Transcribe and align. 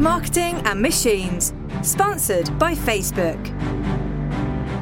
Marketing 0.00 0.56
and 0.64 0.80
Machines, 0.80 1.52
sponsored 1.82 2.58
by 2.58 2.74
Facebook. 2.74 3.38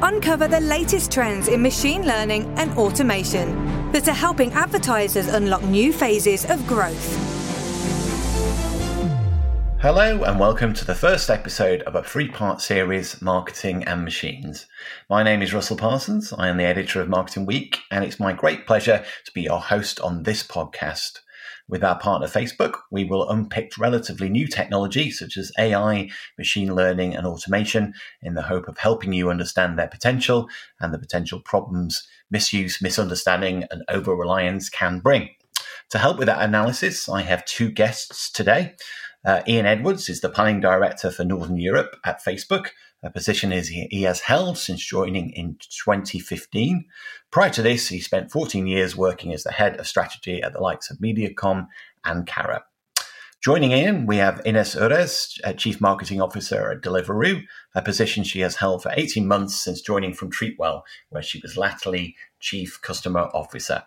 Uncover 0.01 0.47
the 0.47 0.61
latest 0.61 1.11
trends 1.11 1.49
in 1.49 1.61
machine 1.61 2.05
learning 2.05 2.45
and 2.57 2.71
automation 2.77 3.91
that 3.91 4.07
are 4.07 4.13
helping 4.13 4.53
advertisers 4.53 5.27
unlock 5.27 5.61
new 5.63 5.91
phases 5.91 6.49
of 6.49 6.65
growth. 6.65 7.17
Hello, 9.81 10.23
and 10.23 10.39
welcome 10.39 10.73
to 10.73 10.85
the 10.85 10.95
first 10.95 11.29
episode 11.29 11.81
of 11.81 11.95
a 11.95 12.03
three 12.03 12.29
part 12.29 12.61
series, 12.61 13.21
Marketing 13.21 13.83
and 13.83 14.05
Machines. 14.05 14.67
My 15.09 15.21
name 15.21 15.41
is 15.41 15.53
Russell 15.53 15.75
Parsons. 15.75 16.31
I 16.31 16.47
am 16.47 16.55
the 16.55 16.63
editor 16.63 17.01
of 17.01 17.09
Marketing 17.09 17.45
Week, 17.45 17.79
and 17.91 18.05
it's 18.05 18.21
my 18.21 18.31
great 18.31 18.65
pleasure 18.65 19.03
to 19.25 19.33
be 19.33 19.41
your 19.41 19.59
host 19.59 19.99
on 19.99 20.23
this 20.23 20.47
podcast. 20.47 21.19
With 21.69 21.83
our 21.83 21.99
partner 21.99 22.27
Facebook, 22.27 22.79
we 22.89 23.05
will 23.05 23.29
unpick 23.29 23.77
relatively 23.77 24.27
new 24.27 24.47
technology 24.47 25.11
such 25.11 25.37
as 25.37 25.51
AI, 25.59 26.09
machine 26.35 26.73
learning, 26.73 27.15
and 27.15 27.27
automation 27.27 27.93
in 28.23 28.33
the 28.33 28.41
hope 28.41 28.67
of 28.67 28.79
helping 28.79 29.13
you 29.13 29.29
understand 29.29 29.77
their 29.77 29.87
potential 29.87 30.49
and 30.79 30.91
the 30.91 30.97
potential 30.97 31.39
problems 31.39 32.07
misuse, 32.31 32.81
misunderstanding, 32.81 33.65
and 33.69 33.83
over 33.87 34.15
reliance 34.15 34.67
can 34.67 34.99
bring. 34.99 35.29
To 35.91 35.99
help 35.99 36.17
with 36.17 36.25
that 36.25 36.41
analysis, 36.41 37.07
I 37.07 37.21
have 37.21 37.45
two 37.45 37.69
guests 37.69 38.31
today. 38.31 38.73
Uh, 39.23 39.41
Ian 39.47 39.67
Edwards 39.67 40.09
is 40.09 40.21
the 40.21 40.29
planning 40.29 40.61
director 40.61 41.11
for 41.11 41.23
Northern 41.23 41.57
Europe 41.57 41.97
at 42.03 42.23
Facebook, 42.23 42.69
a 43.01 43.09
position 43.09 43.51
is 43.51 43.69
he 43.69 44.03
has 44.03 44.21
held 44.21 44.57
since 44.57 44.85
joining 44.85 45.29
in 45.31 45.57
2015. 45.69 46.85
Prior 47.31 47.49
to 47.49 47.61
this, 47.61 47.87
he 47.87 47.99
spent 47.99 48.31
14 48.31 48.67
years 48.67 48.95
working 48.95 49.33
as 49.33 49.43
the 49.43 49.51
head 49.51 49.79
of 49.79 49.87
strategy 49.87 50.41
at 50.41 50.53
the 50.53 50.59
likes 50.59 50.91
of 50.91 50.97
Mediacom 50.97 51.67
and 52.03 52.27
Carat. 52.27 52.63
Joining 53.41 53.71
in, 53.71 54.05
we 54.05 54.17
have 54.17 54.41
Ines 54.45 54.75
Ures, 54.75 55.57
Chief 55.57 55.79
Marketing 55.79 56.19
Officer 56.19 56.71
at 56.71 56.81
Deliveroo, 56.81 57.43
a 57.73 57.81
position 57.81 58.25
she 58.25 58.41
has 58.41 58.57
held 58.57 58.83
for 58.83 58.91
18 58.93 59.25
months 59.25 59.55
since 59.55 59.79
joining 59.79 60.13
from 60.13 60.29
Treatwell, 60.29 60.81
where 61.07 61.23
she 61.23 61.39
was 61.41 61.55
latterly 61.55 62.17
Chief 62.41 62.81
Customer 62.81 63.29
Officer. 63.33 63.83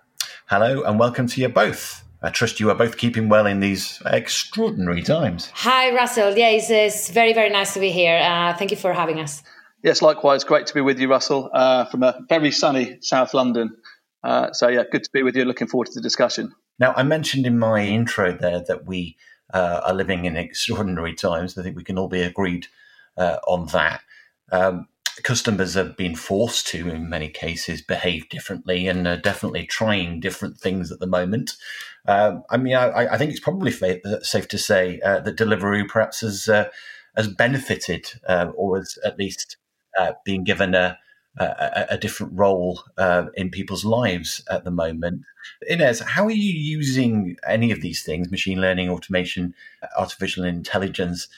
Hello 0.47 0.83
and 0.85 0.99
welcome 0.99 1.27
to 1.27 1.41
you 1.43 1.51
both. 1.51 2.03
I 2.23 2.31
trust 2.31 2.61
you 2.61 2.71
are 2.71 2.77
both 2.77 2.97
keeping 2.97 3.29
well 3.29 3.47
in 3.47 3.61
these 3.61 4.01
extraordinary 4.07 5.03
times. 5.03 5.51
Hi, 5.55 5.93
Russell. 5.95 6.37
Yeah, 6.37 6.51
it's, 6.51 6.71
it's 6.71 7.11
very, 7.11 7.33
very 7.33 7.51
nice 7.51 7.75
to 7.75 7.81
be 7.81 7.91
here. 7.91 8.17
Uh, 8.17 8.55
thank 8.55 8.71
you 8.71 8.77
for 8.77 8.93
having 8.93 9.19
us. 9.19 9.43
Yes, 9.83 10.01
likewise. 10.01 10.45
Great 10.45 10.67
to 10.67 10.75
be 10.75 10.81
with 10.81 11.01
you, 11.01 11.09
Russell, 11.09 11.51
uh, 11.53 11.87
from 11.87 12.05
a 12.05 12.21
very 12.29 12.53
sunny 12.53 12.99
South 13.01 13.35
London. 13.35 13.77
Uh, 14.23 14.53
so, 14.53 14.69
yeah, 14.69 14.85
good 14.91 15.03
to 15.03 15.11
be 15.13 15.25
with 15.25 15.35
you. 15.35 15.45
Looking 15.45 15.67
forward 15.67 15.89
to 15.89 15.95
the 15.95 16.01
discussion. 16.01 16.55
Now, 16.79 16.95
I 16.97 17.03
mentioned 17.03 17.45
in 17.45 17.59
my 17.59 17.85
intro 17.85 18.33
there 18.33 18.61
that 18.69 18.87
we 18.87 19.17
uh, 19.53 19.81
are 19.85 19.95
living 19.95 20.25
in 20.25 20.37
extraordinary 20.37 21.15
times. 21.15 21.59
I 21.59 21.65
think 21.65 21.77
we 21.77 21.83
can 21.83 21.99
all 21.99 22.09
be 22.09 22.23
agreed 22.23 22.69
uh, 23.17 23.39
on 23.49 23.67
that. 23.69 24.01
Um, 24.53 24.87
customers 25.23 25.75
have 25.75 25.97
been 25.97 26.15
forced 26.15 26.67
to, 26.69 26.89
in 26.89 27.09
many 27.09 27.29
cases, 27.29 27.83
behave 27.83 28.29
differently 28.29 28.87
and 28.87 29.07
are 29.07 29.17
definitely 29.17 29.67
trying 29.67 30.21
different 30.21 30.59
things 30.59 30.91
at 30.91 31.01
the 31.01 31.07
moment. 31.07 31.53
Um, 32.07 32.43
I 32.51 32.57
mean, 32.57 32.75
I, 32.75 33.15
I, 33.15 33.19
think 33.19 33.31
it's 33.31 33.41
probably 33.41 33.71
safe 33.71 34.49
to 34.49 34.59
say 34.59 35.01
uh, 35.01 35.21
that 35.21 35.37
Deliveroo 35.37 35.89
perhaps 35.89 36.21
has 36.21 36.49
uh, 36.49 36.69
has 37.17 37.29
benefited, 37.29 38.07
uh, 38.29 38.51
or 38.57 38.79
has 38.79 38.99
at 39.05 39.19
least 39.19 39.57
uh, 39.99 40.13
been 40.25 40.43
given 40.45 40.75
a, 40.75 40.99
a, 41.37 41.87
a 41.91 41.99
different 41.99 42.33
role 42.35 42.83
uh, 42.99 43.27
in 43.35 43.51
people's 43.51 43.85
lives 43.85 44.43
at 44.51 44.65
the 44.65 44.71
moment. 44.71 45.23
Ines, 45.71 46.01
how 46.01 46.25
are 46.25 46.31
you 46.31 46.53
using 46.53 47.37
any 47.47 47.71
of 47.71 47.83
these 47.83 48.03
things, 48.03 48.31
machine 48.31 48.61
learning, 48.61 48.89
automation, 48.89 49.55
artificial 49.97 50.45
intelligence, 50.45 51.29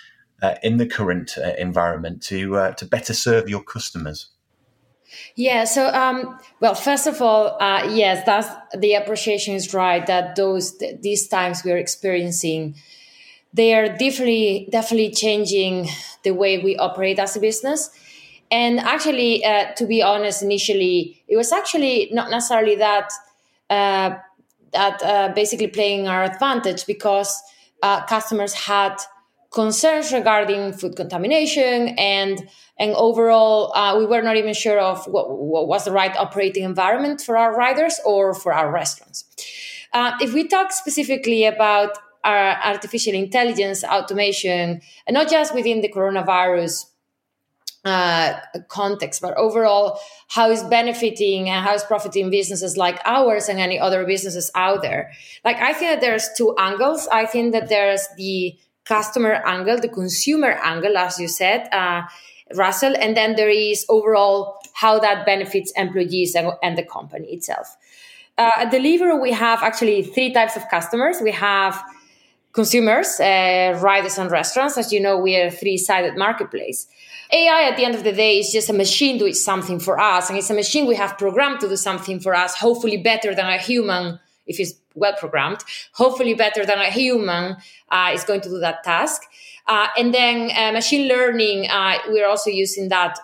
uh, 0.45 0.55
in 0.63 0.77
the 0.77 0.87
current 0.87 1.37
environment 1.59 2.23
to 2.23 2.73
to 2.77 2.85
better 2.87 3.15
serve 3.15 3.49
your 3.49 3.63
customers? 3.63 4.35
Yeah. 5.37 5.65
So, 5.65 5.89
um, 5.89 6.39
well, 6.61 6.75
first 6.75 7.07
of 7.07 7.21
all, 7.21 7.57
uh, 7.61 7.89
yes, 7.91 8.25
that's 8.25 8.49
the 8.77 8.95
appreciation 8.95 9.55
is 9.55 9.75
right 9.75 10.07
that 10.07 10.37
those 10.37 10.77
th- 10.77 11.01
these 11.01 11.29
times 11.29 11.65
we 11.65 11.73
are 11.73 11.77
experiencing, 11.77 12.77
they 13.53 13.75
are 13.75 13.89
definitely 13.89 14.69
definitely 14.71 15.11
changing 15.11 15.89
the 16.23 16.33
way 16.33 16.59
we 16.59 16.77
operate 16.77 17.19
as 17.19 17.37
a 17.37 17.41
business. 17.41 17.91
And 18.51 18.79
actually, 18.81 19.45
uh, 19.45 19.73
to 19.75 19.87
be 19.87 20.03
honest, 20.03 20.43
initially 20.43 21.23
it 21.27 21.37
was 21.37 21.53
actually 21.53 22.11
not 22.13 22.31
necessarily 22.31 22.77
that 22.77 23.13
uh, 23.71 24.17
that 24.73 25.03
uh, 25.03 25.33
basically 25.35 25.69
playing 25.69 26.09
our 26.09 26.25
advantage 26.25 26.87
because 26.87 27.43
uh, 27.83 28.05
customers 28.07 28.55
had 28.55 28.97
concerns 29.55 30.13
regarding 30.13 30.73
food 30.73 30.97
contamination 30.97 31.95
and 31.99 32.49
and 32.77 32.93
overall 32.95 33.73
uh, 33.75 33.97
we 33.97 34.05
were 34.05 34.21
not 34.21 34.37
even 34.37 34.53
sure 34.53 34.81
of 34.81 35.07
what, 35.07 35.31
what, 35.31 35.69
was 35.69 35.85
the 35.85 35.93
right 35.93 36.17
operating 36.17 36.65
environment 36.65 37.21
for 37.21 37.37
our 37.37 37.57
riders 37.57 38.01
or 38.05 38.35
for 38.35 38.53
our 38.53 38.71
restaurants 38.73 39.25
uh, 39.93 40.13
if 40.21 40.35
we 40.35 40.49
talk 40.49 40.73
specifically 40.73 41.45
about 41.45 41.97
our 42.25 42.57
artificial 42.65 43.15
intelligence 43.15 43.85
automation 43.85 44.81
and 45.07 45.15
not 45.15 45.31
just 45.31 45.55
within 45.55 45.83
the 45.83 45.89
coronavirus 45.89 46.87
uh, 47.85 48.41
context, 48.69 49.21
but 49.21 49.37
overall, 49.37 49.99
how 50.29 50.51
is 50.51 50.63
benefiting 50.65 51.51
and 51.51 51.65
how 51.65 51.75
is 51.75 51.85
profiting 51.85 52.31
businesses 52.31 52.77
like 52.77 52.99
ours 53.05 53.49
and 53.49 53.61
any 53.61 53.79
other 53.79 54.07
businesses 54.07 54.51
out 54.55 54.81
there? 54.81 55.13
Like, 55.45 55.57
I 55.57 55.75
think 55.75 55.91
that 55.91 56.01
there's 56.01 56.31
two 56.37 56.55
angles. 56.59 57.07
I 57.13 57.27
think 57.27 57.53
that 57.53 57.69
there's 57.69 58.09
the 58.17 58.57
customer 58.85 59.43
angle, 59.45 59.81
the 59.81 59.89
consumer 59.89 60.59
angle, 60.63 60.97
as 60.97 61.19
you 61.19 61.29
said, 61.29 61.69
uh, 61.73 62.03
Russell, 62.55 62.95
and 62.97 63.17
then 63.17 63.37
there 63.37 63.49
is 63.49 63.87
overall 63.89 64.59
how 64.75 64.99
that 64.99 65.25
benefits 65.25 65.73
employees 65.77 66.35
and, 66.35 66.53
and 66.63 66.77
the 66.77 66.83
company 66.83 67.29
itself. 67.29 67.77
Uh, 68.37 68.51
at 68.57 68.73
Deliveroo, 68.73 69.21
we 69.21 69.33
have 69.33 69.63
actually 69.63 70.03
three 70.03 70.33
types 70.33 70.57
of 70.57 70.69
customers. 70.69 71.19
We 71.23 71.31
have 71.31 71.83
consumers, 72.53 73.19
uh, 73.21 73.79
riders, 73.81 74.19
and 74.19 74.31
restaurants. 74.31 74.77
As 74.77 74.93
you 74.93 75.01
know, 75.01 75.19
we 75.19 75.37
are 75.37 75.47
a 75.47 75.51
three-sided 75.51 76.17
marketplace. 76.17 76.87
AI, 77.33 77.69
at 77.71 77.77
the 77.77 77.85
end 77.85 77.95
of 77.95 78.05
the 78.05 78.13
day, 78.13 78.39
is 78.39 78.53
just 78.53 78.69
a 78.69 78.73
machine 78.73 79.19
doing 79.19 79.35
something 79.35 79.81
for 79.81 79.99
us, 79.99 80.29
and 80.29 80.39
it's 80.39 80.51
a 80.51 80.55
machine 80.55 80.87
we 80.87 80.95
have 80.97 81.17
programmed 81.17 81.61
to 81.61 81.69
do 81.69 81.77
something 81.77 82.21
for 82.21 82.35
us, 82.35 82.55
hopefully 82.57 82.97
better 82.97 83.35
than 83.35 83.47
a 83.47 83.59
human 83.59 84.21
if 84.47 84.61
it's 84.61 84.75
well 84.95 85.15
programmed, 85.19 85.61
hopefully 85.93 86.35
better 86.35 86.65
than 86.65 86.79
a 86.79 86.91
human 86.91 87.57
uh, 87.91 88.11
is 88.15 88.25
going 88.25 88.41
to 88.41 88.49
do 88.49 88.59
that 88.59 88.83
task. 88.85 89.23
Uh, 89.67 89.89
and 89.99 90.13
then 90.13 90.51
uh, 90.57 90.73
machine 90.73 91.09
learning, 91.09 91.69
uh, 91.71 91.99
we're 92.09 92.29
also 92.29 92.51
using 92.51 92.89
that 92.89 93.19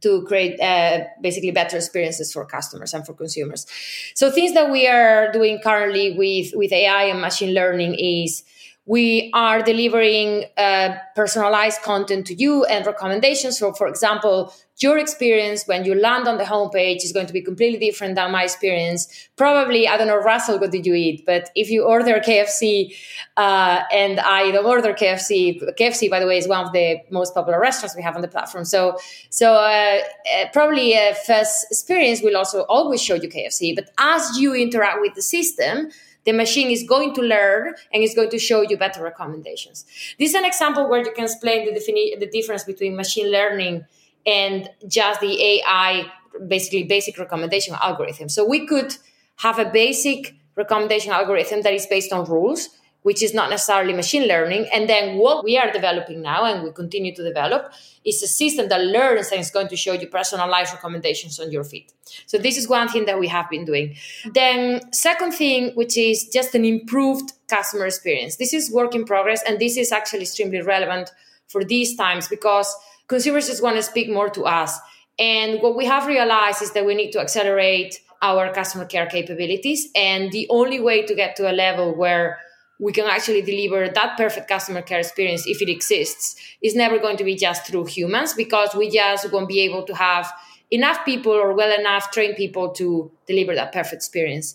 to 0.00 0.22
create 0.22 0.58
uh, 0.60 1.04
basically 1.20 1.50
better 1.50 1.76
experiences 1.76 2.32
for 2.32 2.44
customers 2.46 2.94
and 2.94 3.04
for 3.04 3.12
consumers. 3.12 3.66
So 4.14 4.30
things 4.30 4.54
that 4.54 4.70
we 4.70 4.86
are 4.86 5.30
doing 5.32 5.60
currently 5.62 6.16
with, 6.16 6.52
with 6.54 6.72
AI 6.72 7.04
and 7.04 7.20
machine 7.20 7.54
learning 7.54 7.96
is 7.96 8.42
we 8.86 9.30
are 9.34 9.62
delivering 9.62 10.44
uh, 10.56 10.96
personalized 11.14 11.82
content 11.82 12.26
to 12.26 12.34
you 12.34 12.64
and 12.64 12.86
recommendations. 12.86 13.58
So, 13.58 13.72
for 13.72 13.86
example, 13.86 14.52
your 14.78 14.96
experience 14.96 15.66
when 15.66 15.84
you 15.84 15.94
land 15.94 16.26
on 16.26 16.38
the 16.38 16.44
homepage 16.44 17.04
is 17.04 17.12
going 17.12 17.26
to 17.26 17.32
be 17.32 17.42
completely 17.42 17.78
different 17.78 18.14
than 18.14 18.32
my 18.32 18.44
experience. 18.44 19.28
Probably, 19.36 19.86
I 19.86 19.98
don't 19.98 20.06
know, 20.06 20.16
Russell, 20.16 20.58
what 20.58 20.70
did 20.70 20.86
you 20.86 20.94
eat? 20.94 21.24
But 21.26 21.50
if 21.54 21.70
you 21.70 21.84
order 21.84 22.18
KFC 22.18 22.94
uh, 23.36 23.82
and 23.92 24.18
I 24.18 24.50
don't 24.50 24.64
order 24.64 24.94
KFC, 24.94 25.62
KFC, 25.78 26.08
by 26.08 26.18
the 26.18 26.26
way, 26.26 26.38
is 26.38 26.48
one 26.48 26.64
of 26.64 26.72
the 26.72 27.00
most 27.10 27.34
popular 27.34 27.60
restaurants 27.60 27.94
we 27.94 28.02
have 28.02 28.16
on 28.16 28.22
the 28.22 28.28
platform. 28.28 28.64
So, 28.64 28.96
so 29.28 29.52
uh, 29.54 29.98
uh 29.98 30.46
probably 30.52 30.94
a 30.94 31.14
first 31.26 31.66
experience 31.70 32.22
will 32.22 32.36
also 32.36 32.62
always 32.62 33.02
show 33.02 33.14
you 33.14 33.28
KFC. 33.28 33.74
But 33.74 33.90
as 33.98 34.38
you 34.38 34.54
interact 34.54 35.02
with 35.02 35.14
the 35.14 35.22
system, 35.22 35.90
the 36.24 36.32
machine 36.32 36.70
is 36.70 36.82
going 36.82 37.14
to 37.14 37.22
learn 37.22 37.74
and 37.92 38.02
is 38.02 38.14
going 38.14 38.30
to 38.30 38.38
show 38.38 38.62
you 38.62 38.76
better 38.76 39.02
recommendations. 39.02 39.84
This 40.18 40.30
is 40.30 40.34
an 40.34 40.44
example 40.44 40.88
where 40.88 41.04
you 41.04 41.12
can 41.12 41.24
explain 41.24 41.66
the, 41.66 41.78
defini- 41.78 42.18
the 42.18 42.26
difference 42.26 42.64
between 42.64 42.96
machine 42.96 43.30
learning 43.30 43.84
and 44.26 44.68
just 44.86 45.20
the 45.20 45.42
AI, 45.42 46.04
basically 46.46 46.84
basic 46.84 47.18
recommendation 47.18 47.74
algorithm. 47.80 48.28
So 48.28 48.44
we 48.46 48.66
could 48.66 48.96
have 49.36 49.58
a 49.58 49.64
basic 49.64 50.34
recommendation 50.56 51.12
algorithm 51.12 51.62
that 51.62 51.72
is 51.72 51.86
based 51.86 52.12
on 52.12 52.26
rules 52.26 52.68
which 53.02 53.22
is 53.22 53.32
not 53.32 53.50
necessarily 53.50 53.92
machine 53.92 54.28
learning. 54.28 54.68
And 54.72 54.88
then 54.88 55.18
what 55.18 55.44
we 55.44 55.56
are 55.56 55.70
developing 55.70 56.20
now 56.22 56.44
and 56.44 56.62
we 56.62 56.72
continue 56.72 57.14
to 57.14 57.22
develop 57.22 57.72
is 58.04 58.22
a 58.22 58.26
system 58.26 58.68
that 58.68 58.80
learns 58.80 59.30
and 59.30 59.40
is 59.40 59.50
going 59.50 59.68
to 59.68 59.76
show 59.76 59.92
you 59.92 60.06
personalized 60.06 60.72
recommendations 60.72 61.38
on 61.40 61.50
your 61.50 61.64
feed. 61.64 61.86
So 62.26 62.38
this 62.38 62.58
is 62.58 62.68
one 62.68 62.88
thing 62.88 63.06
that 63.06 63.18
we 63.18 63.28
have 63.28 63.48
been 63.48 63.64
doing. 63.64 63.96
Then 64.32 64.92
second 64.92 65.32
thing, 65.32 65.72
which 65.74 65.96
is 65.96 66.28
just 66.28 66.54
an 66.54 66.64
improved 66.64 67.32
customer 67.48 67.86
experience. 67.86 68.36
This 68.36 68.52
is 68.52 68.70
work 68.70 68.94
in 68.94 69.04
progress 69.04 69.42
and 69.46 69.58
this 69.58 69.76
is 69.76 69.92
actually 69.92 70.22
extremely 70.22 70.60
relevant 70.60 71.10
for 71.48 71.64
these 71.64 71.96
times 71.96 72.28
because 72.28 72.74
consumers 73.08 73.48
just 73.48 73.62
want 73.62 73.76
to 73.76 73.82
speak 73.82 74.10
more 74.10 74.30
to 74.30 74.44
us. 74.44 74.78
And 75.18 75.60
what 75.60 75.76
we 75.76 75.84
have 75.86 76.06
realized 76.06 76.62
is 76.62 76.72
that 76.72 76.86
we 76.86 76.94
need 76.94 77.12
to 77.12 77.20
accelerate 77.20 78.00
our 78.22 78.52
customer 78.52 78.84
care 78.84 79.06
capabilities. 79.06 79.88
And 79.94 80.30
the 80.30 80.46
only 80.50 80.80
way 80.80 81.04
to 81.06 81.14
get 81.14 81.36
to 81.36 81.50
a 81.50 81.52
level 81.52 81.94
where 81.94 82.38
we 82.80 82.92
can 82.92 83.06
actually 83.06 83.42
deliver 83.42 83.88
that 83.88 84.16
perfect 84.16 84.48
customer 84.48 84.82
care 84.82 85.00
experience 85.00 85.44
if 85.46 85.60
it 85.60 85.70
exists. 85.70 86.36
Is 86.62 86.74
never 86.74 86.98
going 86.98 87.18
to 87.18 87.24
be 87.24 87.36
just 87.36 87.66
through 87.66 87.86
humans 87.86 88.34
because 88.34 88.74
we 88.74 88.90
just 88.90 89.30
won't 89.30 89.48
be 89.48 89.60
able 89.60 89.84
to 89.84 89.94
have 89.94 90.32
enough 90.70 91.04
people 91.04 91.32
or 91.32 91.52
well 91.52 91.78
enough 91.78 92.10
trained 92.10 92.36
people 92.36 92.70
to 92.70 93.10
deliver 93.26 93.54
that 93.54 93.72
perfect 93.72 93.94
experience. 93.94 94.54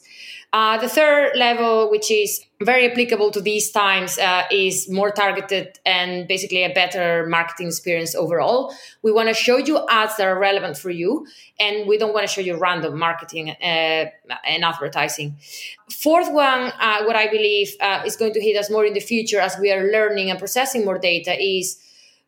Uh, 0.53 0.77
the 0.77 0.87
third 0.87 1.35
level, 1.35 1.91
which 1.91 2.09
is 2.09 2.39
very 2.61 2.89
applicable 2.89 3.29
to 3.29 3.41
these 3.41 3.71
times, 3.71 4.17
uh, 4.17 4.43
is 4.49 4.89
more 4.89 5.11
targeted 5.11 5.77
and 5.85 6.29
basically 6.29 6.63
a 6.63 6.73
better 6.73 7.25
marketing 7.27 7.67
experience 7.67 8.15
overall. 8.15 8.73
We 9.01 9.11
want 9.11 9.27
to 9.27 9.33
show 9.33 9.57
you 9.57 9.85
ads 9.89 10.15
that 10.15 10.27
are 10.27 10.39
relevant 10.39 10.77
for 10.77 10.89
you, 10.89 11.27
and 11.59 11.85
we 11.89 11.97
don't 11.97 12.13
want 12.13 12.25
to 12.25 12.31
show 12.31 12.39
you 12.39 12.57
random 12.57 12.97
marketing 12.97 13.49
uh, 13.49 14.05
and 14.45 14.63
advertising. 14.63 15.35
Fourth 15.91 16.31
one, 16.31 16.71
uh, 16.79 17.03
what 17.03 17.17
I 17.17 17.27
believe 17.27 17.75
uh, 17.81 18.03
is 18.05 18.15
going 18.15 18.31
to 18.31 18.41
hit 18.41 18.55
us 18.55 18.71
more 18.71 18.85
in 18.85 18.93
the 18.93 19.01
future 19.01 19.41
as 19.41 19.57
we 19.59 19.73
are 19.73 19.91
learning 19.91 20.29
and 20.29 20.39
processing 20.39 20.85
more 20.85 20.97
data 20.97 21.35
is 21.37 21.81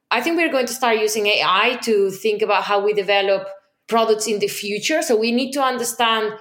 I 0.10 0.22
think 0.22 0.38
we're 0.38 0.52
going 0.52 0.68
to 0.68 0.74
start 0.74 1.00
using 1.00 1.28
AI 1.28 1.80
to 1.84 2.12
think 2.12 2.42
about 2.42 2.64
how 2.64 2.84
we 2.84 2.94
develop 2.94 3.48
products 3.88 4.28
in 4.28 4.40
the 4.40 4.48
future. 4.48 5.02
So 5.02 5.16
we 5.16 5.32
need 5.32 5.52
to 5.54 5.62
understand 5.62 6.34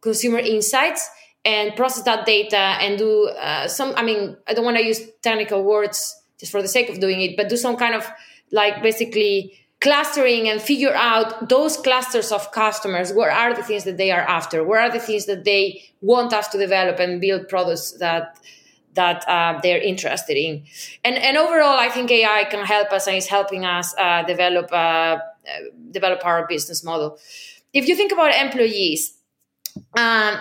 consumer 0.00 0.38
insights 0.38 1.08
and 1.44 1.74
process 1.74 2.04
that 2.04 2.26
data 2.26 2.56
and 2.56 2.98
do 2.98 3.28
uh, 3.28 3.66
some. 3.68 3.94
I 3.96 4.02
mean, 4.02 4.36
I 4.46 4.54
don't 4.54 4.64
want 4.64 4.76
to 4.76 4.84
use 4.84 5.00
technical 5.22 5.64
words 5.64 6.16
just 6.38 6.52
for 6.52 6.62
the 6.62 6.68
sake 6.68 6.88
of 6.88 7.00
doing 7.00 7.20
it, 7.20 7.36
but 7.36 7.48
do 7.48 7.56
some 7.56 7.76
kind 7.76 7.94
of 7.94 8.06
like 8.52 8.82
basically 8.82 9.60
clustering 9.80 10.48
and 10.48 10.60
figure 10.60 10.94
out 10.94 11.48
those 11.48 11.76
clusters 11.78 12.32
of 12.32 12.52
customers 12.52 13.12
what 13.12 13.30
are 13.30 13.54
the 13.54 13.62
things 13.62 13.84
that 13.84 13.96
they 13.96 14.10
are 14.10 14.20
after 14.20 14.62
what 14.62 14.78
are 14.78 14.90
the 14.90 15.00
things 15.00 15.24
that 15.24 15.44
they 15.44 15.82
want 16.02 16.32
us 16.34 16.48
to 16.48 16.58
develop 16.58 16.98
and 16.98 17.20
build 17.20 17.48
products 17.48 17.92
that 17.92 18.38
that 18.92 19.26
uh, 19.26 19.58
they're 19.62 19.80
interested 19.80 20.36
in 20.36 20.62
and 21.02 21.16
and 21.16 21.38
overall 21.38 21.78
i 21.78 21.88
think 21.88 22.10
ai 22.10 22.44
can 22.50 22.64
help 22.64 22.92
us 22.92 23.06
and 23.06 23.16
is 23.16 23.26
helping 23.26 23.64
us 23.64 23.94
uh, 23.96 24.22
develop 24.24 24.70
uh, 24.70 25.16
develop 25.90 26.24
our 26.24 26.46
business 26.46 26.84
model. 26.84 27.18
If 27.72 27.88
you 27.88 27.96
think 27.96 28.12
about 28.12 28.34
employees, 28.34 29.14
um, 29.96 30.38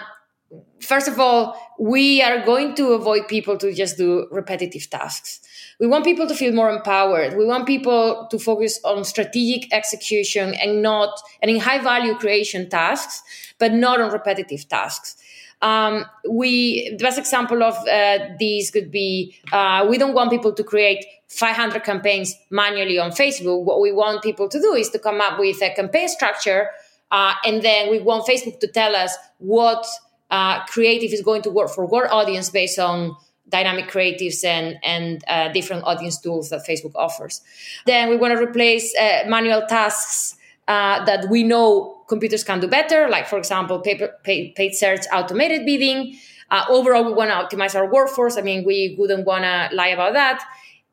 first 0.81 1.07
of 1.07 1.19
all, 1.19 1.59
we 1.79 2.21
are 2.21 2.43
going 2.45 2.75
to 2.75 2.93
avoid 2.93 3.27
people 3.27 3.57
to 3.57 3.73
just 3.73 3.97
do 3.97 4.27
repetitive 4.31 4.89
tasks. 4.89 5.41
We 5.79 5.87
want 5.87 6.03
people 6.03 6.27
to 6.27 6.35
feel 6.35 6.53
more 6.53 6.71
empowered. 6.71 7.37
We 7.37 7.45
want 7.45 7.65
people 7.65 8.27
to 8.31 8.39
focus 8.39 8.79
on 8.83 9.05
strategic 9.05 9.71
execution 9.73 10.53
and 10.55 10.81
not 10.81 11.09
and 11.41 11.49
in 11.49 11.59
high 11.59 11.79
value 11.79 12.15
creation 12.15 12.69
tasks, 12.69 13.23
but 13.59 13.73
not 13.73 14.01
on 14.01 14.11
repetitive 14.11 14.67
tasks. 14.67 15.15
Um, 15.61 16.05
we 16.29 16.89
the 16.97 17.03
best 17.03 17.19
example 17.19 17.63
of 17.63 17.75
uh, 17.87 18.19
these 18.39 18.71
could 18.71 18.91
be 18.91 19.35
uh, 19.51 19.85
we 19.89 19.97
don't 19.97 20.13
want 20.13 20.31
people 20.31 20.53
to 20.53 20.63
create 20.63 21.05
500 21.29 21.83
campaigns 21.83 22.35
manually 22.49 22.97
on 22.97 23.11
Facebook. 23.11 23.63
What 23.63 23.81
we 23.81 23.91
want 23.91 24.23
people 24.23 24.49
to 24.49 24.59
do 24.59 24.73
is 24.73 24.89
to 24.89 24.99
come 24.99 25.21
up 25.21 25.39
with 25.39 25.61
a 25.61 25.73
campaign 25.73 26.09
structure, 26.09 26.69
uh, 27.11 27.33
and 27.45 27.61
then 27.61 27.89
we 27.89 27.99
want 27.99 28.27
Facebook 28.27 28.59
to 28.59 28.67
tell 28.67 28.95
us 28.95 29.15
what 29.37 29.85
uh, 30.31 30.65
creative 30.65 31.13
is 31.13 31.21
going 31.21 31.41
to 31.43 31.49
work 31.49 31.69
for 31.69 31.85
what 31.85 32.09
audience 32.11 32.49
based 32.49 32.79
on 32.79 33.15
dynamic 33.47 33.89
creatives 33.89 34.43
and 34.43 34.77
and 34.83 35.23
uh, 35.27 35.47
different 35.49 35.83
audience 35.85 36.19
tools 36.19 36.49
that 36.49 36.65
Facebook 36.67 36.93
offers. 36.95 37.41
Then 37.85 38.09
we 38.09 38.17
want 38.17 38.37
to 38.37 38.43
replace 38.43 38.95
uh, 38.95 39.23
manual 39.27 39.65
tasks 39.67 40.35
that 40.67 41.27
we 41.29 41.43
know 41.43 41.99
computers 42.09 42.43
can 42.43 42.59
do 42.59 42.67
better, 42.67 43.07
like, 43.07 43.27
for 43.27 43.37
example, 43.37 43.79
paper, 43.79 44.13
paid, 44.23 44.55
paid 44.55 44.75
search, 44.75 45.05
automated 45.13 45.65
bidding. 45.65 46.17
Uh, 46.51 46.65
overall, 46.67 47.05
we 47.05 47.13
want 47.13 47.29
to 47.29 47.55
optimize 47.55 47.75
our 47.75 47.89
workforce. 47.89 48.37
I 48.37 48.41
mean, 48.41 48.65
we 48.65 48.95
wouldn't 48.97 49.25
want 49.25 49.43
to 49.43 49.69
lie 49.73 49.89
about 49.89 50.13
that. 50.13 50.43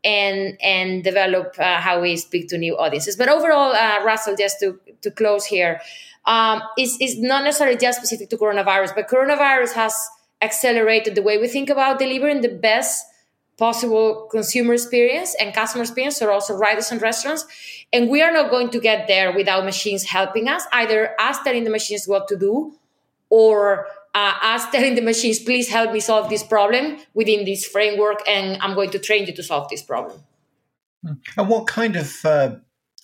And, 0.05 0.57
and 0.63 1.03
develop 1.03 1.57
uh, 1.59 1.81
how 1.81 2.01
we 2.01 2.17
speak 2.17 2.49
to 2.51 2.59
new 2.59 2.79
audiences. 2.79 3.17
But 3.17 3.29
overall, 3.29 3.73
uh, 3.73 4.05
Russell, 4.05 4.37
just 4.37 4.61
to, 4.61 4.79
to 5.03 5.11
close 5.11 5.45
here, 5.45 5.81
um, 6.27 6.63
is 6.77 6.97
is 7.01 7.19
not 7.19 7.45
necessarily 7.45 7.77
just 7.77 7.99
specific 7.99 8.29
to 8.31 8.37
coronavirus, 8.37 8.95
but 8.95 9.09
coronavirus 9.09 9.73
has 9.75 9.95
accelerated 10.43 11.15
the 11.15 11.23
way 11.23 11.39
we 11.39 11.49
think 11.49 11.71
about 11.71 11.99
delivering 11.99 12.41
the 12.41 12.49
best 12.49 13.07
possible 13.57 14.29
consumer 14.31 14.75
experience 14.75 15.35
and 15.41 15.55
customer 15.55 15.83
experience 15.83 16.21
or 16.21 16.31
also 16.31 16.55
riders 16.55 16.93
and 16.93 17.01
restaurants 17.01 17.47
and 17.91 18.11
we 18.11 18.21
are 18.21 18.31
not 18.31 18.51
going 18.51 18.69
to 18.69 18.79
get 18.79 19.09
there 19.09 19.33
without 19.35 19.65
machines 19.65 20.05
helping 20.05 20.47
us 20.47 20.65
either 20.73 21.19
us 21.19 21.43
telling 21.43 21.65
the 21.65 21.71
machines 21.71 22.07
what 22.07 22.29
to 22.29 22.37
do 22.37 22.75
or 23.31 23.87
uh, 24.17 24.35
us 24.43 24.69
telling 24.71 24.95
the 24.95 25.03
machines 25.03 25.39
please 25.39 25.69
help 25.69 25.93
me 25.93 26.01
solve 26.01 26.29
this 26.29 26.43
problem 26.43 26.99
within 27.15 27.45
this 27.45 27.65
framework 27.67 28.19
and 28.27 28.61
i'm 28.63 28.75
going 28.75 28.91
to 28.91 28.99
train 28.99 29.27
you 29.27 29.35
to 29.35 29.43
solve 29.43 29.69
this 29.69 29.83
problem 29.83 30.19
and 31.37 31.49
what 31.49 31.67
kind 31.67 31.97
of 31.97 32.25
uh, 32.25 32.57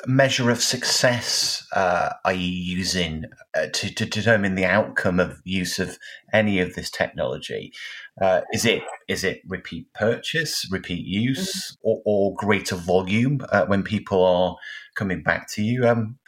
measure 0.06 0.50
of 0.50 0.62
success 0.62 1.66
uh, 1.72 2.10
are 2.24 2.32
you 2.32 2.48
using 2.48 3.24
uh, 3.54 3.66
to, 3.72 3.92
to, 3.94 4.04
determine 4.04 4.54
the 4.54 4.64
outcome 4.64 5.20
of 5.20 5.40
use 5.44 5.78
of 5.78 5.98
any 6.32 6.58
of 6.58 6.74
this 6.74 6.90
technology? 6.90 7.72
Uh, 8.20 8.40
is 8.52 8.64
it 8.64 8.82
is 9.08 9.24
it 9.24 9.42
repeat 9.46 9.92
purchase, 9.94 10.66
repeat 10.70 11.06
use, 11.06 11.72
mm-hmm. 11.72 11.88
or, 11.88 12.02
or, 12.04 12.34
greater 12.34 12.76
volume 12.76 13.40
uh, 13.50 13.66
when 13.66 13.82
people 13.82 14.24
are 14.24 14.56
coming 14.94 15.22
back 15.22 15.48
to 15.52 15.62
you, 15.62 15.86
um, 15.86 16.18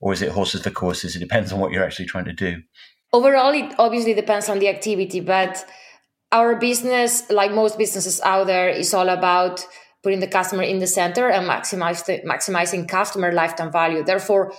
or 0.00 0.12
is 0.12 0.22
it 0.22 0.30
horses 0.30 0.62
for 0.62 0.70
courses? 0.70 1.14
It 1.14 1.20
depends 1.20 1.52
on 1.52 1.60
what 1.60 1.72
you're 1.72 1.84
actually 1.84 2.06
trying 2.06 2.26
to 2.26 2.32
do. 2.32 2.62
Overall, 3.12 3.52
it 3.54 3.74
obviously 3.78 4.14
depends 4.14 4.48
on 4.48 4.58
the 4.58 4.68
activity, 4.68 5.20
but 5.20 5.64
our 6.30 6.56
business, 6.56 7.28
like 7.30 7.52
most 7.52 7.78
businesses 7.78 8.20
out 8.20 8.46
there, 8.46 8.68
is 8.68 8.92
all 8.92 9.08
about 9.08 9.64
putting 10.02 10.20
the 10.20 10.26
customer 10.26 10.62
in 10.62 10.78
the 10.78 10.86
center 10.86 11.28
and 11.28 11.48
maximize 11.48 12.04
the, 12.04 12.20
maximizing 12.20 12.86
customer 12.86 13.32
lifetime 13.32 13.72
value. 13.72 14.04
Therefore, 14.04 14.52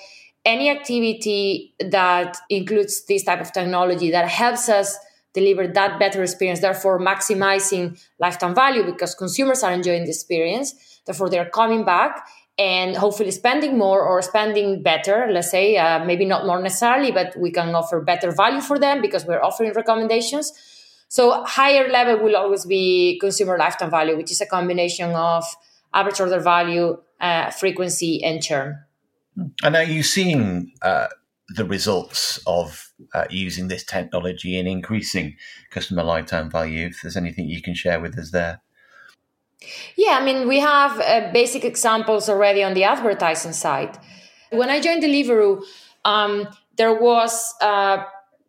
any 0.45 0.69
activity 0.69 1.75
that 1.79 2.37
includes 2.49 3.05
this 3.05 3.23
type 3.23 3.41
of 3.41 3.53
technology 3.53 4.09
that 4.11 4.27
helps 4.27 4.67
us 4.67 4.97
deliver 5.33 5.67
that 5.67 5.99
better 5.99 6.23
experience, 6.23 6.59
therefore 6.59 6.99
maximizing 6.99 8.01
lifetime 8.19 8.55
value 8.55 8.83
because 8.83 9.13
consumers 9.13 9.63
are 9.63 9.71
enjoying 9.71 10.03
the 10.03 10.09
experience, 10.09 11.01
therefore 11.05 11.29
they're 11.29 11.49
coming 11.49 11.85
back 11.85 12.25
and 12.59 12.95
hopefully 12.95 13.31
spending 13.31 13.77
more 13.77 14.01
or 14.03 14.21
spending 14.21 14.83
better 14.83 15.27
let's 15.31 15.49
say 15.49 15.77
uh, 15.77 16.03
maybe 16.05 16.25
not 16.25 16.45
more 16.45 16.61
necessarily 16.61 17.11
but 17.11 17.35
we 17.37 17.49
can 17.49 17.73
offer 17.73 17.99
better 18.01 18.31
value 18.31 18.61
for 18.61 18.77
them 18.77 19.01
because 19.01 19.25
we're 19.25 19.41
offering 19.41 19.73
recommendations 19.73 20.51
so 21.09 21.43
higher 21.43 21.89
level 21.89 22.23
will 22.23 22.37
always 22.37 22.65
be 22.65 23.17
consumer 23.19 23.57
lifetime 23.57 23.89
value, 23.89 24.15
which 24.15 24.31
is 24.31 24.41
a 24.41 24.45
combination 24.45 25.09
of 25.11 25.43
average 25.91 26.19
order 26.19 26.39
value, 26.39 26.97
uh, 27.19 27.49
frequency, 27.49 28.23
and 28.23 28.43
churn. 28.43 28.77
And 29.63 29.75
are 29.75 29.83
you 29.83 30.03
seeing 30.03 30.71
uh, 30.83 31.07
the 31.55 31.65
results 31.65 32.39
of 32.45 32.91
uh, 33.15 33.25
using 33.31 33.69
this 33.69 33.83
technology 33.83 34.59
in 34.59 34.67
increasing 34.67 35.35
customer 35.71 36.03
lifetime 36.03 36.51
value? 36.51 36.85
If 36.85 37.01
there's 37.01 37.17
anything 37.17 37.49
you 37.49 37.63
can 37.63 37.73
share 37.73 37.99
with 37.99 38.17
us 38.17 38.29
there. 38.29 38.61
Yeah, 39.95 40.17
I 40.19 40.23
mean, 40.23 40.47
we 40.47 40.59
have 40.59 40.99
uh, 40.99 41.31
basic 41.33 41.65
examples 41.65 42.29
already 42.29 42.63
on 42.63 42.73
the 42.73 42.85
advertising 42.85 43.53
side. 43.53 43.97
When 44.51 44.69
I 44.69 44.79
joined 44.79 45.03
Deliveroo, 45.03 45.63
um, 46.05 46.47
there 46.77 46.93
was 46.93 47.53
uh, 47.61 48.03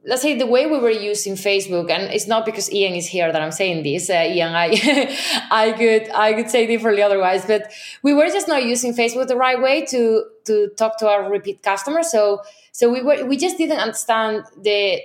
let's 0.05 0.23
say 0.23 0.37
the 0.37 0.47
way 0.47 0.67
we 0.67 0.79
were 0.79 0.90
using 0.90 1.35
Facebook, 1.35 1.90
and 1.90 2.05
it's 2.12 2.26
not 2.26 2.47
because 2.47 2.73
Ian 2.73 2.95
is 2.95 3.07
here 3.07 3.31
that 3.31 3.43
I'm 3.43 3.52
saying 3.52 3.83
this. 3.83 4.09
Uh, 4.09 4.29
Ian, 4.29 4.55
I, 4.55 4.69
I 5.50 5.73
could, 5.73 6.11
I 6.11 6.33
could 6.33 6.50
say 6.50 6.67
differently 6.67 7.02
otherwise, 7.02 7.45
but 7.45 7.71
we 8.02 8.14
were 8.14 8.26
just 8.26 8.49
not 8.49 8.64
using 8.64 8.95
Facebook 8.95 9.29
the 9.29 9.37
right 9.37 9.61
way 9.61 9.85
to 9.87 10.25
to 10.47 10.69
talk 10.76 10.99
to 10.99 11.09
our 11.09 11.31
repeat 11.31 11.62
customers. 11.62 12.11
So, 12.11 12.43
so 12.73 12.90
we 12.90 13.02
were, 13.02 13.25
we 13.26 13.37
just 13.37 13.59
didn't 13.59 13.79
understand 13.79 14.45
the 14.61 15.00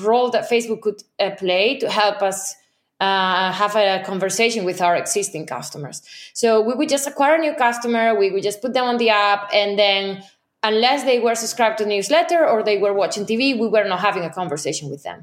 role 0.00 0.30
that 0.30 0.48
Facebook 0.48 0.80
could 0.80 1.02
uh, 1.20 1.30
play 1.36 1.78
to 1.78 1.90
help 1.90 2.22
us. 2.22 2.56
Uh, 3.04 3.52
have 3.52 3.76
a 3.76 4.02
conversation 4.12 4.64
with 4.64 4.80
our 4.80 4.96
existing 5.04 5.44
customers. 5.56 5.96
So 6.32 6.46
we 6.68 6.72
would 6.78 6.88
just 6.88 7.06
acquire 7.06 7.34
a 7.34 7.42
new 7.46 7.54
customer, 7.66 8.04
we 8.18 8.30
would 8.32 8.42
just 8.50 8.62
put 8.62 8.72
them 8.72 8.86
on 8.92 8.96
the 8.96 9.10
app, 9.10 9.42
and 9.52 9.78
then 9.78 10.22
unless 10.62 11.04
they 11.04 11.18
were 11.20 11.34
subscribed 11.34 11.76
to 11.78 11.84
newsletter 11.86 12.40
or 12.48 12.62
they 12.62 12.78
were 12.78 12.94
watching 12.94 13.24
TV, 13.26 13.42
we 13.62 13.68
were 13.68 13.84
not 13.84 14.00
having 14.00 14.24
a 14.24 14.32
conversation 14.40 14.88
with 14.88 15.02
them. 15.02 15.18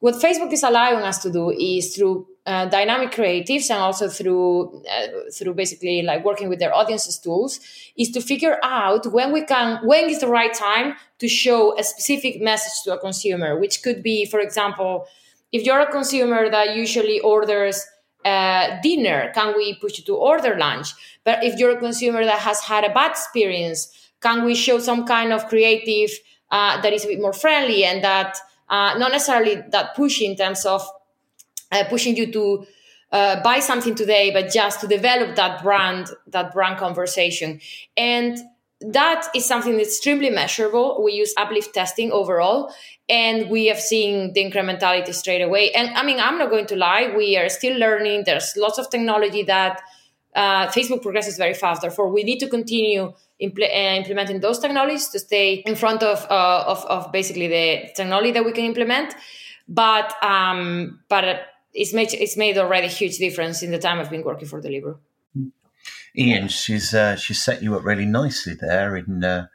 What 0.00 0.16
Facebook 0.16 0.52
is 0.52 0.64
allowing 0.64 1.04
us 1.10 1.18
to 1.22 1.30
do 1.30 1.50
is 1.50 1.94
through 1.94 2.26
uh, 2.44 2.66
dynamic 2.66 3.12
creatives 3.12 3.70
and 3.70 3.78
also 3.78 4.08
through 4.08 4.82
uh, 4.94 5.06
through 5.32 5.54
basically 5.54 6.02
like 6.02 6.24
working 6.24 6.48
with 6.48 6.58
their 6.58 6.74
audiences 6.74 7.18
tools 7.18 7.60
is 7.96 8.10
to 8.10 8.20
figure 8.20 8.58
out 8.64 9.06
when 9.12 9.32
we 9.32 9.42
can 9.44 9.78
when 9.86 10.10
is 10.10 10.18
the 10.18 10.26
right 10.40 10.52
time 10.52 10.96
to 11.20 11.28
show 11.28 11.78
a 11.78 11.84
specific 11.84 12.42
message 12.42 12.76
to 12.82 12.92
a 12.92 12.98
consumer 12.98 13.50
which 13.62 13.80
could 13.84 14.02
be 14.02 14.26
for 14.32 14.40
example 14.40 15.06
if 15.52 15.64
you're 15.64 15.80
a 15.80 15.90
consumer 15.90 16.50
that 16.50 16.74
usually 16.74 17.20
orders 17.20 17.86
uh, 18.24 18.80
dinner 18.82 19.30
can 19.34 19.54
we 19.56 19.74
push 19.76 19.98
you 19.98 20.04
to 20.04 20.16
order 20.16 20.56
lunch 20.56 20.94
but 21.24 21.42
if 21.44 21.58
you're 21.58 21.76
a 21.76 21.80
consumer 21.80 22.24
that 22.24 22.38
has 22.38 22.60
had 22.60 22.84
a 22.84 22.92
bad 22.92 23.10
experience 23.10 23.92
can 24.20 24.44
we 24.44 24.54
show 24.54 24.78
some 24.78 25.04
kind 25.06 25.32
of 25.32 25.46
creative 25.48 26.10
uh, 26.50 26.80
that 26.82 26.92
is 26.92 27.04
a 27.04 27.08
bit 27.08 27.20
more 27.20 27.32
friendly 27.32 27.84
and 27.84 28.04
that 28.04 28.38
uh, 28.68 28.94
not 28.96 29.10
necessarily 29.12 29.56
that 29.70 29.94
push 29.94 30.20
in 30.20 30.36
terms 30.36 30.64
of 30.64 30.86
uh, 31.72 31.84
pushing 31.88 32.16
you 32.16 32.30
to 32.32 32.66
uh, 33.12 33.42
buy 33.42 33.58
something 33.60 33.94
today, 33.94 34.30
but 34.30 34.50
just 34.50 34.80
to 34.80 34.86
develop 34.86 35.36
that 35.36 35.62
brand, 35.62 36.10
that 36.28 36.52
brand 36.52 36.78
conversation. 36.78 37.60
And 37.96 38.38
that 38.80 39.26
is 39.34 39.46
something 39.46 39.76
that's 39.76 39.90
extremely 39.90 40.30
measurable. 40.30 41.02
We 41.04 41.12
use 41.12 41.34
uplift 41.36 41.74
testing 41.74 42.10
overall, 42.10 42.72
and 43.12 43.50
we 43.50 43.66
have 43.66 43.78
seen 43.78 44.32
the 44.32 44.42
incrementality 44.42 45.12
straight 45.12 45.42
away. 45.42 45.70
And 45.72 45.94
I 45.94 46.02
mean, 46.02 46.18
I'm 46.18 46.38
not 46.38 46.48
going 46.48 46.66
to 46.66 46.76
lie, 46.76 47.12
we 47.14 47.36
are 47.36 47.50
still 47.50 47.76
learning. 47.78 48.22
There's 48.24 48.56
lots 48.56 48.78
of 48.78 48.88
technology 48.88 49.42
that 49.42 49.82
uh, 50.34 50.68
Facebook 50.68 51.02
progresses 51.02 51.36
very 51.36 51.52
fast. 51.52 51.82
Therefore, 51.82 52.10
we 52.10 52.22
need 52.24 52.38
to 52.38 52.48
continue 52.48 53.12
impl- 53.38 53.70
uh, 53.70 53.96
implementing 54.00 54.40
those 54.40 54.58
technologies 54.58 55.08
to 55.10 55.18
stay 55.18 55.62
in 55.66 55.76
front 55.76 56.02
of, 56.02 56.24
uh, 56.30 56.64
of, 56.66 56.86
of 56.86 57.12
basically 57.12 57.48
the 57.48 57.90
technology 57.94 58.30
that 58.30 58.46
we 58.46 58.52
can 58.52 58.64
implement. 58.64 59.14
But 59.68 60.12
um, 60.24 61.00
but 61.08 61.24
it's 61.72 61.92
made 61.94 62.12
it's 62.12 62.36
made 62.36 62.58
already 62.58 62.86
a 62.86 62.90
huge 62.90 63.18
difference 63.18 63.62
in 63.62 63.70
the 63.70 63.78
time 63.78 64.00
I've 64.00 64.10
been 64.10 64.24
working 64.24 64.48
for 64.48 64.60
Deliveroo. 64.60 64.98
Ian, 66.18 66.48
she's 66.48 66.92
uh, 66.94 67.16
she's 67.16 67.42
set 67.42 67.62
you 67.62 67.76
up 67.76 67.84
really 67.84 68.04
nicely 68.04 68.54
there 68.60 68.96
in 68.96 69.22
uh, 69.22 69.46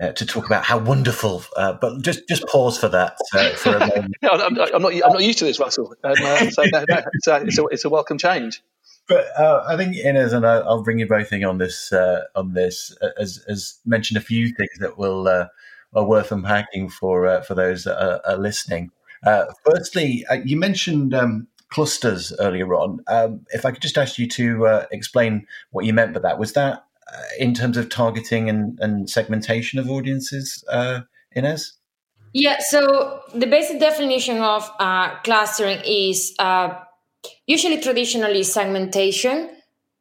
uh, 0.00 0.12
to 0.12 0.26
talk 0.26 0.46
about 0.46 0.64
how 0.64 0.78
wonderful. 0.78 1.42
Uh, 1.56 1.72
but 1.74 2.02
just 2.02 2.28
just 2.28 2.46
pause 2.46 2.78
for 2.78 2.88
that 2.88 3.16
uh, 3.34 3.50
for 3.50 3.76
a 3.76 3.80
moment. 3.80 4.14
no, 4.22 4.30
I'm, 4.30 4.54
not, 4.54 4.74
I'm, 4.74 4.82
not. 4.82 4.92
I'm 4.92 5.12
not 5.12 5.22
used 5.22 5.38
to 5.38 5.44
this, 5.44 5.58
Russell. 5.58 5.94
Um, 6.04 6.14
uh, 6.22 6.50
so 6.50 6.64
no, 6.64 6.84
no, 6.88 7.02
it's, 7.14 7.26
a, 7.26 7.36
it's, 7.42 7.58
a, 7.58 7.64
it's 7.66 7.84
a 7.84 7.88
welcome 7.88 8.18
change. 8.18 8.62
But 9.08 9.26
I 9.38 9.76
think 9.76 9.96
Ines 9.96 10.32
and 10.32 10.44
I, 10.44 10.58
will 10.60 10.82
bring 10.82 10.98
you 10.98 11.06
both 11.06 11.32
in 11.32 11.44
on 11.44 11.58
this 11.58 11.92
on 12.34 12.54
this 12.54 12.96
as 13.18 13.44
as 13.48 13.78
mentioned 13.86 14.18
a 14.18 14.20
few 14.20 14.48
things 14.48 14.78
that 14.80 14.98
will 14.98 15.28
are 15.28 15.50
worth 15.92 16.32
unpacking 16.32 16.88
for 16.88 17.42
for 17.42 17.54
those 17.54 17.84
that 17.84 18.02
are, 18.28 18.36
listening. 18.36 18.90
firstly, 19.64 20.26
you 20.44 20.56
mentioned. 20.56 21.14
Um, 21.14 21.48
clusters 21.68 22.32
earlier 22.38 22.74
on. 22.74 23.00
Um, 23.08 23.44
if 23.52 23.66
I 23.66 23.72
could 23.72 23.82
just 23.82 23.98
ask 23.98 24.18
you 24.18 24.28
to 24.28 24.66
uh, 24.66 24.86
explain 24.92 25.46
what 25.72 25.84
you 25.84 25.92
meant 25.92 26.14
by 26.14 26.20
that, 26.20 26.38
was 26.38 26.52
that 26.52 26.74
uh, 26.74 26.80
in 27.38 27.54
terms 27.54 27.76
of 27.76 27.88
targeting 27.88 28.48
and, 28.48 28.78
and 28.80 29.08
segmentation 29.08 29.78
of 29.78 29.90
audiences, 29.90 30.64
uh, 30.70 31.00
Ines? 31.34 31.74
Yeah, 32.32 32.58
so 32.58 33.22
the 33.34 33.46
basic 33.46 33.80
definition 33.80 34.38
of 34.38 34.70
uh, 34.78 35.16
clustering 35.20 35.80
is 35.86 36.34
uh, 36.38 36.74
usually 37.46 37.80
traditionally 37.80 38.42
segmentation 38.42 39.50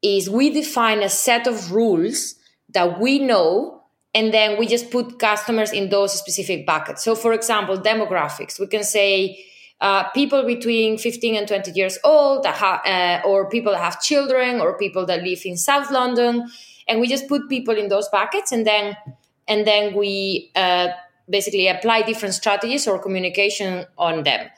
is 0.01 0.29
we 0.29 0.49
define 0.49 1.01
a 1.01 1.09
set 1.09 1.47
of 1.47 1.71
rules 1.71 2.35
that 2.73 2.99
we 2.99 3.19
know 3.19 3.83
and 4.13 4.33
then 4.33 4.57
we 4.57 4.65
just 4.67 4.91
put 4.91 5.19
customers 5.19 5.71
in 5.71 5.89
those 5.89 6.17
specific 6.17 6.65
buckets. 6.65 7.03
So, 7.03 7.15
for 7.15 7.33
example, 7.33 7.77
demographics, 7.77 8.59
we 8.59 8.67
can 8.67 8.83
say 8.83 9.45
uh, 9.81 10.09
people 10.11 10.45
between 10.45 10.97
15 10.97 11.35
and 11.35 11.47
20 11.47 11.71
years 11.71 11.97
old 12.03 12.45
ha- 12.45 12.81
uh, 12.85 13.27
or 13.27 13.49
people 13.49 13.73
that 13.73 13.81
have 13.81 14.01
children 14.01 14.61
or 14.61 14.77
people 14.77 15.05
that 15.05 15.21
live 15.21 15.41
in 15.43 15.57
south 15.57 15.91
london 15.91 16.47
and 16.87 16.99
we 16.99 17.07
just 17.07 17.27
put 17.27 17.49
people 17.49 17.75
in 17.75 17.89
those 17.89 18.07
buckets 18.09 18.51
and 18.51 18.65
then 18.65 18.95
and 19.47 19.65
then 19.65 19.93
we 19.95 20.51
uh, 20.55 20.87
basically 21.29 21.67
apply 21.67 22.01
different 22.01 22.33
strategies 22.33 22.87
or 22.87 22.99
communication 22.99 23.85
on 23.97 24.23
them. 24.23 24.49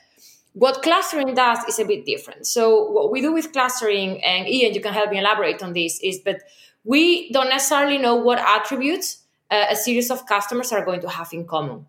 What 0.53 0.81
clustering 0.81 1.33
does 1.33 1.59
is 1.65 1.77
a 1.77 1.85
bit 1.85 2.05
different. 2.05 2.47
So 2.47 2.89
what 2.89 3.11
we 3.11 3.21
do 3.21 3.33
with 3.33 3.51
clustering 3.53 4.23
and 4.23 4.47
ian 4.47 4.73
you 4.73 4.81
can 4.81 4.93
help 4.93 5.11
me 5.11 5.19
elaborate 5.19 5.61
on 5.61 5.73
this 5.73 5.99
is 6.01 6.23
that 6.23 6.41
we 6.83 7.29
don't 7.31 7.49
necessarily 7.49 7.97
know 7.97 8.15
what 8.15 8.39
attributes 8.39 9.23
uh, 9.51 9.65
a 9.69 9.75
series 9.75 10.09
of 10.09 10.25
customers 10.25 10.71
are 10.71 10.83
going 10.83 11.01
to 11.01 11.09
have 11.09 11.29
in 11.33 11.45
common. 11.45 11.85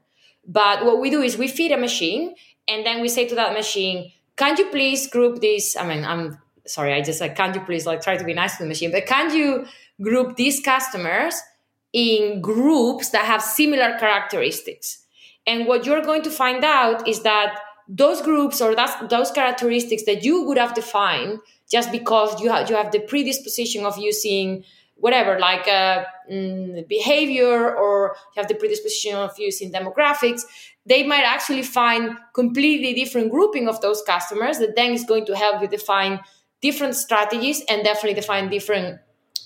But 0.47 0.85
what 0.85 1.01
we 1.01 1.11
do 1.11 1.23
is 1.23 1.37
we 1.37 1.49
feed 1.49 1.73
a 1.73 1.79
machine 1.79 2.35
and 2.67 2.85
then 2.85 3.01
we 3.01 3.09
say 3.09 3.27
to 3.29 3.35
that 3.35 3.53
machine 3.53 4.13
can 4.37 4.57
you 4.57 4.67
please 4.71 5.09
group 5.09 5.41
this? 5.41 5.77
I 5.77 5.87
mean 5.87 6.05
i'm 6.05 6.39
sorry 6.67 6.93
i 6.93 7.01
just 7.01 7.21
like 7.21 7.35
can't 7.35 7.55
you 7.55 7.61
please 7.63 7.87
like 7.87 8.03
try 8.03 8.17
to 8.17 8.25
be 8.25 8.35
nice 8.35 8.57
to 8.57 8.63
the 8.63 8.69
machine 8.69 8.93
but 8.93 9.07
can 9.07 9.35
you 9.35 9.67
group 10.01 10.37
these 10.37 10.61
customers 10.61 11.35
in 11.93 12.41
groups 12.41 13.11
that 13.11 13.25
have 13.25 13.43
similar 13.43 13.99
characteristics. 13.99 15.05
And 15.47 15.67
what 15.67 15.87
you're 15.87 16.03
going 16.03 16.23
to 16.23 16.31
find 16.31 16.65
out 16.65 17.09
is 17.09 17.23
that 17.23 17.59
those 17.89 18.21
groups 18.21 18.61
or 18.61 18.77
those 19.09 19.31
characteristics 19.31 20.05
that 20.05 20.23
you 20.23 20.43
would 20.45 20.59
have 20.59 20.75
defined 20.75 21.39
just 21.71 21.91
because 21.91 22.41
you 22.41 22.51
have 22.51 22.69
you 22.69 22.77
have 22.77 22.93
the 22.93 23.01
predisposition 23.01 23.87
of 23.87 23.97
using 23.97 24.63
whatever 24.97 25.39
like 25.39 25.67
a 25.67 26.07
mm, 26.31 26.87
behavior 26.87 27.75
or 27.75 28.15
you 28.37 28.43
have 28.43 28.49
the 28.49 28.55
predisposition 28.55 29.15
of 29.15 29.31
using 29.39 29.73
demographics 29.73 30.43
they 30.85 31.03
might 31.03 31.23
actually 31.23 31.63
find 31.63 32.19
completely 32.35 32.93
different 32.93 33.31
grouping 33.31 33.69
of 33.69 33.81
those 33.81 34.03
customers 34.03 34.59
that 34.59 34.77
then 34.77 34.93
is 34.93 35.05
going 35.05 35.25
to 35.25 35.35
help 35.35 35.63
you 35.63 35.69
define 35.69 36.21
different 36.61 36.95
strategies 36.95 37.63
and 37.71 37.85
definitely 37.85 38.15
define 38.15 38.51
different 38.51 39.01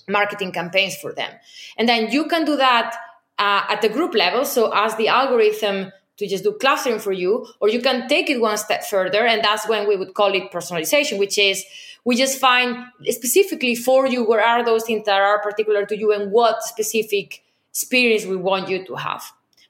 marketing 0.08 0.52
campaigns 0.52 0.96
for 0.96 1.12
them. 1.12 1.30
And 1.76 1.88
then 1.88 2.10
you 2.10 2.26
can 2.26 2.44
do 2.44 2.56
that 2.56 2.94
uh, 3.38 3.62
at 3.68 3.82
the 3.82 3.88
group 3.88 4.14
level. 4.14 4.44
So 4.44 4.70
as 4.74 4.96
the 4.96 5.08
algorithm 5.08 5.92
to 6.18 6.28
just 6.28 6.44
do 6.44 6.52
clustering 6.60 6.98
for 6.98 7.12
you 7.12 7.46
or 7.60 7.68
you 7.68 7.80
can 7.80 8.06
take 8.08 8.28
it 8.28 8.40
one 8.40 8.56
step 8.58 8.84
further 8.84 9.26
and 9.26 9.42
that's 9.42 9.66
when 9.66 9.88
we 9.88 9.96
would 9.96 10.12
call 10.12 10.32
it 10.34 10.52
personalization 10.52 11.18
which 11.18 11.38
is 11.38 11.64
we 12.04 12.16
just 12.16 12.38
find 12.38 12.84
specifically 13.06 13.74
for 13.74 14.06
you 14.06 14.24
where 14.24 14.44
are 14.44 14.64
those 14.64 14.84
things 14.84 15.06
that 15.06 15.20
are 15.20 15.40
particular 15.40 15.86
to 15.86 15.96
you 15.96 16.12
and 16.12 16.30
what 16.30 16.62
specific 16.62 17.42
experience 17.72 18.26
we 18.26 18.36
want 18.36 18.68
you 18.68 18.84
to 18.84 18.94
have. 18.96 19.24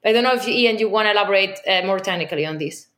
I 0.04 0.12
don't 0.12 0.24
know 0.24 0.34
if 0.34 0.48
Ian, 0.48 0.78
you 0.78 0.88
want 0.88 1.06
to 1.06 1.12
elaborate 1.12 1.60
uh, 1.66 1.82
more 1.86 2.00
technically 2.00 2.44
on 2.44 2.58
this. 2.58 2.88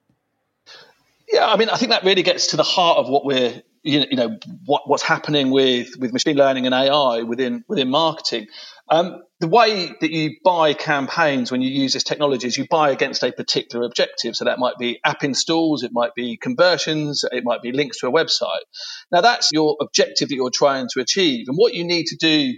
Yeah, 1.31 1.47
I 1.47 1.57
mean, 1.57 1.69
I 1.69 1.77
think 1.77 1.91
that 1.91 2.05
really 2.05 2.23
gets 2.23 2.49
to 2.49 2.57
the 2.57 2.63
heart 2.63 2.99
of 2.99 3.09
what 3.09 3.25
we're, 3.25 3.63
you 3.85 4.17
know, 4.17 4.39
what, 4.65 4.89
what's 4.89 5.03
happening 5.03 5.51
with 5.51 5.97
with 5.99 6.13
machine 6.13 6.37
learning 6.37 6.67
and 6.67 6.75
AI 6.75 7.23
within 7.23 7.65
within 7.69 7.91
marketing. 7.91 8.47
Um, 8.89 9.23
the 9.41 9.49
way 9.49 9.93
that 10.01 10.11
you 10.11 10.37
buy 10.43 10.75
campaigns 10.75 11.51
when 11.51 11.63
you 11.63 11.71
use 11.71 11.93
this 11.93 12.03
technology 12.03 12.47
is 12.47 12.57
you 12.57 12.67
buy 12.69 12.91
against 12.91 13.23
a 13.23 13.33
particular 13.33 13.87
objective. 13.87 14.37
So 14.37 14.47
that 14.47 14.59
might 14.59 14.79
be 14.79 15.01
app 15.05 15.23
installs, 15.23 15.83
it 15.83 15.91
might 15.93 16.15
be 16.15 16.37
conversions, 16.37 17.25
it 17.31 17.45
might 17.45 17.63
be 17.63 17.73
links 17.73 18.01
to 18.01 18.09
a 18.09 18.13
website. 18.13 18.65
Now 19.13 19.21
that's 19.21 19.53
your 19.53 19.77
objective 19.81 20.29
that 20.31 20.35
you're 20.35 20.51
trying 20.51 20.89
to 20.95 21.01
achieve. 21.01 21.47
And 21.49 21.57
what 21.57 21.75
you 21.75 21.85
need 21.85 22.07
to 22.07 22.17
do 22.17 22.55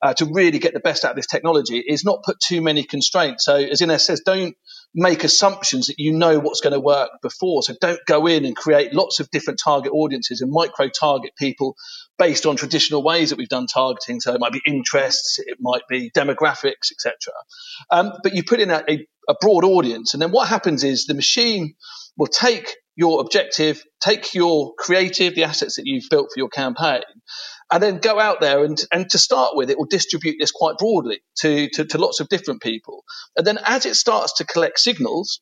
uh, 0.00 0.14
to 0.14 0.26
really 0.26 0.58
get 0.58 0.74
the 0.74 0.80
best 0.80 1.04
out 1.04 1.10
of 1.10 1.16
this 1.16 1.26
technology 1.26 1.78
is 1.78 2.04
not 2.04 2.22
put 2.22 2.36
too 2.40 2.60
many 2.60 2.84
constraints. 2.84 3.44
So, 3.44 3.56
as 3.56 3.80
Ines 3.80 4.06
says, 4.06 4.22
don't 4.24 4.56
make 4.94 5.24
assumptions 5.24 5.86
that 5.86 5.98
you 5.98 6.12
know 6.12 6.38
what's 6.38 6.60
going 6.60 6.72
to 6.72 6.80
work 6.80 7.10
before. 7.22 7.62
So, 7.62 7.74
don't 7.80 8.00
go 8.06 8.26
in 8.26 8.44
and 8.44 8.56
create 8.56 8.92
lots 8.92 9.20
of 9.20 9.30
different 9.30 9.60
target 9.62 9.92
audiences 9.92 10.40
and 10.40 10.50
micro 10.50 10.88
target 10.88 11.32
people 11.36 11.76
based 12.18 12.46
on 12.46 12.56
traditional 12.56 13.02
ways 13.02 13.30
that 13.30 13.38
we've 13.38 13.48
done 13.48 13.66
targeting. 13.66 14.20
So, 14.20 14.34
it 14.34 14.40
might 14.40 14.52
be 14.52 14.62
interests, 14.66 15.38
it 15.38 15.58
might 15.60 15.82
be 15.88 16.10
demographics, 16.10 16.90
etc. 16.92 17.14
Um, 17.90 18.12
but 18.22 18.34
you 18.34 18.44
put 18.44 18.60
in 18.60 18.70
a, 18.70 18.82
a, 18.88 19.06
a 19.28 19.34
broad 19.40 19.64
audience, 19.64 20.14
and 20.14 20.22
then 20.22 20.30
what 20.30 20.48
happens 20.48 20.84
is 20.84 21.06
the 21.06 21.14
machine 21.14 21.74
will 22.16 22.26
take 22.26 22.76
your 22.96 23.20
objective, 23.20 23.82
take 24.00 24.34
your 24.34 24.74
creative, 24.76 25.36
the 25.36 25.44
assets 25.44 25.76
that 25.76 25.86
you've 25.86 26.10
built 26.10 26.30
for 26.34 26.38
your 26.38 26.48
campaign, 26.48 27.02
and 27.70 27.82
then 27.82 27.98
go 27.98 28.18
out 28.18 28.40
there 28.40 28.64
and, 28.64 28.78
and 28.92 29.10
to 29.10 29.18
start 29.18 29.54
with, 29.54 29.70
it 29.70 29.78
will 29.78 29.86
distribute 29.86 30.36
this 30.38 30.50
quite 30.50 30.78
broadly 30.78 31.20
to, 31.40 31.68
to, 31.70 31.84
to 31.84 31.98
lots 31.98 32.20
of 32.20 32.28
different 32.28 32.62
people. 32.62 33.04
And 33.36 33.46
then 33.46 33.58
as 33.64 33.86
it 33.86 33.94
starts 33.94 34.34
to 34.34 34.44
collect 34.44 34.78
signals, 34.78 35.40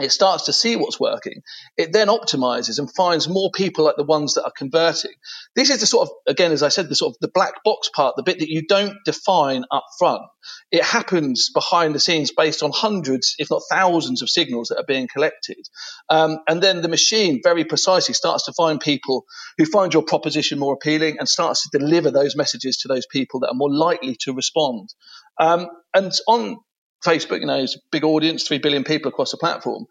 it 0.00 0.10
starts 0.10 0.44
to 0.44 0.54
see 0.54 0.74
what's 0.74 0.98
working. 0.98 1.42
It 1.76 1.92
then 1.92 2.08
optimizes 2.08 2.78
and 2.78 2.90
finds 2.94 3.28
more 3.28 3.50
people 3.54 3.84
like 3.84 3.96
the 3.96 4.04
ones 4.04 4.34
that 4.34 4.44
are 4.44 4.52
converting. 4.56 5.12
This 5.54 5.68
is 5.68 5.80
the 5.80 5.86
sort 5.86 6.08
of, 6.08 6.14
again, 6.26 6.50
as 6.50 6.62
I 6.62 6.70
said, 6.70 6.88
the 6.88 6.94
sort 6.94 7.10
of 7.14 7.18
the 7.20 7.30
black 7.32 7.62
box 7.62 7.90
part, 7.94 8.16
the 8.16 8.22
bit 8.22 8.38
that 8.38 8.48
you 8.48 8.62
don't 8.66 8.96
define 9.04 9.64
up 9.70 9.84
front. 9.98 10.22
It 10.70 10.82
happens 10.82 11.50
behind 11.52 11.94
the 11.94 12.00
scenes 12.00 12.32
based 12.34 12.62
on 12.62 12.70
hundreds, 12.72 13.34
if 13.38 13.50
not 13.50 13.62
thousands 13.70 14.22
of 14.22 14.30
signals 14.30 14.68
that 14.68 14.78
are 14.78 14.86
being 14.88 15.08
collected. 15.12 15.58
Um, 16.08 16.38
and 16.48 16.62
then 16.62 16.80
the 16.80 16.88
machine 16.88 17.40
very 17.44 17.66
precisely 17.66 18.14
starts 18.14 18.46
to 18.46 18.54
find 18.54 18.80
people 18.80 19.24
who 19.58 19.66
find 19.66 19.92
your 19.92 20.04
proposition 20.04 20.58
more 20.58 20.72
appealing 20.72 21.16
and 21.18 21.28
starts 21.28 21.68
to 21.68 21.78
deliver 21.78 22.10
those 22.10 22.34
messages 22.34 22.78
to 22.78 22.88
those 22.88 23.06
people 23.06 23.40
that 23.40 23.48
are 23.48 23.54
more 23.54 23.72
likely 23.72 24.16
to 24.20 24.32
respond. 24.32 24.88
Um, 25.38 25.66
and 25.94 26.12
on 26.26 26.56
Facebook, 27.04 27.40
you 27.40 27.46
know, 27.46 27.58
is 27.58 27.76
a 27.76 27.80
big 27.90 28.04
audience, 28.04 28.46
three 28.46 28.58
billion 28.58 28.84
people 28.84 29.10
across 29.10 29.32
the 29.32 29.38
platform. 29.38 29.86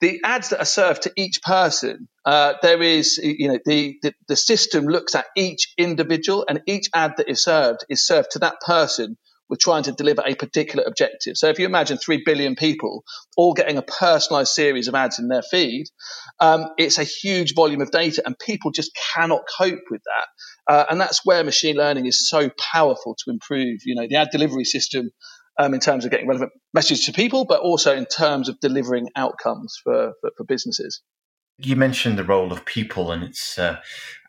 The 0.00 0.20
ads 0.24 0.50
that 0.50 0.60
are 0.60 0.66
served 0.66 1.02
to 1.02 1.12
each 1.16 1.40
person, 1.42 2.08
uh, 2.24 2.54
there 2.62 2.82
is, 2.82 3.18
you 3.22 3.48
know, 3.48 3.58
the, 3.64 3.96
the, 4.02 4.12
the 4.28 4.36
system 4.36 4.84
looks 4.86 5.14
at 5.14 5.26
each 5.36 5.72
individual, 5.78 6.44
and 6.48 6.60
each 6.66 6.88
ad 6.94 7.14
that 7.18 7.28
is 7.28 7.42
served 7.42 7.84
is 7.88 8.04
served 8.04 8.32
to 8.32 8.40
that 8.40 8.60
person 8.60 9.16
with 9.48 9.60
trying 9.60 9.82
to 9.84 9.92
deliver 9.92 10.22
a 10.26 10.34
particular 10.34 10.84
objective. 10.86 11.36
So 11.36 11.48
if 11.48 11.58
you 11.58 11.66
imagine 11.66 11.98
3 11.98 12.22
billion 12.24 12.54
people 12.54 13.04
all 13.36 13.52
getting 13.52 13.76
a 13.76 13.82
personalized 13.82 14.52
series 14.52 14.88
of 14.88 14.94
ads 14.94 15.18
in 15.18 15.28
their 15.28 15.42
feed, 15.42 15.86
um, 16.40 16.66
it's 16.78 16.98
a 16.98 17.04
huge 17.04 17.54
volume 17.54 17.80
of 17.80 17.90
data 17.90 18.22
and 18.24 18.38
people 18.38 18.70
just 18.70 18.98
cannot 19.14 19.42
cope 19.58 19.84
with 19.90 20.00
that. 20.04 20.72
Uh, 20.72 20.84
and 20.90 21.00
that's 21.00 21.24
where 21.24 21.44
machine 21.44 21.76
learning 21.76 22.06
is 22.06 22.28
so 22.28 22.50
powerful 22.72 23.16
to 23.18 23.30
improve, 23.30 23.80
you 23.84 23.94
know, 23.94 24.06
the 24.08 24.16
ad 24.16 24.28
delivery 24.32 24.64
system 24.64 25.10
um, 25.58 25.74
in 25.74 25.80
terms 25.80 26.04
of 26.04 26.10
getting 26.10 26.26
relevant 26.26 26.52
messages 26.72 27.06
to 27.06 27.12
people, 27.12 27.44
but 27.44 27.60
also 27.60 27.94
in 27.94 28.06
terms 28.06 28.48
of 28.48 28.58
delivering 28.60 29.10
outcomes 29.16 29.78
for, 29.82 30.12
for, 30.20 30.30
for 30.36 30.44
businesses. 30.44 31.00
You 31.58 31.76
mentioned 31.76 32.18
the 32.18 32.24
role 32.24 32.52
of 32.52 32.64
people, 32.64 33.12
and 33.12 33.22
it's 33.22 33.58
uh, 33.58 33.78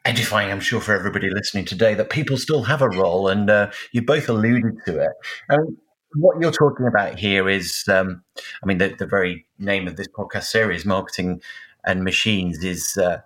edifying, 0.04 0.52
I'm 0.52 0.60
sure, 0.60 0.80
for 0.80 0.94
everybody 0.94 1.30
listening 1.30 1.66
today 1.66 1.96
that 1.96 2.10
people 2.10 2.38
still 2.38 2.64
have 2.64 2.82
a 2.82 2.90
role, 2.90 3.28
and 3.28 3.50
uh, 3.50 3.72
you 3.92 4.04
both 4.04 4.30
alluded 4.30 4.78
to 4.86 5.00
it. 5.00 5.12
Um, 5.50 5.78
what 6.18 6.40
you're 6.40 6.52
talking 6.52 6.88
about 6.88 7.20
here 7.20 7.50
is, 7.50 7.84
um, 7.88 8.24
I 8.64 8.66
mean, 8.66 8.78
the, 8.78 8.96
the, 8.98 9.08
very 9.08 9.46
name 9.60 9.88
of 9.88 9.98
this 9.98 10.08
podcast 10.08 10.46
series, 10.46 10.86
Marketing 10.86 11.42
and 11.84 12.04
Machines, 12.04 12.64
is 12.64 12.96
uh, 12.98 13.20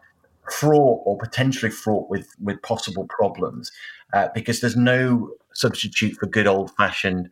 fraught 0.51 1.01
or 1.06 1.18
potentially 1.18 1.72
fraught 1.72 2.10
with, 2.10 2.34
with 2.41 2.62
possible 2.62 3.06
problems 3.10 3.72
uh, 4.13 4.29
because 4.34 4.62
there's 4.62 4.75
no 4.75 5.32
substitute 5.53 6.15
for 6.15 6.25
good 6.25 6.48
old 6.48 6.72
fashioned 6.75 7.29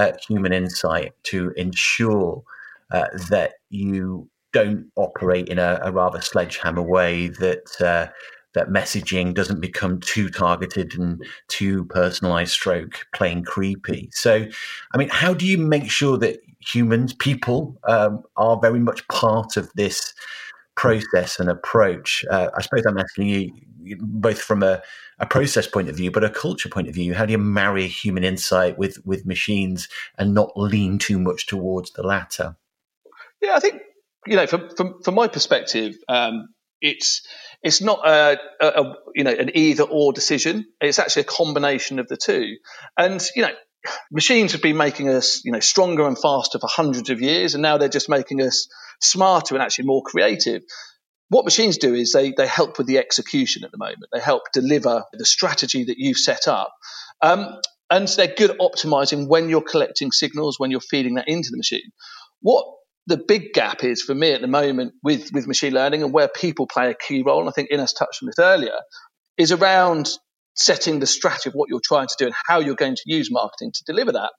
uh, 0.00 0.12
human 0.26 0.52
insight 0.52 1.12
to 1.24 1.52
ensure 1.56 2.42
uh, 2.90 3.06
that 3.28 3.54
you 3.68 4.28
don't 4.52 4.90
operate 4.96 5.48
in 5.48 5.58
a, 5.58 5.78
a 5.82 5.92
rather 5.92 6.20
sledgehammer 6.20 6.82
way 6.82 7.28
that 7.28 7.80
uh, 7.80 8.10
that 8.54 8.68
messaging 8.68 9.32
doesn't 9.32 9.60
become 9.60 10.00
too 10.00 10.28
targeted 10.28 10.92
and 10.98 11.24
too 11.46 11.84
personalized 11.84 12.50
stroke 12.50 13.06
plain 13.14 13.44
creepy. 13.44 14.08
So 14.12 14.46
i 14.92 14.98
mean 14.98 15.08
how 15.10 15.34
do 15.34 15.46
you 15.46 15.58
make 15.58 15.90
sure 15.90 16.18
that 16.18 16.40
humans 16.60 17.12
people 17.12 17.78
um, 17.84 18.22
are 18.36 18.58
very 18.60 18.80
much 18.80 19.06
part 19.08 19.56
of 19.56 19.70
this 19.74 20.12
process 20.80 21.38
and 21.38 21.50
approach 21.50 22.24
uh, 22.30 22.48
i 22.56 22.62
suppose 22.62 22.86
i'm 22.86 22.98
asking 22.98 23.26
you 23.28 23.96
both 24.00 24.40
from 24.40 24.62
a, 24.62 24.80
a 25.18 25.26
process 25.26 25.66
point 25.66 25.88
of 25.88 25.96
view 25.96 26.10
but 26.10 26.24
a 26.24 26.30
culture 26.30 26.68
point 26.68 26.88
of 26.88 26.94
view 26.94 27.12
how 27.14 27.26
do 27.26 27.32
you 27.32 27.38
marry 27.38 27.86
human 27.86 28.24
insight 28.24 28.78
with 28.78 28.98
with 29.04 29.26
machines 29.26 29.88
and 30.16 30.32
not 30.32 30.50
lean 30.56 30.98
too 30.98 31.18
much 31.18 31.46
towards 31.46 31.92
the 31.92 32.02
latter 32.02 32.56
yeah 33.42 33.54
i 33.54 33.60
think 33.60 33.82
you 34.26 34.36
know, 34.36 34.46
from 34.46 34.70
from, 34.76 35.02
from 35.02 35.14
my 35.14 35.28
perspective, 35.28 35.96
um, 36.08 36.48
it's 36.80 37.26
it's 37.62 37.80
not 37.80 38.06
a, 38.06 38.38
a, 38.60 38.66
a, 38.66 38.94
you 39.14 39.24
know 39.24 39.32
an 39.32 39.50
either 39.54 39.84
or 39.84 40.12
decision. 40.12 40.66
It's 40.80 40.98
actually 40.98 41.22
a 41.22 41.26
combination 41.26 41.98
of 41.98 42.08
the 42.08 42.16
two. 42.16 42.56
And 42.98 43.22
you 43.34 43.42
know, 43.42 43.52
machines 44.12 44.52
have 44.52 44.62
been 44.62 44.76
making 44.76 45.08
us 45.08 45.42
you 45.44 45.52
know 45.52 45.60
stronger 45.60 46.06
and 46.06 46.18
faster 46.18 46.58
for 46.58 46.68
hundreds 46.70 47.10
of 47.10 47.20
years, 47.20 47.54
and 47.54 47.62
now 47.62 47.78
they're 47.78 47.88
just 47.88 48.08
making 48.08 48.42
us 48.42 48.68
smarter 49.00 49.54
and 49.54 49.62
actually 49.62 49.86
more 49.86 50.02
creative. 50.02 50.62
What 51.28 51.44
machines 51.44 51.78
do 51.78 51.94
is 51.94 52.12
they 52.12 52.32
they 52.32 52.46
help 52.46 52.78
with 52.78 52.86
the 52.86 52.98
execution 52.98 53.64
at 53.64 53.70
the 53.70 53.78
moment. 53.78 54.06
They 54.12 54.20
help 54.20 54.42
deliver 54.52 55.04
the 55.12 55.24
strategy 55.24 55.84
that 55.84 55.98
you've 55.98 56.18
set 56.18 56.48
up. 56.48 56.72
Um, 57.22 57.60
and 57.90 58.06
they're 58.06 58.34
good 58.34 58.50
at 58.50 58.58
optimizing 58.58 59.26
when 59.26 59.48
you're 59.48 59.62
collecting 59.62 60.12
signals, 60.12 60.58
when 60.58 60.70
you're 60.70 60.80
feeding 60.80 61.14
that 61.14 61.28
into 61.28 61.50
the 61.50 61.56
machine. 61.56 61.90
What 62.40 62.64
the 63.06 63.16
big 63.16 63.52
gap 63.52 63.82
is 63.82 64.02
for 64.02 64.14
me 64.14 64.32
at 64.32 64.40
the 64.40 64.46
moment 64.46 64.94
with, 65.02 65.32
with 65.32 65.48
machine 65.48 65.74
learning 65.74 66.04
and 66.04 66.12
where 66.12 66.28
people 66.28 66.68
play 66.68 66.90
a 66.90 66.94
key 66.94 67.22
role, 67.22 67.40
and 67.40 67.48
I 67.48 67.52
think 67.52 67.70
Ines 67.72 67.92
touched 67.92 68.22
on 68.22 68.26
this 68.26 68.38
earlier, 68.38 68.78
is 69.36 69.50
around 69.50 70.08
setting 70.54 70.98
the 70.98 71.06
strategy 71.06 71.48
of 71.48 71.54
what 71.54 71.68
you're 71.68 71.80
trying 71.82 72.06
to 72.06 72.14
do 72.18 72.26
and 72.26 72.34
how 72.46 72.60
you're 72.60 72.74
going 72.74 72.96
to 72.96 73.02
use 73.06 73.30
marketing 73.30 73.72
to 73.72 73.84
deliver 73.84 74.12
that. 74.12 74.32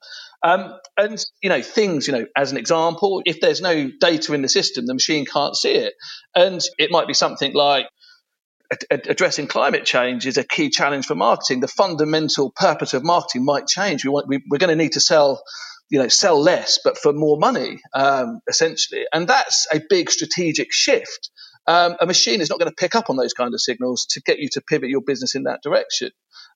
Um, 0.43 0.73
and, 0.97 1.23
you 1.41 1.49
know, 1.49 1.61
things, 1.61 2.07
you 2.07 2.13
know, 2.13 2.25
as 2.35 2.51
an 2.51 2.57
example, 2.57 3.21
if 3.25 3.39
there's 3.39 3.61
no 3.61 3.89
data 3.99 4.33
in 4.33 4.41
the 4.41 4.49
system, 4.49 4.85
the 4.85 4.93
machine 4.93 5.25
can't 5.25 5.55
see 5.55 5.73
it. 5.73 5.93
And 6.35 6.61
it 6.77 6.91
might 6.91 7.07
be 7.07 7.13
something 7.13 7.53
like, 7.53 7.87
addressing 8.89 9.47
climate 9.47 9.83
change 9.83 10.25
is 10.25 10.37
a 10.37 10.45
key 10.45 10.69
challenge 10.69 11.05
for 11.05 11.15
marketing. 11.15 11.59
The 11.59 11.67
fundamental 11.67 12.53
purpose 12.55 12.93
of 12.93 13.03
marketing 13.03 13.43
might 13.43 13.67
change. 13.67 14.05
We 14.05 14.11
want, 14.11 14.27
we, 14.29 14.37
are 14.37 14.57
going 14.57 14.69
to 14.69 14.81
need 14.81 14.93
to 14.93 15.01
sell 15.01 15.43
you 15.91 15.99
know, 15.99 16.07
sell 16.07 16.41
less 16.41 16.79
but 16.83 16.97
for 16.97 17.11
more 17.11 17.37
money, 17.37 17.81
um, 17.93 18.39
essentially. 18.47 19.03
And 19.13 19.27
that's 19.27 19.67
a 19.71 19.81
big 19.89 20.09
strategic 20.09 20.71
shift. 20.71 21.29
Um, 21.71 21.95
a 22.01 22.05
machine 22.05 22.41
is 22.41 22.49
not 22.49 22.59
going 22.59 22.69
to 22.69 22.75
pick 22.75 22.95
up 22.95 23.09
on 23.09 23.15
those 23.15 23.31
kind 23.31 23.53
of 23.53 23.61
signals 23.61 24.05
to 24.07 24.21
get 24.21 24.39
you 24.39 24.49
to 24.53 24.61
pivot 24.61 24.89
your 24.89 24.99
business 24.99 25.35
in 25.35 25.43
that 25.43 25.61
direction. 25.63 26.11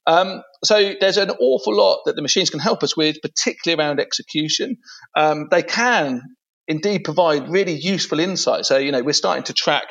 Um, 0.05 0.43
so 0.61 0.93
there's 0.99 1.15
an 1.15 1.29
awful 1.29 1.73
lot 1.73 2.01
that 2.05 2.17
the 2.17 2.21
machines 2.21 2.49
can 2.49 2.59
help 2.59 2.83
us 2.83 2.97
with, 2.97 3.21
particularly 3.21 3.81
around 3.81 4.01
execution. 4.01 4.75
Um, 5.15 5.47
they 5.49 5.63
can 5.63 6.21
indeed 6.67 7.05
provide 7.05 7.47
really 7.47 7.71
useful 7.71 8.19
insight. 8.19 8.65
So, 8.65 8.77
you 8.77 8.91
know, 8.91 9.03
we're 9.03 9.13
starting 9.13 9.45
to 9.45 9.53
track 9.53 9.85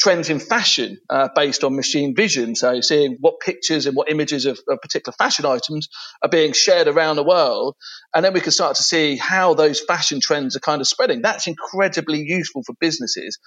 trends 0.00 0.28
in 0.28 0.40
fashion 0.40 0.98
uh, 1.08 1.28
based 1.36 1.62
on 1.62 1.76
machine 1.76 2.16
vision. 2.16 2.56
So 2.56 2.80
seeing 2.80 3.16
what 3.20 3.40
pictures 3.40 3.86
and 3.86 3.94
what 3.94 4.10
images 4.10 4.44
of, 4.46 4.58
of, 4.68 4.80
particular 4.80 5.14
fashion 5.16 5.44
items 5.44 5.88
are 6.22 6.28
being 6.28 6.52
shared 6.52 6.88
around 6.88 7.16
the 7.16 7.24
world. 7.24 7.76
And 8.12 8.24
then 8.24 8.32
we 8.32 8.40
can 8.40 8.52
start 8.52 8.76
to 8.76 8.82
see 8.82 9.16
how 9.16 9.54
those 9.54 9.80
fashion 9.80 10.20
trends 10.20 10.56
are 10.56 10.60
kind 10.60 10.80
of 10.80 10.88
spreading. 10.88 11.22
That's 11.22 11.46
incredibly 11.46 12.24
useful 12.24 12.62
for 12.64 12.74
businesses. 12.80 13.38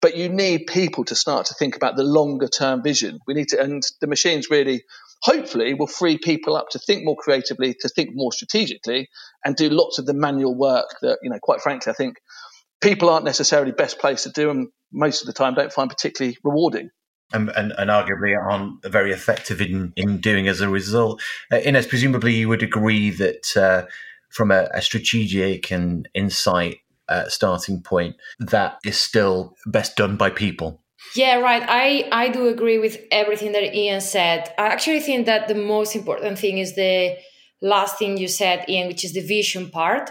But 0.00 0.16
you 0.16 0.28
need 0.28 0.66
people 0.66 1.04
to 1.06 1.14
start 1.14 1.46
to 1.46 1.54
think 1.54 1.74
about 1.74 1.96
the 1.96 2.04
longer 2.04 2.48
term 2.48 2.82
vision. 2.82 3.18
We 3.26 3.34
need 3.34 3.48
to, 3.48 3.60
and 3.60 3.82
the 4.00 4.06
machines 4.06 4.48
really, 4.48 4.84
hopefully, 5.22 5.74
will 5.74 5.88
free 5.88 6.18
people 6.18 6.56
up 6.56 6.68
to 6.70 6.78
think 6.78 7.04
more 7.04 7.16
creatively, 7.16 7.74
to 7.80 7.88
think 7.88 8.10
more 8.12 8.32
strategically, 8.32 9.08
and 9.44 9.56
do 9.56 9.68
lots 9.68 9.98
of 9.98 10.06
the 10.06 10.14
manual 10.14 10.56
work 10.56 10.86
that, 11.02 11.18
you 11.22 11.30
know, 11.30 11.38
quite 11.42 11.60
frankly, 11.60 11.90
I 11.90 11.94
think 11.94 12.18
people 12.80 13.08
aren't 13.08 13.24
necessarily 13.24 13.72
best 13.72 13.98
placed 13.98 14.24
to 14.24 14.30
do 14.30 14.50
and 14.50 14.68
most 14.92 15.22
of 15.22 15.26
the 15.26 15.32
time 15.32 15.54
don't 15.54 15.72
find 15.72 15.90
particularly 15.90 16.36
rewarding. 16.44 16.90
And, 17.32 17.50
and, 17.50 17.72
and, 17.76 17.90
arguably 17.90 18.34
aren't 18.34 18.82
very 18.86 19.12
effective 19.12 19.60
in, 19.60 19.92
in 19.96 20.18
doing 20.18 20.48
as 20.48 20.62
a 20.62 20.68
result. 20.68 21.20
Uh, 21.52 21.58
Ines, 21.58 21.86
presumably 21.86 22.34
you 22.34 22.48
would 22.48 22.62
agree 22.62 23.10
that 23.10 23.54
uh, 23.54 23.84
from 24.30 24.50
a, 24.50 24.68
a, 24.72 24.80
strategic 24.80 25.70
and 25.70 26.08
insight 26.14 26.78
uh, 27.08 27.28
starting 27.28 27.82
point, 27.82 28.16
that 28.38 28.78
is 28.84 28.98
still 28.98 29.54
best 29.66 29.96
done 29.96 30.16
by 30.16 30.30
people. 30.30 30.82
Yeah, 31.14 31.36
right. 31.36 31.62
I, 31.66 32.08
I 32.12 32.28
do 32.28 32.48
agree 32.48 32.78
with 32.78 32.98
everything 33.10 33.52
that 33.52 33.74
Ian 33.74 34.00
said. 34.00 34.52
I 34.58 34.66
actually 34.66 35.00
think 35.00 35.26
that 35.26 35.48
the 35.48 35.54
most 35.54 35.94
important 35.94 36.38
thing 36.38 36.58
is 36.58 36.74
the 36.74 37.16
last 37.62 37.98
thing 37.98 38.18
you 38.18 38.28
said, 38.28 38.64
Ian, 38.68 38.88
which 38.88 39.04
is 39.04 39.14
the 39.14 39.20
vision 39.20 39.70
part 39.70 40.10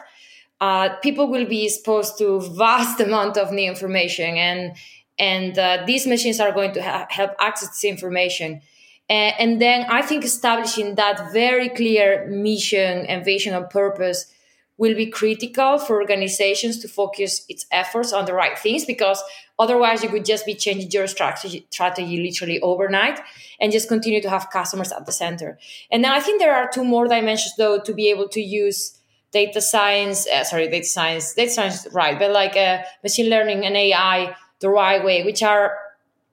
uh, 0.59 0.95
people 0.97 1.27
will 1.27 1.45
be 1.45 1.65
exposed 1.65 2.17
to 2.17 2.41
vast 2.55 2.99
amount 3.07 3.37
of 3.37 3.51
new 3.51 3.69
information 3.69 4.37
and 4.37 4.75
and 5.19 5.57
uh, 5.57 5.83
these 5.87 6.05
machines 6.05 6.39
are 6.39 6.51
going 6.51 6.71
to 6.73 6.81
ha- 6.81 7.07
help 7.09 7.31
access 7.39 7.69
this 7.69 7.83
information 7.83 8.61
and, 9.09 9.35
and 9.39 9.61
then 9.61 9.85
i 9.89 10.01
think 10.01 10.23
establishing 10.23 10.95
that 10.95 11.31
very 11.31 11.69
clear 11.69 12.27
mission 12.29 13.05
and 13.05 13.25
vision 13.25 13.53
and 13.53 13.69
purpose 13.69 14.31
will 14.77 14.95
be 14.95 15.07
critical 15.07 15.79
for 15.79 15.99
organizations 15.99 16.79
to 16.79 16.87
focus 16.87 17.45
its 17.49 17.65
efforts 17.71 18.13
on 18.13 18.25
the 18.25 18.33
right 18.33 18.57
things 18.59 18.85
because 18.85 19.23
otherwise 19.57 20.03
you 20.03 20.11
would 20.11 20.25
just 20.25 20.45
be 20.45 20.53
changing 20.53 20.91
your 20.91 21.07
strategy 21.07 21.65
strategy 21.71 22.21
literally 22.21 22.59
overnight 22.61 23.19
and 23.59 23.71
just 23.71 23.87
continue 23.87 24.21
to 24.21 24.29
have 24.29 24.49
customers 24.51 24.91
at 24.91 25.05
the 25.05 25.11
center. 25.11 25.57
And 25.91 26.01
now 26.01 26.15
i 26.15 26.19
think 26.19 26.39
there 26.39 26.55
are 26.55 26.69
two 26.69 26.83
more 26.83 27.07
dimensions 27.07 27.55
though 27.57 27.79
to 27.79 27.93
be 27.93 28.09
able 28.09 28.29
to 28.29 28.41
use 28.41 28.97
data 29.31 29.61
science, 29.61 30.27
uh, 30.27 30.43
sorry, 30.43 30.67
data 30.69 30.85
science, 30.85 31.33
data 31.33 31.51
science, 31.51 31.87
right, 31.91 32.17
but 32.17 32.31
like 32.31 32.55
uh, 32.55 32.81
machine 33.03 33.29
learning 33.29 33.65
and 33.65 33.75
AI 33.75 34.35
the 34.59 34.69
right 34.69 35.03
way, 35.03 35.23
which 35.23 35.43
are, 35.43 35.77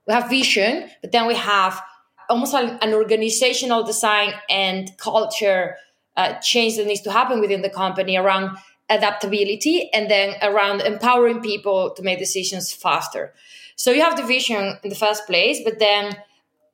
we 0.07 0.15
have 0.15 0.31
vision, 0.31 0.89
but 1.03 1.13
then 1.13 1.27
we 1.27 1.35
have 1.35 1.81
almost 2.29 2.53
like 2.53 2.83
an 2.83 2.95
organizational 2.95 3.83
design 3.83 4.33
and 4.49 4.97
culture 4.97 5.77
uh, 6.17 6.35
change 6.41 6.77
that 6.77 6.87
needs 6.87 7.01
to 7.03 7.13
happen 7.13 7.41
within 7.41 7.63
the 7.63 7.71
company 7.71 8.17
around 8.17 8.57
adaptability 8.89 9.91
and 9.93 10.11
then 10.11 10.35
around 10.43 10.81
empowering 10.83 11.41
people 11.41 11.91
to 11.91 12.03
make 12.03 12.19
decisions 12.19 12.73
faster. 12.73 13.33
So 13.77 13.91
you 13.91 14.03
have 14.03 14.17
the 14.17 14.23
vision 14.23 14.79
in 14.83 14.91
the 14.91 14.97
first 14.97 15.27
place, 15.27 15.61
but 15.65 15.79
then 15.79 16.17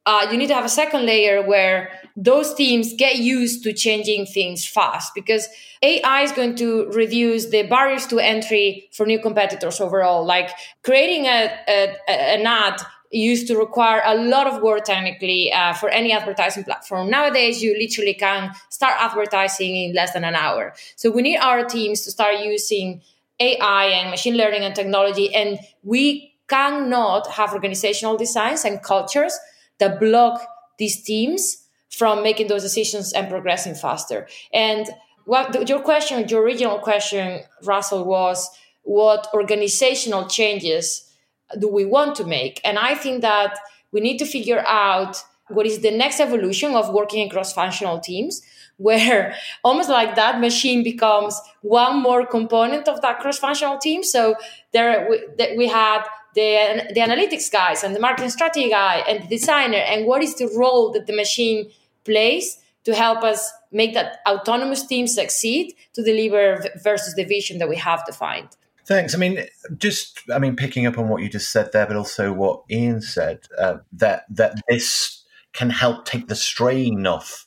uh, 0.06 0.26
you 0.30 0.38
need 0.38 0.48
to 0.48 0.54
have 0.54 0.64
a 0.64 0.70
second 0.70 1.06
layer 1.06 1.46
where 1.46 1.90
those 2.16 2.54
teams 2.54 2.94
get 2.94 3.16
used 3.16 3.62
to 3.62 3.72
changing 3.72 4.26
things 4.26 4.66
fast 4.66 5.14
because 5.14 5.46
AI 5.82 6.22
is 6.22 6.32
going 6.32 6.56
to 6.56 6.90
reduce 6.90 7.46
the 7.50 7.62
barriers 7.64 8.06
to 8.06 8.18
entry 8.18 8.88
for 8.92 9.06
new 9.06 9.20
competitors 9.20 9.80
overall. 9.80 10.24
Like 10.24 10.50
creating 10.82 11.26
a, 11.26 11.50
a 11.68 11.96
an 12.08 12.46
ad 12.46 12.80
used 13.10 13.46
to 13.48 13.56
require 13.56 14.02
a 14.04 14.14
lot 14.14 14.46
of 14.46 14.62
work 14.62 14.84
technically 14.84 15.52
uh, 15.52 15.72
for 15.74 15.88
any 15.88 16.12
advertising 16.12 16.64
platform. 16.64 17.10
Nowadays, 17.10 17.62
you 17.62 17.76
literally 17.76 18.14
can 18.14 18.52
start 18.68 18.94
advertising 18.98 19.74
in 19.76 19.94
less 19.94 20.12
than 20.12 20.24
an 20.24 20.34
hour. 20.34 20.74
So 20.96 21.10
we 21.10 21.22
need 21.22 21.38
our 21.38 21.64
teams 21.64 22.02
to 22.02 22.10
start 22.10 22.38
using 22.40 23.02
AI 23.40 23.86
and 23.86 24.10
machine 24.10 24.36
learning 24.36 24.62
and 24.62 24.74
technology, 24.74 25.34
and 25.34 25.58
we 25.82 26.34
cannot 26.48 27.26
have 27.28 27.52
organizational 27.52 28.16
designs 28.16 28.64
and 28.64 28.82
cultures 28.82 29.38
that 29.78 29.98
block 29.98 30.46
these 30.78 31.02
teams 31.02 31.66
from 31.90 32.22
making 32.22 32.46
those 32.48 32.62
decisions 32.62 33.12
and 33.12 33.28
progressing 33.28 33.74
faster. 33.74 34.28
And 34.52 34.88
what 35.24 35.68
your 35.68 35.80
question, 35.80 36.28
your 36.28 36.42
original 36.42 36.78
question, 36.78 37.40
Russell, 37.64 38.04
was 38.04 38.48
what 38.82 39.28
organizational 39.34 40.26
changes 40.28 41.09
do 41.58 41.68
we 41.68 41.84
want 41.84 42.16
to 42.16 42.24
make? 42.24 42.60
And 42.64 42.78
I 42.78 42.94
think 42.94 43.22
that 43.22 43.58
we 43.92 44.00
need 44.00 44.18
to 44.18 44.26
figure 44.26 44.64
out 44.66 45.22
what 45.48 45.66
is 45.66 45.80
the 45.80 45.90
next 45.90 46.20
evolution 46.20 46.74
of 46.74 46.92
working 46.92 47.26
across 47.26 47.52
functional 47.52 47.98
teams 47.98 48.42
where 48.76 49.34
almost 49.62 49.90
like 49.90 50.14
that 50.14 50.40
machine 50.40 50.82
becomes 50.82 51.38
one 51.60 52.00
more 52.00 52.24
component 52.24 52.88
of 52.88 53.02
that 53.02 53.18
cross-functional 53.18 53.76
team 53.76 54.02
so 54.02 54.34
there 54.72 55.06
we, 55.10 55.56
we 55.58 55.68
had 55.68 56.02
the, 56.34 56.86
the 56.94 57.00
analytics 57.00 57.52
guys 57.52 57.84
and 57.84 57.94
the 57.94 58.00
marketing 58.00 58.30
strategy 58.30 58.70
guy 58.70 59.02
and 59.06 59.24
the 59.24 59.28
designer 59.28 59.76
and 59.76 60.06
what 60.06 60.22
is 60.22 60.34
the 60.36 60.48
role 60.56 60.90
that 60.92 61.06
the 61.06 61.14
machine 61.14 61.70
plays 62.04 62.58
to 62.84 62.94
help 62.94 63.22
us 63.22 63.52
make 63.72 63.94
that 63.94 64.20
autonomous 64.28 64.86
team 64.86 65.06
succeed 65.06 65.74
to 65.92 66.02
deliver 66.02 66.64
versus 66.82 67.14
the 67.14 67.24
vision 67.24 67.58
that 67.58 67.68
we 67.68 67.76
have 67.76 68.04
defined. 68.06 68.48
Thanks. 68.86 69.14
I 69.14 69.18
mean, 69.18 69.44
just 69.76 70.20
I 70.32 70.38
mean, 70.38 70.56
picking 70.56 70.86
up 70.86 70.98
on 70.98 71.08
what 71.08 71.22
you 71.22 71.28
just 71.28 71.50
said 71.50 71.72
there, 71.72 71.86
but 71.86 71.96
also 71.96 72.32
what 72.32 72.62
Ian 72.70 73.00
said 73.02 73.40
uh, 73.58 73.78
that 73.92 74.24
that 74.30 74.60
this 74.68 75.24
can 75.52 75.70
help 75.70 76.04
take 76.04 76.28
the 76.28 76.36
strain 76.36 77.06
off 77.06 77.46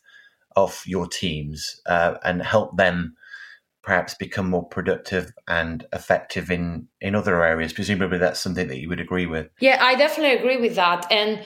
of 0.55 0.83
your 0.85 1.07
teams 1.07 1.81
uh, 1.85 2.15
and 2.23 2.41
help 2.41 2.77
them 2.77 3.15
perhaps 3.81 4.13
become 4.13 4.49
more 4.49 4.65
productive 4.65 5.33
and 5.47 5.85
effective 5.93 6.49
in 6.49 6.87
in 7.01 7.15
other 7.15 7.43
areas. 7.43 7.73
Presumably, 7.73 8.17
that's 8.17 8.39
something 8.39 8.67
that 8.67 8.79
you 8.79 8.89
would 8.89 9.01
agree 9.01 9.25
with. 9.25 9.49
Yeah, 9.59 9.79
I 9.81 9.95
definitely 9.95 10.37
agree 10.37 10.57
with 10.57 10.75
that. 10.75 11.11
And 11.11 11.41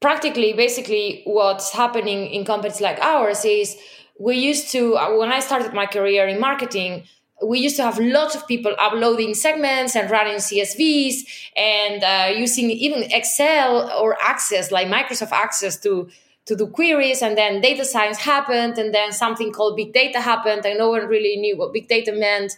practically, 0.00 0.52
basically, 0.52 1.22
what's 1.24 1.72
happening 1.72 2.26
in 2.26 2.44
companies 2.44 2.80
like 2.80 2.98
ours 3.00 3.44
is 3.44 3.76
we 4.18 4.36
used 4.36 4.70
to 4.70 4.92
when 5.18 5.32
I 5.32 5.40
started 5.40 5.72
my 5.72 5.86
career 5.86 6.28
in 6.28 6.38
marketing 6.40 7.04
we 7.42 7.58
used 7.58 7.76
to 7.76 7.82
have 7.82 7.98
lots 7.98 8.34
of 8.34 8.46
people 8.46 8.74
uploading 8.78 9.34
segments 9.34 9.96
and 9.96 10.10
running 10.10 10.36
CSVs 10.36 11.50
and 11.56 12.04
uh, 12.04 12.38
using 12.38 12.70
even 12.70 13.02
Excel 13.10 13.90
or 14.00 14.16
Access, 14.22 14.70
like 14.70 14.86
Microsoft 14.86 15.32
Access, 15.32 15.76
to 15.80 16.08
to 16.46 16.54
do 16.54 16.66
queries. 16.66 17.22
And 17.22 17.38
then 17.38 17.60
data 17.60 17.84
science 17.84 18.18
happened, 18.18 18.78
and 18.78 18.94
then 18.94 19.12
something 19.12 19.52
called 19.52 19.76
big 19.76 19.92
data 19.92 20.20
happened, 20.20 20.64
and 20.64 20.78
no 20.78 20.90
one 20.90 21.06
really 21.06 21.36
knew 21.36 21.56
what 21.56 21.72
big 21.72 21.88
data 21.88 22.12
meant. 22.12 22.52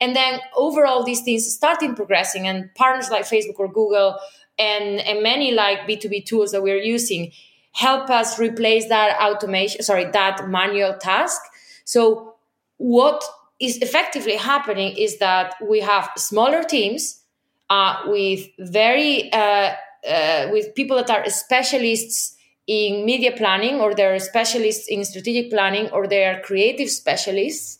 And 0.00 0.14
then 0.14 0.40
overall, 0.56 1.02
these 1.02 1.22
things 1.22 1.52
started 1.52 1.96
progressing, 1.96 2.46
and 2.46 2.74
partners 2.74 3.10
like 3.10 3.24
Facebook 3.24 3.58
or 3.58 3.68
Google 3.68 4.18
and 4.58 5.00
and 5.00 5.22
many 5.22 5.52
like 5.52 5.86
B 5.86 5.96
two 5.96 6.08
B 6.08 6.20
tools 6.20 6.52
that 6.52 6.62
we're 6.62 6.76
using 6.76 7.32
help 7.72 8.10
us 8.10 8.38
replace 8.38 8.88
that 8.88 9.20
automation, 9.20 9.82
sorry, 9.82 10.04
that 10.06 10.48
manual 10.48 10.94
task. 10.94 11.40
So 11.84 12.34
what 12.78 13.22
is 13.60 13.76
effectively 13.78 14.36
happening 14.36 14.96
is 14.96 15.18
that 15.18 15.54
we 15.68 15.80
have 15.80 16.10
smaller 16.16 16.62
teams 16.62 17.22
uh, 17.68 18.02
with 18.06 18.46
very 18.58 19.32
uh, 19.32 19.72
uh, 20.08 20.48
with 20.50 20.74
people 20.74 20.96
that 20.96 21.10
are 21.10 21.28
specialists 21.28 22.36
in 22.66 23.04
media 23.04 23.32
planning 23.36 23.80
or 23.80 23.94
they're 23.94 24.18
specialists 24.18 24.88
in 24.88 25.04
strategic 25.04 25.50
planning 25.50 25.88
or 25.90 26.06
they 26.06 26.24
are 26.24 26.40
creative 26.40 26.88
specialists. 26.88 27.78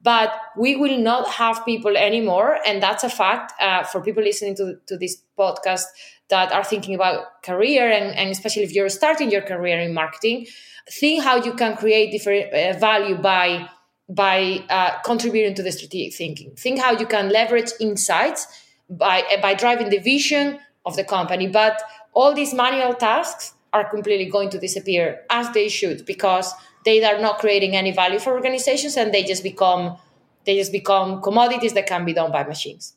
But 0.00 0.32
we 0.56 0.76
will 0.76 0.96
not 0.96 1.28
have 1.28 1.64
people 1.64 1.96
anymore 1.96 2.58
and 2.64 2.82
that's 2.82 3.04
a 3.04 3.10
fact 3.10 3.52
uh, 3.60 3.82
for 3.82 4.00
people 4.00 4.22
listening 4.22 4.54
to, 4.56 4.76
to 4.86 4.96
this 4.96 5.20
podcast 5.36 5.84
that 6.28 6.52
are 6.52 6.62
thinking 6.62 6.94
about 6.94 7.42
career 7.42 7.90
and, 7.90 8.16
and 8.16 8.30
especially 8.30 8.62
if 8.62 8.72
you're 8.72 8.88
starting 8.88 9.30
your 9.30 9.42
career 9.42 9.80
in 9.80 9.92
marketing 9.92 10.46
think 10.90 11.22
how 11.22 11.36
you 11.42 11.52
can 11.52 11.76
create 11.76 12.12
different 12.12 12.52
uh, 12.52 12.78
value 12.78 13.16
by 13.16 13.68
by 14.08 14.64
uh, 14.70 14.98
contributing 15.02 15.54
to 15.54 15.62
the 15.62 15.72
strategic 15.72 16.14
thinking. 16.14 16.52
Think 16.56 16.80
how 16.80 16.92
you 16.92 17.06
can 17.06 17.28
leverage 17.28 17.70
insights 17.80 18.46
by 18.88 19.22
by 19.42 19.54
driving 19.54 19.90
the 19.90 19.98
vision 19.98 20.58
of 20.86 20.96
the 20.96 21.04
company. 21.04 21.46
But 21.48 21.82
all 22.14 22.34
these 22.34 22.54
manual 22.54 22.94
tasks 22.94 23.54
are 23.72 23.88
completely 23.88 24.26
going 24.26 24.50
to 24.50 24.58
disappear 24.58 25.24
as 25.30 25.50
they 25.52 25.68
should 25.68 26.06
because 26.06 26.54
they 26.84 27.04
are 27.04 27.20
not 27.20 27.38
creating 27.38 27.76
any 27.76 27.92
value 27.92 28.18
for 28.18 28.32
organizations 28.32 28.96
and 28.96 29.12
they 29.12 29.22
just 29.22 29.42
become 29.42 29.98
they 30.46 30.56
just 30.56 30.72
become 30.72 31.20
commodities 31.20 31.74
that 31.74 31.86
can 31.86 32.06
be 32.06 32.14
done 32.14 32.32
by 32.32 32.42
machines. 32.44 32.94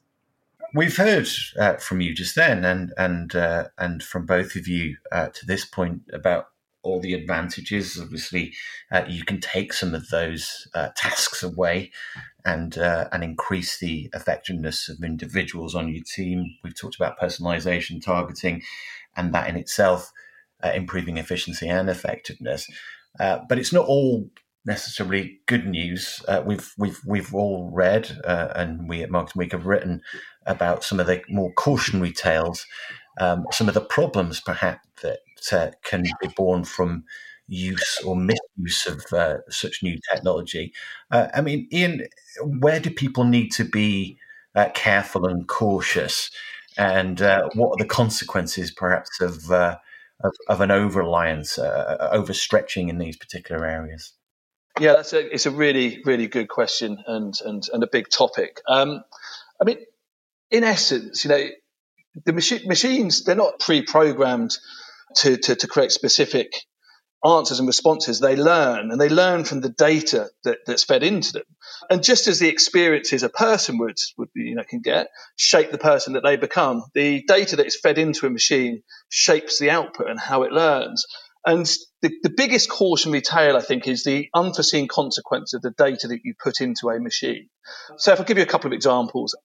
We've 0.73 0.95
heard 0.95 1.27
uh, 1.59 1.73
from 1.75 1.99
you 1.99 2.15
just 2.15 2.35
then, 2.35 2.63
and 2.63 2.93
and 2.97 3.35
uh, 3.35 3.67
and 3.77 4.01
from 4.01 4.25
both 4.25 4.55
of 4.55 4.67
you 4.67 4.95
uh, 5.11 5.27
to 5.27 5.45
this 5.45 5.65
point 5.65 6.03
about 6.13 6.47
all 6.83 6.99
the 6.99 7.13
advantages. 7.13 7.99
Obviously, 7.99 8.53
uh, 8.91 9.03
you 9.07 9.23
can 9.23 9.39
take 9.39 9.73
some 9.73 9.93
of 9.93 10.09
those 10.09 10.67
uh, 10.73 10.89
tasks 10.95 11.43
away 11.43 11.91
and 12.45 12.77
uh, 12.77 13.07
and 13.11 13.23
increase 13.23 13.77
the 13.79 14.09
effectiveness 14.13 14.89
of 14.89 15.03
individuals 15.03 15.75
on 15.75 15.89
your 15.89 16.03
team. 16.03 16.45
We've 16.63 16.77
talked 16.77 16.95
about 16.95 17.19
personalization, 17.19 18.03
targeting, 18.03 18.63
and 19.15 19.33
that 19.33 19.49
in 19.49 19.57
itself 19.57 20.11
uh, 20.63 20.71
improving 20.73 21.17
efficiency 21.17 21.67
and 21.67 21.89
effectiveness. 21.89 22.67
Uh, 23.19 23.39
but 23.47 23.59
it's 23.59 23.73
not 23.73 23.85
all 23.85 24.29
necessarily 24.65 25.39
good 25.47 25.67
news. 25.67 26.23
Uh, 26.27 26.41
we've 26.45 26.73
we've 26.77 26.99
we've 27.05 27.33
all 27.33 27.69
read, 27.73 28.11
and 28.25 28.87
we 28.87 29.03
at 29.03 29.11
Marketing 29.11 29.39
Week 29.39 29.51
have 29.51 29.65
written 29.65 30.01
about 30.45 30.83
some 30.83 30.99
of 30.99 31.07
the 31.07 31.21
more 31.29 31.51
cautionary 31.53 32.11
tales. 32.11 32.65
Um, 33.21 33.45
some 33.51 33.67
of 33.67 33.75
the 33.75 33.81
problems, 33.81 34.41
perhaps, 34.41 34.87
that 35.03 35.19
uh, 35.51 35.71
can 35.83 36.03
be 36.21 36.27
born 36.35 36.63
from 36.63 37.03
use 37.47 37.99
or 38.03 38.15
misuse 38.15 38.87
of 38.87 39.05
uh, 39.13 39.37
such 39.47 39.83
new 39.83 39.99
technology. 40.11 40.73
Uh, 41.11 41.27
I 41.31 41.41
mean, 41.41 41.67
Ian, 41.71 42.07
where 42.43 42.79
do 42.79 42.89
people 42.89 43.23
need 43.23 43.49
to 43.51 43.63
be 43.63 44.17
uh, 44.55 44.69
careful 44.73 45.27
and 45.27 45.47
cautious? 45.47 46.31
And 46.79 47.21
uh, 47.21 47.49
what 47.53 47.69
are 47.69 47.83
the 47.83 47.85
consequences, 47.85 48.71
perhaps, 48.71 49.21
of, 49.21 49.51
uh, 49.51 49.77
of, 50.23 50.33
of, 50.47 50.61
an 50.61 50.71
over 50.71 51.01
reliance, 51.01 51.59
overstretching 51.59 52.89
in 52.89 52.97
these 52.97 53.17
particular 53.17 53.67
areas? 53.67 54.13
Yeah, 54.79 54.93
that's 54.93 55.13
a, 55.13 55.31
it's 55.31 55.45
a 55.45 55.51
really, 55.51 56.01
really 56.05 56.27
good 56.27 56.47
question 56.47 57.03
and, 57.05 57.35
and, 57.45 57.63
and 57.71 57.83
a 57.83 57.87
big 57.87 58.09
topic. 58.09 58.61
Um, 58.67 59.03
I 59.61 59.65
mean, 59.65 59.77
in 60.49 60.63
essence, 60.63 61.23
you 61.23 61.29
know, 61.29 61.45
the 62.25 62.33
machi- 62.33 62.67
machines, 62.67 63.23
they're 63.23 63.35
not 63.35 63.59
pre 63.59 63.83
programmed 63.83 64.57
to, 65.17 65.37
to, 65.37 65.55
to 65.55 65.67
create 65.67 65.91
specific 65.91 66.51
answers 67.23 67.59
and 67.59 67.67
responses, 67.67 68.19
they 68.19 68.35
learn 68.35 68.91
and 68.91 68.99
they 68.99 69.09
learn 69.09 69.43
from 69.43 69.61
the 69.61 69.69
data 69.69 70.29
that, 70.43 70.59
that's 70.65 70.83
fed 70.83 71.03
into 71.03 71.33
them. 71.33 71.43
And 71.89 72.03
just 72.03 72.27
as 72.27 72.39
the 72.39 72.49
experiences 72.49 73.23
a 73.23 73.29
person 73.29 73.77
would, 73.77 73.97
would 74.17 74.29
you 74.35 74.55
know, 74.55 74.63
can 74.67 74.81
get 74.81 75.07
shape 75.35 75.71
the 75.71 75.77
person 75.77 76.13
that 76.13 76.23
they 76.23 76.35
become, 76.35 76.83
the 76.95 77.23
data 77.27 77.57
that 77.57 77.67
is 77.67 77.79
fed 77.79 77.97
into 77.97 78.25
a 78.25 78.29
machine 78.29 78.81
shapes 79.09 79.59
the 79.59 79.69
output 79.69 80.09
and 80.09 80.19
how 80.19 80.43
it 80.43 80.51
learns. 80.51 81.05
And 81.45 81.65
the, 82.01 82.11
the 82.21 82.33
biggest 82.35 82.69
cautionary 82.69 83.21
tale, 83.21 83.55
I 83.57 83.61
think, 83.61 83.87
is 83.87 84.03
the 84.03 84.27
unforeseen 84.33 84.87
consequence 84.87 85.53
of 85.53 85.61
the 85.61 85.71
data 85.71 86.07
that 86.07 86.19
you 86.23 86.33
put 86.41 86.61
into 86.61 86.89
a 86.89 86.99
machine. 86.99 87.49
So 87.97 88.13
if 88.13 88.19
I 88.19 88.23
give 88.23 88.37
you 88.37 88.43
a 88.43 88.47
couple 88.47 88.67
of 88.67 88.73
examples, 88.73 89.35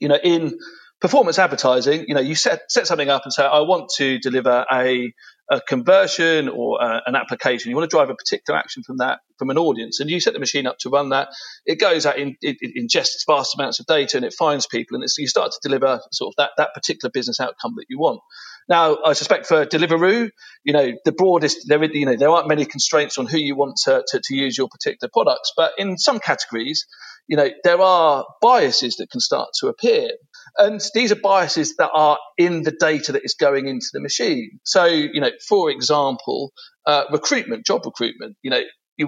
you 0.00 0.08
know, 0.08 0.18
in 0.22 0.56
performance 1.00 1.38
advertising, 1.38 2.06
you 2.08 2.14
know, 2.14 2.20
you 2.20 2.34
set, 2.34 2.62
set 2.70 2.86
something 2.86 3.08
up 3.08 3.22
and 3.24 3.32
say, 3.32 3.44
I 3.44 3.60
want 3.60 3.90
to 3.96 4.18
deliver 4.18 4.64
a, 4.72 5.12
a 5.50 5.60
conversion 5.60 6.48
or 6.48 6.80
a, 6.80 7.02
an 7.06 7.14
application. 7.14 7.70
You 7.70 7.76
want 7.76 7.90
to 7.90 7.94
drive 7.94 8.08
a 8.10 8.14
particular 8.14 8.58
action 8.58 8.82
from 8.82 8.98
that, 8.98 9.18
from 9.38 9.50
an 9.50 9.58
audience. 9.58 10.00
And 10.00 10.08
you 10.08 10.20
set 10.20 10.32
the 10.32 10.38
machine 10.38 10.66
up 10.66 10.78
to 10.80 10.90
run 10.90 11.10
that. 11.10 11.28
It 11.66 11.78
goes 11.78 12.06
out, 12.06 12.18
in, 12.18 12.36
it, 12.40 12.56
it 12.60 12.72
ingests 12.80 13.26
vast 13.26 13.54
amounts 13.58 13.80
of 13.80 13.86
data 13.86 14.16
and 14.16 14.24
it 14.24 14.32
finds 14.32 14.66
people. 14.66 14.96
And 14.96 15.04
you 15.18 15.26
start 15.26 15.52
to 15.52 15.58
deliver 15.62 16.00
sort 16.12 16.32
of 16.32 16.34
that, 16.38 16.50
that 16.56 16.74
particular 16.74 17.10
business 17.10 17.38
outcome 17.38 17.74
that 17.76 17.86
you 17.88 17.98
want. 17.98 18.20
Now, 18.66 18.96
I 19.04 19.12
suspect 19.12 19.46
for 19.46 19.66
Deliveroo, 19.66 20.30
you 20.64 20.72
know, 20.72 20.92
the 21.04 21.12
broadest, 21.12 21.66
there, 21.68 21.84
you 21.84 22.06
know, 22.06 22.16
there 22.16 22.30
aren't 22.30 22.48
many 22.48 22.64
constraints 22.64 23.18
on 23.18 23.26
who 23.26 23.36
you 23.36 23.56
want 23.56 23.76
to, 23.84 24.04
to, 24.08 24.22
to 24.24 24.34
use 24.34 24.56
your 24.56 24.68
particular 24.68 25.10
products. 25.12 25.52
But 25.54 25.72
in 25.76 25.98
some 25.98 26.18
categories, 26.18 26.86
you 27.26 27.36
know, 27.36 27.50
there 27.62 27.80
are 27.80 28.24
biases 28.40 28.96
that 28.96 29.10
can 29.10 29.20
start 29.20 29.50
to 29.60 29.68
appear. 29.68 30.08
And 30.56 30.80
these 30.94 31.10
are 31.12 31.16
biases 31.16 31.76
that 31.76 31.90
are 31.92 32.18
in 32.38 32.62
the 32.62 32.70
data 32.70 33.12
that 33.12 33.24
is 33.24 33.34
going 33.34 33.68
into 33.68 33.86
the 33.92 34.00
machine. 34.00 34.60
So, 34.64 34.84
you 34.84 35.20
know, 35.20 35.30
for 35.48 35.70
example, 35.70 36.52
uh, 36.86 37.04
recruitment, 37.10 37.66
job 37.66 37.82
recruitment, 37.84 38.36
you 38.42 38.50
know, 38.50 38.62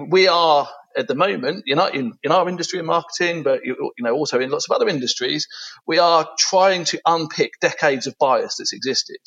we 0.09 0.27
are 0.27 0.67
at 0.97 1.07
the 1.07 1.15
moment, 1.15 1.63
you 1.65 1.75
know, 1.75 1.85
in, 1.85 2.13
in 2.23 2.31
our 2.31 2.49
industry 2.49 2.79
in 2.79 2.85
marketing, 2.85 3.43
but 3.43 3.63
you, 3.63 3.75
you 3.97 4.03
know, 4.03 4.13
also 4.13 4.39
in 4.39 4.49
lots 4.49 4.67
of 4.69 4.75
other 4.75 4.89
industries, 4.89 5.47
we 5.85 5.99
are 5.99 6.27
trying 6.39 6.83
to 6.85 6.99
unpick 7.05 7.51
decades 7.61 8.07
of 8.07 8.17
bias 8.17 8.55
that's 8.57 8.73
existed. 8.73 9.17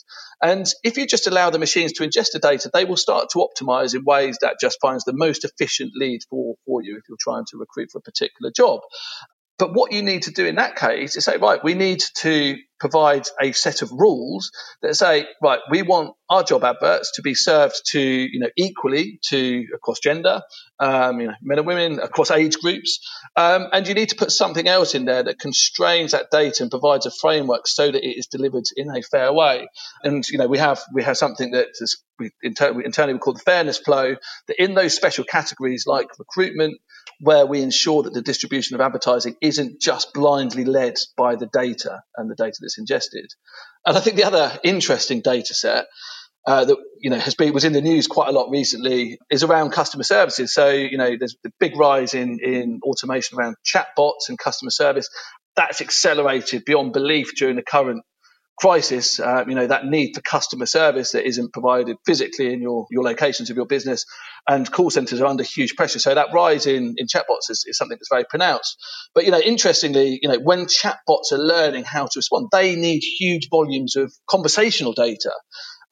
And 0.43 0.67
if 0.83 0.99
you 0.99 1.07
just 1.07 1.29
allow 1.29 1.51
the 1.51 1.61
machines 1.61 1.93
to 1.95 2.03
ingest 2.03 2.33
the 2.33 2.41
data, 2.41 2.71
they 2.73 2.85
will 2.85 2.97
start 2.97 3.31
to 3.31 3.39
optimize 3.47 3.95
in 3.95 4.05
ways 4.05 4.39
that 4.41 4.57
just 4.61 4.79
finds 4.81 5.05
the 5.05 5.15
most 5.15 5.45
efficient 5.45 5.93
lead 5.95 6.23
for, 6.29 6.57
for 6.67 6.83
you 6.83 6.97
if 6.97 7.05
you're 7.09 7.19
trying 7.21 7.45
to 7.53 7.59
recruit 7.59 7.91
for 7.93 7.99
a 7.99 8.03
particular 8.03 8.51
job. 8.55 8.81
But 9.61 9.75
what 9.75 9.93
you 9.93 10.03
need 10.03 10.23
to 10.23 10.31
do 10.31 10.47
in 10.47 10.55
that 10.57 10.75
case 10.75 11.17
is 11.17 11.27
say, 11.27 11.37
right, 11.37 11.63
we 11.63 11.75
need 11.75 12.03
to 12.23 12.57
provide 12.81 13.27
a 13.39 13.53
set 13.53 13.83
of 13.83 13.93
rules 13.93 14.51
that 14.81 14.97
say, 14.97 15.27
right, 15.43 15.61
we 15.71 15.83
want 15.83 16.15
our 16.31 16.43
job 16.43 16.65
adverts 16.65 17.13
to 17.17 17.23
be 17.23 17.35
served 17.35 17.75
to, 17.85 18.01
you 18.01 18.41
know, 18.41 18.49
equally 18.57 19.21
to 19.23 19.67
across 19.75 20.01
gender, 20.01 20.41
um, 20.79 21.21
you 21.21 21.27
know, 21.27 21.35
men 21.43 21.59
and 21.59 21.67
women, 21.67 22.01
across 22.01 22.31
age 22.31 22.57
groups. 22.57 23.07
Um, 23.37 23.67
and 23.73 23.87
you 23.87 23.93
need 23.93 24.09
to 24.09 24.17
put 24.17 24.33
something 24.33 24.67
else 24.67 24.95
in 24.95 25.05
there 25.05 25.23
that 25.23 25.39
constrains 25.39 26.13
that 26.13 26.31
data 26.31 26.63
and 26.63 26.71
provides 26.71 27.05
a 27.05 27.11
framework 27.11 27.67
so 27.67 27.91
that 27.91 28.03
it 28.03 28.19
is 28.19 28.29
delivered 28.29 28.65
in 28.77 28.89
a 28.89 29.03
fair 29.03 29.31
way. 29.31 29.69
And, 30.03 30.27
you 30.27 30.39
know, 30.39 30.47
we 30.47 30.57
have, 30.57 30.81
we 30.95 31.03
have 31.03 31.19
something 31.19 31.51
that 31.51 31.69
is, 31.81 32.03
we 32.19 32.31
inter- 32.43 32.81
internally 32.81 33.15
we 33.15 33.21
call 33.21 33.35
the 33.35 33.41
fairness 33.41 33.77
flow 33.77 34.17
that 34.49 34.63
in 34.63 34.73
those 34.75 34.97
special 34.97 35.25
categories 35.25 35.85
like 35.87 36.19
recruitment, 36.19 36.81
where 37.21 37.45
we 37.45 37.61
ensure 37.61 38.03
that 38.03 38.15
the 38.15 38.23
distribution 38.23 38.75
of 38.75 38.81
advertising 38.81 39.37
isn't 39.43 39.81
just 39.81 40.13
blindly 40.15 40.65
led 40.65 40.97
by 41.17 41.37
the 41.37 41.47
data 41.47 42.01
and 42.17 42.31
the 42.31 42.35
data 42.35 42.57
that's 42.61 42.79
ingested. 42.79 43.27
And 43.87 43.97
I 43.97 44.01
think 44.01 44.17
the 44.17 44.25
other 44.25 44.59
interesting 44.65 45.21
data 45.21 45.55
set 45.55 45.87
uh, 46.47 46.65
that 46.65 46.77
you 46.99 47.11
know 47.11 47.19
has 47.19 47.35
been 47.35 47.53
was 47.53 47.65
in 47.65 47.75
the 47.75 47.83
news 47.83 48.07
quite 48.07 48.29
a 48.29 48.33
lot 48.33 48.51
recently 48.51 49.19
is 49.31 49.43
around 49.43 49.71
customer 49.71 50.05
services. 50.05 50.55
So 50.55 50.71
you 50.71 50.97
know 50.97 51.17
there's 51.19 51.37
the 51.45 51.53
big 51.61 51.77
rise 51.77 52.15
in 52.15 52.39
in 52.43 52.81
automation 52.83 53.39
around 53.39 53.57
chatbots 53.65 54.29
and 54.29 54.39
customer 54.39 54.71
service. 54.71 55.09
That's 55.57 55.83
accelerated 55.83 56.65
beyond 56.65 56.95
belief 56.95 57.35
during 57.37 57.57
the 57.57 57.63
current 57.63 58.03
crisis, 58.61 59.19
uh, 59.19 59.45
you 59.49 59.55
know, 59.55 59.67
that 59.67 59.87
need 59.87 60.13
for 60.15 60.21
customer 60.21 60.67
service 60.67 61.13
that 61.13 61.27
isn't 61.27 61.53
provided 61.53 61.97
physically 62.05 62.53
in 62.53 62.61
your, 62.61 62.87
your 62.91 63.03
locations 63.03 63.49
of 63.49 63.57
your 63.57 63.67
business 63.67 64.05
and 64.47 64.71
call 64.71 64.91
centers 64.91 65.21
are 65.21 65.27
under 65.27 65.43
huge 65.43 65.75
pressure. 65.77 65.99
So 65.99 66.15
that 66.15 66.29
rise 66.35 66.67
in, 66.67 66.95
in 66.99 67.07
chatbots 67.07 67.49
is, 67.49 67.65
is 67.67 67.79
something 67.79 67.97
that's 67.99 68.11
very 68.11 68.25
pronounced. 68.29 68.77
But, 69.15 69.25
you 69.25 69.31
know, 69.31 69.41
interestingly, 69.41 70.19
you 70.23 70.29
know, 70.29 70.39
when 70.39 70.67
chatbots 70.67 71.33
are 71.33 71.39
learning 71.39 71.85
how 71.85 72.05
to 72.05 72.13
respond, 72.17 72.49
they 72.53 72.77
need 72.77 73.03
huge 73.03 73.49
volumes 73.51 73.97
of 73.97 74.13
conversational 74.29 74.93
data. 74.93 75.33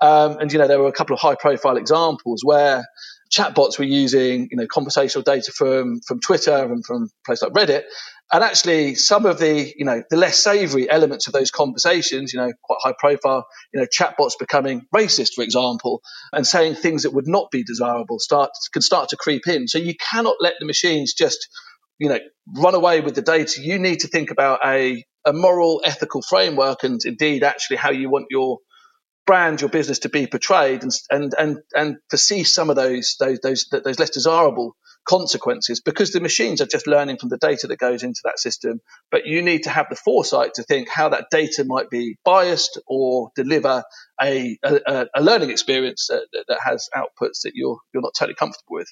Um, 0.01 0.39
and, 0.39 0.53
you 0.53 0.59
know, 0.59 0.69
there 0.69 0.79
were 0.79 0.89
a 0.89 0.93
couple 0.93 1.15
of 1.15 1.21
high 1.21 1.35
profile 1.35 1.77
examples 1.77 2.43
where 2.45 2.85
chatbots 3.33 3.79
were 3.79 3.85
using, 3.85 4.49
you 4.51 4.57
know, 4.57 4.67
conversational 4.67 5.23
data 5.23 5.53
from, 5.53 6.01
from 6.07 6.21
Twitter 6.21 6.73
and 6.73 6.85
from 6.85 7.09
places 7.25 7.43
like 7.43 7.53
Reddit. 7.53 7.83
And 8.31 8.45
actually, 8.45 8.95
some 8.95 9.25
of 9.25 9.39
the, 9.39 9.73
you 9.77 9.87
know, 9.87 10.03
the 10.11 10.19
less 10.19 10.39
savory 10.39 10.89
elements 10.89 11.27
of 11.29 11.33
those 11.33 11.51
conversations, 11.51 12.33
you 12.33 12.39
know, 12.39 12.53
quite 12.63 12.79
high 12.83 12.95
profile, 12.99 13.47
you 13.73 13.81
know, 13.81 13.87
chatbots 13.87 14.33
becoming 14.39 14.83
racist, 14.95 15.33
for 15.35 15.43
example, 15.43 16.03
and 16.33 16.47
saying 16.47 16.75
things 16.75 17.05
that 17.05 17.15
would 17.15 17.27
not 17.27 17.51
be 17.51 17.65
desirable 17.65 18.19
start, 18.19 18.51
can 18.73 18.83
start 18.83 19.09
to 19.11 19.17
creep 19.17 19.49
in. 19.49 19.67
So 19.67 19.79
you 19.79 19.95
cannot 19.95 20.37
let 20.41 20.55
the 20.61 20.67
machines 20.67 21.15
just, 21.15 21.49
you 21.99 22.11
know, 22.11 22.19
run 22.55 22.75
away 22.75 23.01
with 23.01 23.15
the 23.15 23.23
data. 23.23 23.63
You 23.63 23.79
need 23.79 24.01
to 24.01 24.09
think 24.09 24.31
about 24.31 24.61
a, 24.63 25.03
a 25.25 25.33
moral, 25.33 25.81
ethical 25.83 26.21
framework 26.21 26.85
and 26.85 27.01
indeed 27.07 27.45
actually 27.45 27.77
how 27.77 27.93
you 27.93 28.11
want 28.11 28.27
your 28.31 28.59
brand 29.29 29.61
your 29.61 29.69
business 29.69 29.99
to 29.99 30.09
be 30.09 30.27
portrayed 30.27 30.83
and 30.83 30.93
and 31.11 31.35
and 31.39 31.59
and 31.77 31.97
foresee 32.09 32.45
some 32.45 32.71
of 32.71 32.77
those 32.77 33.17
those 33.21 33.39
those 33.41 33.67
those 33.69 33.99
less 33.99 34.09
desirable 34.09 34.75
consequences 35.05 35.83
because 35.83 36.13
the 36.13 36.21
machines 36.21 36.63
are 36.63 36.67
just 36.67 36.87
learning 36.87 37.19
from 37.19 37.29
the 37.29 37.37
data 37.37 37.67
that 37.67 37.79
goes 37.79 38.03
into 38.03 38.23
that 38.25 38.39
system 38.39 38.81
but 39.11 39.27
you 39.27 39.43
need 39.43 39.65
to 39.65 39.71
have 39.71 39.85
the 39.91 39.97
foresight 39.97 40.55
to 40.55 40.63
think 40.63 40.89
how 40.89 41.11
that 41.11 41.27
data 41.31 41.63
might 41.67 41.91
be 41.91 42.17
biased 42.25 42.81
or 42.87 43.31
deliver 43.37 43.85
a, 44.23 44.59
a, 44.65 45.07
a 45.15 45.21
learning 45.21 45.51
experience 45.51 46.07
that, 46.09 46.27
that 46.49 46.59
has 46.65 46.89
outputs 46.97 47.43
that 47.45 47.53
you're 47.55 47.79
you're 47.93 48.03
not 48.03 48.15
totally 48.19 48.35
comfortable 48.35 48.77
with 48.77 48.89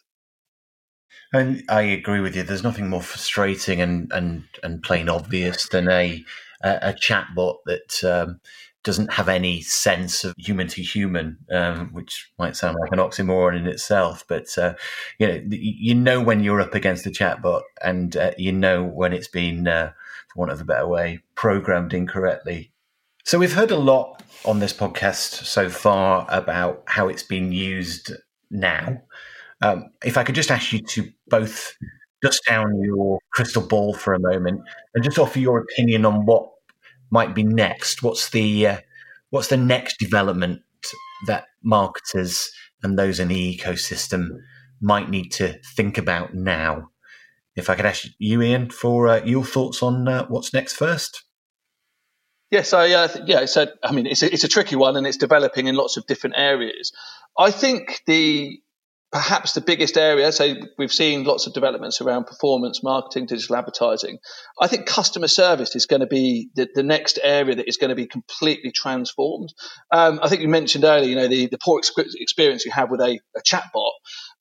and 1.33 1.65
I 1.69 1.83
agree 1.83 2.21
with 2.21 2.37
you. 2.37 2.45
There's 2.45 2.63
nothing 2.63 2.89
more 2.89 3.03
frustrating 3.03 3.81
and 3.81 4.13
and 4.13 4.45
and 4.63 4.81
plain 4.81 5.09
obvious 5.09 5.69
than 5.69 5.89
a 5.89 6.25
a, 6.63 6.93
chatbot 6.93 7.57
that 7.67 8.05
um, 8.05 8.41
doesn't 8.87 9.13
have 9.13 9.29
any 9.29 9.61
sense 9.61 10.23
of 10.23 10.33
human 10.39 10.69
to 10.69 10.81
human, 10.81 11.37
um, 11.51 11.89
which 11.93 12.31
might 12.39 12.55
sound 12.55 12.79
like 12.81 12.93
an 12.93 13.01
oxymoron 13.01 13.57
in 13.57 13.67
itself. 13.67 14.25
But 14.29 14.57
uh, 14.57 14.75
you 15.19 15.27
know, 15.27 15.43
you 15.51 15.95
know 15.95 16.23
when 16.23 16.43
you're 16.43 16.61
up 16.61 16.75
against 16.75 17.05
a 17.05 17.11
chatbot, 17.11 17.63
and 17.83 18.17
uh, 18.17 18.31
you 18.39 18.53
know 18.53 18.85
when 18.85 19.13
it's 19.13 19.29
been, 19.29 19.67
uh, 19.67 19.93
for 20.33 20.39
want 20.39 20.53
of 20.53 20.61
a 20.61 20.65
better 20.65 20.87
way, 20.87 21.21
programmed 21.35 21.93
incorrectly. 21.93 22.71
So 23.25 23.41
we've 23.41 23.53
heard 23.53 23.73
a 23.73 23.77
lot 23.77 24.23
on 24.45 24.61
this 24.61 24.73
podcast 24.73 25.45
so 25.45 25.69
far 25.69 26.25
about 26.31 26.85
how 26.87 27.09
it's 27.09 27.25
been 27.25 27.51
used 27.51 28.13
now. 28.53 29.03
Um, 29.63 29.91
if 30.05 30.17
I 30.17 30.23
could 30.23 30.37
just 30.37 30.53
ask 30.53 30.73
you 30.73 30.81
to 30.81 31.11
both 31.27 31.75
dust 32.23 32.41
down 32.49 32.81
your 32.83 33.19
crystal 33.33 33.63
ball 33.63 33.95
for 33.95 34.15
a 34.15 34.21
moment 34.21 34.61
and 34.95 35.03
just 35.03 35.19
offer 35.19 35.41
your 35.41 35.59
opinion 35.59 36.05
on 36.05 36.25
what 36.25 36.49
might 37.11 37.35
be 37.35 37.43
next? 37.43 38.03
What's 38.03 38.31
the 38.31 38.67
uh, 38.67 38.79
what's 39.31 39.49
the 39.49 39.57
next 39.57 39.99
development 39.99 40.63
that 41.27 41.45
marketers 41.63 42.51
and 42.83 42.99
those 42.99 43.21
in 43.21 43.29
the 43.29 43.57
ecosystem 43.59 44.29
might 44.81 45.11
need 45.11 45.31
to 45.33 45.59
think 45.77 45.99
about 45.99 46.35
now? 46.35 46.91
If 47.55 47.71
I 47.71 47.75
could 47.75 47.87
ask 47.87 48.07
you, 48.19 48.43
Ian, 48.43 48.71
for 48.71 49.09
uh, 49.09 49.25
your 49.25 49.45
thoughts 49.45 49.83
on 49.83 50.07
uh, 50.07 50.27
what's 50.27 50.53
next 50.53 50.75
first. 50.75 51.25
Yes, 52.51 52.73
I 52.73 52.91
uh, 52.93 53.09
yeah. 53.25 53.47
So 53.47 53.67
I 53.83 53.93
mean, 53.93 54.07
it's 54.07 54.23
a, 54.23 54.33
it's 54.33 54.45
a 54.45 54.49
tricky 54.49 54.77
one, 54.77 54.97
and 54.97 55.07
it's 55.07 55.17
developing 55.17 55.67
in 55.67 55.75
lots 55.75 55.97
of 55.97 56.07
different 56.07 56.37
areas. 56.39 56.93
I 57.39 57.51
think 57.51 58.03
the 58.07 58.61
perhaps 59.13 59.53
the 59.53 59.61
biggest 59.61 59.97
area. 59.97 60.33
So 60.33 60.55
we've 60.79 60.93
seen 60.93 61.25
lots 61.25 61.47
of 61.47 61.55
developments 61.55 62.01
around 62.01 62.27
performance 62.27 62.83
marketing, 62.83 63.27
digital 63.27 63.57
advertising. 63.57 64.19
I 64.61 64.67
think 64.67 64.87
customer 64.87 65.29
service 65.29 65.77
is 65.77 65.87
going 65.87 66.01
to 66.01 66.07
be 66.07 66.51
the, 66.55 66.69
the 66.75 66.83
next 66.83 67.19
area 67.23 67.55
that 67.55 67.69
is 67.69 67.77
going 67.77 67.91
to 67.91 67.95
be 67.95 68.07
completely 68.07 68.73
transformed. 68.73 69.55
Um, 69.93 70.19
I 70.23 70.29
think 70.29 70.43
you 70.43 70.49
mentioned 70.49 70.85
earlier, 70.85 71.09
you 71.09 71.17
know, 71.17 71.29
the, 71.29 71.47
the 71.47 71.59
poor 71.65 71.81
experience 71.81 72.65
you 72.65 72.73
have 72.73 72.91
with 72.91 73.01
a, 73.01 73.21
a 73.37 73.43
chatbot, 73.43 73.93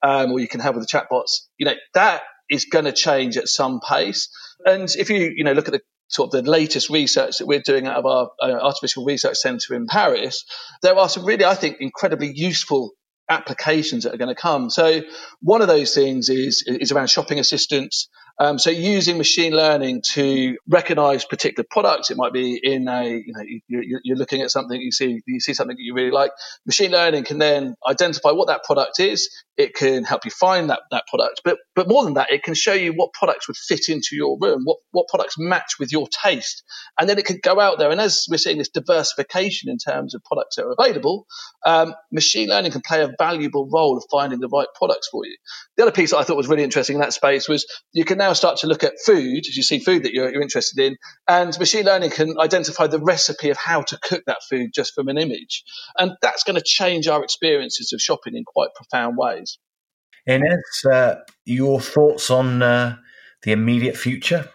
um, 0.02 0.32
or 0.32 0.40
you 0.40 0.48
can 0.48 0.60
have 0.62 0.76
with 0.76 0.88
the 0.88 0.98
chatbots. 0.98 1.48
You 1.58 1.68
know, 1.68 1.76
that 1.94 2.24
is 2.50 2.66
going 2.66 2.86
to 2.86 2.92
change 2.92 3.38
at 3.38 3.48
some 3.48 3.80
pace. 3.88 4.30
And 4.66 4.90
if 4.98 5.10
you, 5.10 5.32
you 5.36 5.44
know, 5.44 5.54
look 5.54 5.68
at 5.68 5.74
the 5.74 5.82
sort 6.08 6.34
of 6.34 6.44
the 6.44 6.50
latest 6.50 6.90
research 6.90 7.38
that 7.38 7.48
we're 7.48 7.62
doing 7.62 7.88
out 7.88 7.98
of 7.98 8.06
our 8.06 8.30
uh, 8.42 8.60
artificial 8.62 9.06
research 9.06 9.38
center 9.38 9.74
in 9.76 9.88
Paris, 9.88 10.46
there 10.82 10.96
are 10.96 11.10
some 11.10 11.26
really, 11.26 11.46
I 11.46 11.56
think, 11.56 11.78
incredibly 11.80 12.32
useful 12.34 12.92
applications 13.30 14.04
that 14.04 14.14
are 14.14 14.18
going 14.18 14.34
to 14.34 14.40
come. 14.40 14.70
So 14.70 15.02
one 15.42 15.62
of 15.62 15.68
those 15.68 15.94
things 15.94 16.30
is 16.30 16.64
is 16.68 16.92
around 16.92 17.08
shopping 17.08 17.40
assistance. 17.40 18.08
Um, 18.38 18.60
so 18.60 18.70
using 18.70 19.18
machine 19.18 19.54
learning 19.54 20.02
to 20.14 20.58
recognize 20.68 21.24
particular 21.24 21.66
products, 21.70 22.12
it 22.12 22.18
might 22.18 22.34
be 22.34 22.60
in 22.62 22.88
a, 22.88 23.06
you 23.06 23.34
know, 23.34 23.42
you, 23.68 24.00
you're 24.04 24.18
looking 24.18 24.42
at 24.42 24.52
something, 24.52 24.80
you 24.80 24.92
see, 24.92 25.22
you 25.26 25.40
see 25.40 25.54
something 25.54 25.78
that 25.78 25.82
you 25.82 25.94
really 25.94 26.12
like. 26.12 26.32
Machine 26.66 26.92
learning 26.92 27.24
can 27.24 27.38
then 27.38 27.76
identify 27.88 28.32
what 28.32 28.48
that 28.48 28.64
product 28.64 29.00
is. 29.00 29.30
It 29.56 29.74
can 29.74 30.04
help 30.04 30.26
you 30.26 30.32
find 30.32 30.70
that, 30.70 30.82
that 30.92 31.06
product. 31.08 31.42
But, 31.46 31.60
but 31.76 31.88
more 31.88 32.04
than 32.04 32.16
that, 32.16 32.32
it 32.32 32.44
can 32.44 32.56
show 32.56 32.74
you 32.74 32.92
what 32.92 33.14
products 33.14 33.48
would 33.48 33.56
fit 33.56 33.88
into 33.88 34.10
your 34.18 34.38
room, 34.42 34.64
what, 34.66 34.80
what 34.92 35.08
products 35.08 35.38
match 35.38 35.76
with 35.80 35.94
your 35.94 36.08
taste. 36.08 36.64
And 37.00 37.08
then 37.08 37.18
it 37.18 37.26
can 37.26 37.40
go 37.42 37.60
out 37.62 37.80
there. 37.80 37.90
And 37.90 38.02
as 38.02 38.28
we're 38.30 38.38
seeing 38.38 38.58
this 38.58 38.70
diversification 38.70 39.70
in 39.70 39.78
terms 39.78 40.14
of 40.14 40.22
products 40.26 40.58
that 40.58 40.66
are 40.66 40.76
available, 40.78 41.26
um, 41.66 41.94
machine 42.12 42.50
learning 42.50 42.74
can 42.74 42.82
play 42.86 43.02
a 43.02 43.12
valuable 43.18 43.70
role 43.72 43.98
of 43.98 44.04
finding 44.12 44.42
the 44.42 44.50
right 44.50 44.68
products 44.76 45.08
for 45.10 45.26
you. 45.26 45.38
The 45.78 45.84
other 45.84 45.92
piece 45.94 46.12
that 46.12 46.18
I 46.18 46.24
thought 46.24 46.36
was 46.36 46.50
really 46.50 46.64
interesting 46.64 46.96
in 46.96 47.02
that 47.02 47.14
space 47.14 47.48
was 47.48 47.66
you 47.94 48.04
can 48.04 48.18
now 48.26 48.34
start 48.34 48.58
to 48.58 48.68
look 48.68 48.84
at 48.84 48.94
food, 49.06 49.44
as 49.48 49.56
you 49.56 49.64
see 49.64 49.80
food 49.80 50.04
that 50.04 50.14
you're, 50.14 50.32
you're 50.32 50.42
interested 50.42 50.80
in, 50.84 50.98
and 51.28 51.58
machine 51.60 51.86
learning 51.86 52.10
can 52.10 52.30
identify 52.40 52.88
the 52.88 53.00
recipe 53.00 53.50
of 53.52 53.58
how 53.58 53.82
to 53.84 53.98
cook 54.02 54.24
that 54.26 54.42
food 54.50 54.72
just 54.74 54.94
from 54.96 55.08
an 55.08 55.18
image. 55.18 55.64
And 55.98 56.12
that's 56.22 56.44
going 56.44 56.56
to 56.56 56.64
change 56.80 57.08
our 57.08 57.24
experiences 57.24 57.94
of 57.94 58.02
shopping 58.02 58.36
in 58.36 58.44
quite 58.44 58.70
profound 58.76 59.18
ways. 59.18 59.60
Ines, 60.28 60.86
uh, 60.92 61.16
your 61.46 61.80
thoughts 61.80 62.32
on 62.32 62.64
uh, 62.64 62.98
the 63.44 63.52
immediate 63.52 63.96
future? 63.96 64.50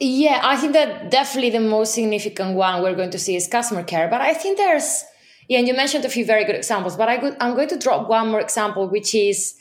Yeah, 0.00 0.40
I 0.44 0.56
think 0.56 0.74
that 0.74 1.10
definitely 1.10 1.50
the 1.50 1.66
most 1.76 1.94
significant 1.94 2.56
one 2.56 2.82
we're 2.82 2.94
going 2.94 3.10
to 3.10 3.18
see 3.18 3.34
is 3.34 3.48
customer 3.48 3.82
care. 3.82 4.08
But 4.08 4.20
I 4.20 4.34
think 4.34 4.58
there's, 4.58 5.02
yeah, 5.48 5.58
and 5.58 5.66
you 5.66 5.74
mentioned 5.74 6.04
a 6.04 6.10
few 6.10 6.24
very 6.24 6.44
good 6.44 6.54
examples, 6.54 6.96
but 6.96 7.08
I 7.08 7.14
am 7.40 7.54
going 7.54 7.68
to 7.68 7.78
drop 7.78 8.08
one 8.08 8.28
more 8.28 8.40
example, 8.40 8.88
which 8.88 9.14
is 9.14 9.54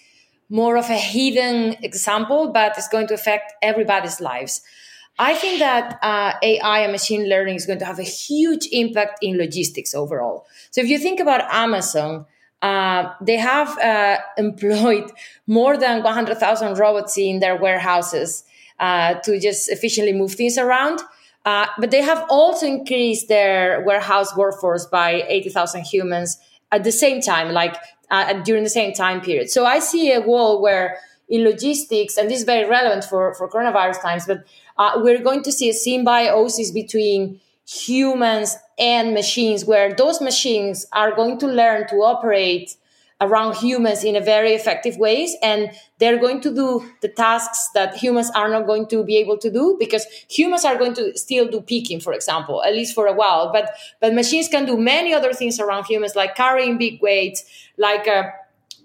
more 0.49 0.77
of 0.77 0.89
a 0.89 0.97
hidden 0.97 1.75
example, 1.83 2.51
but 2.51 2.77
it's 2.77 2.87
going 2.87 3.07
to 3.07 3.13
affect 3.13 3.53
everybody's 3.61 4.21
lives. 4.21 4.61
I 5.19 5.33
think 5.33 5.59
that 5.59 5.97
uh, 6.03 6.33
AI 6.41 6.79
and 6.79 6.91
machine 6.91 7.27
learning 7.27 7.55
is 7.55 7.65
going 7.65 7.79
to 7.79 7.85
have 7.85 7.99
a 7.99 8.03
huge 8.03 8.67
impact 8.71 9.19
in 9.23 9.37
logistics 9.37 9.95
overall. 9.95 10.45
So 10.71 10.81
if 10.81 10.87
you 10.87 10.99
think 10.99 11.19
about 11.19 11.41
Amazon, 11.51 12.25
uh, 12.61 13.13
they 13.21 13.37
have 13.37 13.77
uh, 13.79 14.17
employed 14.37 15.11
more 15.47 15.77
than 15.77 16.03
100,000 16.03 16.77
robots 16.77 17.17
in 17.17 17.39
their 17.39 17.55
warehouses 17.55 18.43
uh, 18.79 19.15
to 19.15 19.39
just 19.39 19.69
efficiently 19.69 20.13
move 20.13 20.33
things 20.33 20.57
around. 20.57 21.01
Uh, 21.45 21.65
but 21.79 21.91
they 21.91 22.01
have 22.01 22.25
also 22.29 22.65
increased 22.65 23.27
their 23.27 23.81
warehouse 23.85 24.35
workforce 24.35 24.85
by 24.85 25.23
80,000 25.27 25.81
humans 25.81 26.37
at 26.71 26.83
the 26.83 26.91
same 26.91 27.21
time, 27.21 27.53
like 27.53 27.75
uh, 28.09 28.33
during 28.43 28.63
the 28.63 28.69
same 28.69 28.93
time 28.93 29.21
period. 29.21 29.49
So 29.49 29.65
I 29.65 29.79
see 29.79 30.11
a 30.11 30.21
wall 30.21 30.61
where 30.61 30.97
in 31.29 31.43
logistics, 31.43 32.17
and 32.17 32.29
this 32.29 32.39
is 32.39 32.45
very 32.45 32.69
relevant 32.69 33.03
for, 33.03 33.33
for 33.35 33.49
coronavirus 33.49 34.01
times, 34.01 34.25
but 34.25 34.45
uh, 34.77 34.93
we're 34.97 35.21
going 35.21 35.43
to 35.43 35.51
see 35.51 35.69
a 35.69 35.73
symbiosis 35.73 36.71
between 36.71 37.39
humans 37.67 38.55
and 38.79 39.13
machines, 39.13 39.65
where 39.65 39.93
those 39.93 40.21
machines 40.21 40.85
are 40.93 41.13
going 41.13 41.37
to 41.39 41.47
learn 41.47 41.87
to 41.89 41.95
operate 41.97 42.77
around 43.19 43.55
humans 43.55 44.03
in 44.03 44.15
a 44.15 44.21
very 44.21 44.53
effective 44.53 44.97
ways 44.97 45.35
and 45.41 45.71
they're 45.97 46.19
going 46.19 46.39
to 46.39 46.53
do 46.53 46.87
the 47.01 47.07
tasks 47.07 47.69
that 47.73 47.95
humans 47.95 48.29
are 48.35 48.49
not 48.49 48.67
going 48.67 48.87
to 48.87 49.03
be 49.03 49.17
able 49.17 49.37
to 49.37 49.49
do 49.49 49.75
because 49.79 50.05
humans 50.29 50.63
are 50.63 50.77
going 50.77 50.93
to 50.93 51.17
still 51.17 51.47
do 51.47 51.59
picking 51.61 51.99
for 51.99 52.13
example 52.13 52.63
at 52.63 52.73
least 52.73 52.93
for 52.93 53.07
a 53.07 53.13
while 53.13 53.51
but 53.51 53.75
but 54.01 54.13
machines 54.13 54.47
can 54.47 54.65
do 54.65 54.77
many 54.77 55.13
other 55.13 55.33
things 55.33 55.59
around 55.59 55.85
humans 55.85 56.15
like 56.15 56.35
carrying 56.35 56.77
big 56.77 57.01
weights 57.01 57.43
like 57.77 58.07
uh, 58.07 58.23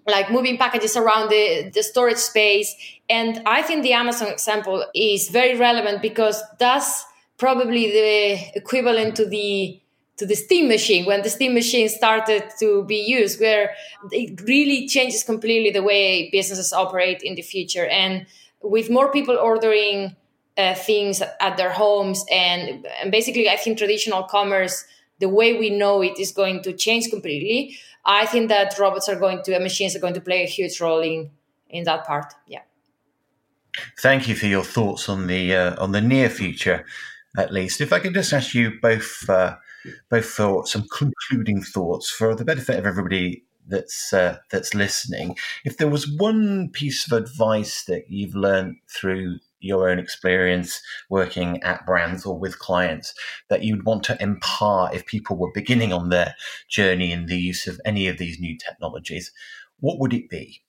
like 0.06 0.30
moving 0.30 0.58
packages 0.58 0.96
around 0.96 1.28
the, 1.30 1.70
the 1.74 1.82
storage 1.82 2.16
space. 2.16 2.74
And 3.08 3.42
I 3.46 3.62
think 3.62 3.82
the 3.82 3.92
Amazon 3.92 4.28
example 4.28 4.84
is 4.94 5.28
very 5.28 5.56
relevant 5.56 6.02
because 6.02 6.42
that's 6.58 7.04
probably 7.38 7.90
the 7.90 8.56
equivalent 8.56 9.16
to 9.16 9.26
the 9.26 9.81
to 10.16 10.26
the 10.26 10.34
steam 10.34 10.68
machine 10.68 11.04
when 11.04 11.22
the 11.22 11.30
steam 11.30 11.54
machine 11.54 11.88
started 11.88 12.44
to 12.58 12.84
be 12.84 12.96
used 12.96 13.40
where 13.40 13.70
it 14.10 14.40
really 14.42 14.86
changes 14.86 15.24
completely 15.24 15.70
the 15.70 15.82
way 15.82 16.28
businesses 16.30 16.72
operate 16.72 17.22
in 17.22 17.34
the 17.34 17.42
future 17.42 17.86
and 17.86 18.26
with 18.62 18.90
more 18.90 19.10
people 19.10 19.36
ordering 19.36 20.14
uh, 20.58 20.74
things 20.74 21.22
at 21.40 21.56
their 21.56 21.72
homes 21.72 22.24
and, 22.30 22.86
and 23.00 23.10
basically 23.10 23.48
i 23.48 23.56
think 23.56 23.78
traditional 23.78 24.22
commerce 24.24 24.84
the 25.18 25.28
way 25.28 25.58
we 25.58 25.70
know 25.70 26.02
it 26.02 26.18
is 26.18 26.32
going 26.32 26.62
to 26.62 26.72
change 26.72 27.08
completely 27.08 27.76
I 28.04 28.26
think 28.26 28.48
that 28.48 28.78
robots 28.78 29.08
are 29.08 29.18
going 29.18 29.42
to, 29.44 29.58
machines 29.60 29.94
are 29.94 30.00
going 30.00 30.14
to 30.14 30.20
play 30.20 30.42
a 30.42 30.46
huge 30.46 30.80
role 30.80 31.00
in 31.00 31.30
in 31.70 31.84
that 31.84 32.06
part. 32.06 32.34
Yeah. 32.46 32.60
Thank 34.00 34.28
you 34.28 34.34
for 34.34 34.46
your 34.46 34.64
thoughts 34.64 35.08
on 35.08 35.26
the 35.26 35.54
uh, 35.54 35.82
on 35.82 35.92
the 35.92 36.00
near 36.00 36.28
future, 36.28 36.84
at 37.36 37.52
least. 37.52 37.80
If 37.80 37.92
I 37.92 38.00
could 38.00 38.14
just 38.14 38.32
ask 38.32 38.54
you 38.54 38.78
both 38.82 39.28
uh, 39.28 39.56
both 40.10 40.26
for 40.26 40.66
some 40.66 40.86
concluding 40.88 41.62
thoughts 41.62 42.10
for 42.10 42.34
the 42.34 42.44
benefit 42.44 42.78
of 42.78 42.86
everybody 42.86 43.44
that's 43.68 44.12
uh, 44.12 44.38
that's 44.50 44.74
listening. 44.74 45.36
If 45.64 45.76
there 45.76 45.88
was 45.88 46.10
one 46.10 46.70
piece 46.70 47.06
of 47.06 47.12
advice 47.12 47.84
that 47.84 48.10
you've 48.10 48.34
learned 48.34 48.76
through 48.88 49.38
your 49.60 49.88
own 49.88 49.98
experience 49.98 50.82
working 51.08 51.62
at 51.62 51.86
brands 51.86 52.26
or 52.26 52.36
with 52.36 52.58
clients 52.58 53.14
that 53.48 53.62
you'd 53.62 53.84
want 53.84 54.02
to 54.04 54.20
impart 54.20 54.94
if 54.94 55.06
people 55.06 55.36
were 55.36 55.52
beginning 55.54 55.92
on 55.92 56.08
their 56.08 56.34
journey 56.68 57.12
in 57.12 57.26
the 57.26 57.38
use 57.38 57.66
of 57.68 57.80
any 57.84 58.08
of 58.08 58.18
these 58.18 58.40
new 58.40 58.58
technologies, 58.58 59.30
what 59.78 60.00
would 60.00 60.12
it 60.12 60.28
be? 60.28 60.62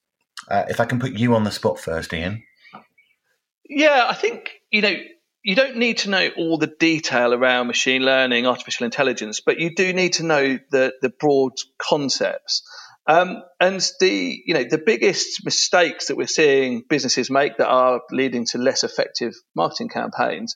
Uh, 0.47 0.65
if 0.69 0.79
I 0.79 0.85
can 0.85 0.99
put 0.99 1.13
you 1.13 1.35
on 1.35 1.43
the 1.43 1.51
spot 1.51 1.79
first, 1.79 2.13
Ian. 2.13 2.43
Yeah, 3.67 4.07
I 4.09 4.13
think, 4.13 4.61
you 4.71 4.81
know, 4.81 4.95
you 5.43 5.55
don't 5.55 5.75
need 5.75 5.99
to 5.99 6.09
know 6.09 6.29
all 6.37 6.57
the 6.57 6.73
detail 6.79 7.33
around 7.33 7.67
machine 7.67 8.01
learning, 8.03 8.47
artificial 8.47 8.85
intelligence, 8.85 9.41
but 9.45 9.59
you 9.59 9.75
do 9.75 9.91
need 9.91 10.13
to 10.13 10.23
know 10.23 10.57
the, 10.71 10.93
the 11.01 11.09
broad 11.09 11.53
concepts. 11.77 12.63
Um, 13.05 13.43
and 13.59 13.85
the 13.99 14.41
you 14.45 14.53
know 14.53 14.63
the 14.63 14.77
biggest 14.77 15.43
mistakes 15.43 16.07
that 16.07 16.15
we're 16.15 16.25
seeing 16.25 16.83
businesses 16.87 17.29
make 17.29 17.57
that 17.57 17.67
are 17.67 17.99
leading 18.11 18.45
to 18.51 18.57
less 18.57 18.85
effective 18.85 19.33
marketing 19.57 19.89
campaigns 19.89 20.55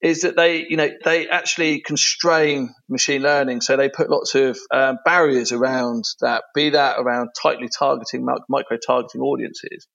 is 0.00 0.20
that 0.20 0.36
they 0.36 0.64
you 0.68 0.76
know 0.76 0.88
they 1.04 1.28
actually 1.28 1.80
constrain 1.80 2.72
machine 2.88 3.22
learning, 3.22 3.62
so 3.62 3.76
they 3.76 3.88
put 3.88 4.10
lots 4.10 4.36
of 4.36 4.56
um, 4.72 4.98
barriers 5.04 5.50
around 5.50 6.04
that, 6.20 6.44
be 6.54 6.70
that 6.70 7.00
around 7.00 7.30
tightly 7.42 7.68
targeting 7.68 8.24
micro 8.48 8.76
targeting 8.76 9.20
audiences. 9.20 9.88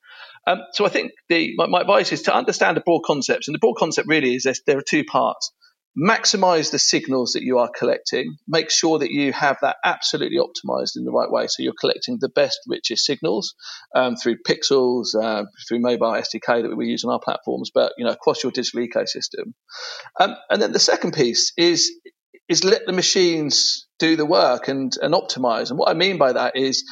Um, 0.45 0.59
so 0.73 0.85
I 0.85 0.89
think 0.89 1.11
the 1.29 1.53
my, 1.55 1.67
my, 1.67 1.81
advice 1.81 2.11
is 2.11 2.23
to 2.23 2.35
understand 2.35 2.77
the 2.77 2.81
broad 2.81 3.01
concepts, 3.05 3.47
and 3.47 3.55
the 3.55 3.59
broad 3.59 3.75
concept 3.77 4.07
really 4.07 4.35
is 4.35 4.47
there 4.65 4.77
are 4.77 4.83
two 4.87 5.03
parts 5.03 5.51
maximize 5.97 6.71
the 6.71 6.79
signals 6.79 7.33
that 7.33 7.43
you 7.43 7.59
are 7.59 7.69
collecting. 7.69 8.37
Make 8.47 8.71
sure 8.71 8.99
that 8.99 9.11
you 9.11 9.31
have 9.33 9.57
that 9.61 9.77
absolutely 9.83 10.37
optimized 10.37 10.95
in 10.95 11.05
the 11.05 11.11
right 11.11 11.29
way. 11.29 11.47
So 11.47 11.61
you're 11.61 11.73
collecting 11.79 12.17
the 12.19 12.29
best, 12.29 12.59
richest 12.67 13.05
signals 13.05 13.53
um, 13.95 14.15
through 14.15 14.37
pixels, 14.47 15.15
uh, 15.19 15.45
through 15.67 15.79
mobile 15.79 16.11
SDK 16.11 16.63
that 16.63 16.75
we 16.75 16.87
use 16.87 17.03
on 17.03 17.13
our 17.13 17.19
platforms, 17.19 17.71
but 17.73 17.93
you 17.97 18.05
know 18.05 18.11
across 18.11 18.43
your 18.43 18.51
digital 18.51 18.81
ecosystem. 18.81 19.53
Um, 20.19 20.35
and 20.49 20.61
then 20.61 20.71
the 20.71 20.79
second 20.79 21.13
piece 21.13 21.53
is 21.57 21.91
is 22.49 22.63
let 22.63 22.85
the 22.85 22.93
machines 22.93 23.87
do 23.99 24.15
the 24.15 24.25
work 24.25 24.67
and 24.67 24.93
and 25.01 25.13
optimize. 25.13 25.69
And 25.69 25.77
what 25.77 25.89
I 25.89 25.93
mean 25.93 26.17
by 26.17 26.33
that 26.33 26.55
is 26.55 26.83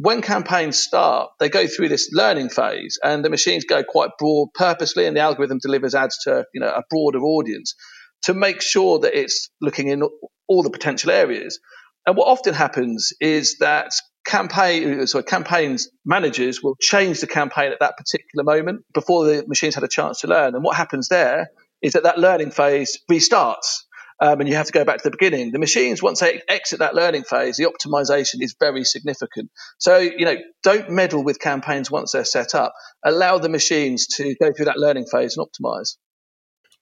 when 0.00 0.22
campaigns 0.22 0.78
start, 0.78 1.30
they 1.40 1.48
go 1.48 1.66
through 1.66 1.88
this 1.88 2.10
learning 2.12 2.50
phase, 2.50 2.98
and 3.02 3.24
the 3.24 3.30
machines 3.30 3.64
go 3.64 3.82
quite 3.82 4.10
broad 4.18 4.48
purposely, 4.54 5.06
and 5.06 5.16
the 5.16 5.20
algorithm 5.20 5.58
delivers 5.60 5.94
ads 5.94 6.18
to 6.24 6.44
you 6.54 6.60
know 6.60 6.68
a 6.68 6.82
broader 6.88 7.18
audience 7.18 7.74
to 8.22 8.34
make 8.34 8.62
sure 8.62 9.00
that 9.00 9.18
it's 9.18 9.50
looking 9.60 9.88
in 9.88 10.02
all 10.48 10.62
the 10.62 10.70
potential 10.70 11.10
areas. 11.10 11.58
And 12.06 12.16
what 12.16 12.28
often 12.28 12.54
happens 12.54 13.12
is 13.20 13.58
that 13.58 13.90
campaign, 14.24 15.06
sorry, 15.06 15.24
campaigns 15.24 15.88
managers 16.04 16.62
will 16.62 16.76
change 16.80 17.20
the 17.20 17.26
campaign 17.26 17.72
at 17.72 17.80
that 17.80 17.96
particular 17.96 18.44
moment 18.44 18.84
before 18.94 19.26
the 19.26 19.44
machines 19.46 19.74
had 19.74 19.84
a 19.84 19.88
chance 19.88 20.20
to 20.20 20.26
learn. 20.26 20.54
And 20.54 20.64
what 20.64 20.76
happens 20.76 21.08
there 21.08 21.48
is 21.82 21.92
that 21.92 22.04
that 22.04 22.18
learning 22.18 22.50
phase 22.50 22.98
restarts. 23.10 23.84
Um, 24.20 24.40
and 24.40 24.48
you 24.48 24.56
have 24.56 24.66
to 24.66 24.72
go 24.72 24.84
back 24.84 24.98
to 24.98 25.04
the 25.04 25.10
beginning. 25.10 25.52
The 25.52 25.60
machines, 25.60 26.02
once 26.02 26.20
they 26.20 26.42
exit 26.48 26.80
that 26.80 26.94
learning 26.94 27.22
phase, 27.22 27.56
the 27.56 27.66
optimization 27.66 28.42
is 28.42 28.56
very 28.58 28.84
significant. 28.84 29.50
So, 29.78 29.98
you 29.98 30.24
know, 30.24 30.36
don't 30.64 30.90
meddle 30.90 31.22
with 31.22 31.38
campaigns 31.38 31.90
once 31.90 32.12
they're 32.12 32.24
set 32.24 32.54
up. 32.54 32.72
Allow 33.04 33.38
the 33.38 33.48
machines 33.48 34.08
to 34.16 34.34
go 34.40 34.52
through 34.52 34.64
that 34.64 34.78
learning 34.78 35.06
phase 35.06 35.36
and 35.36 35.46
optimize. 35.46 35.96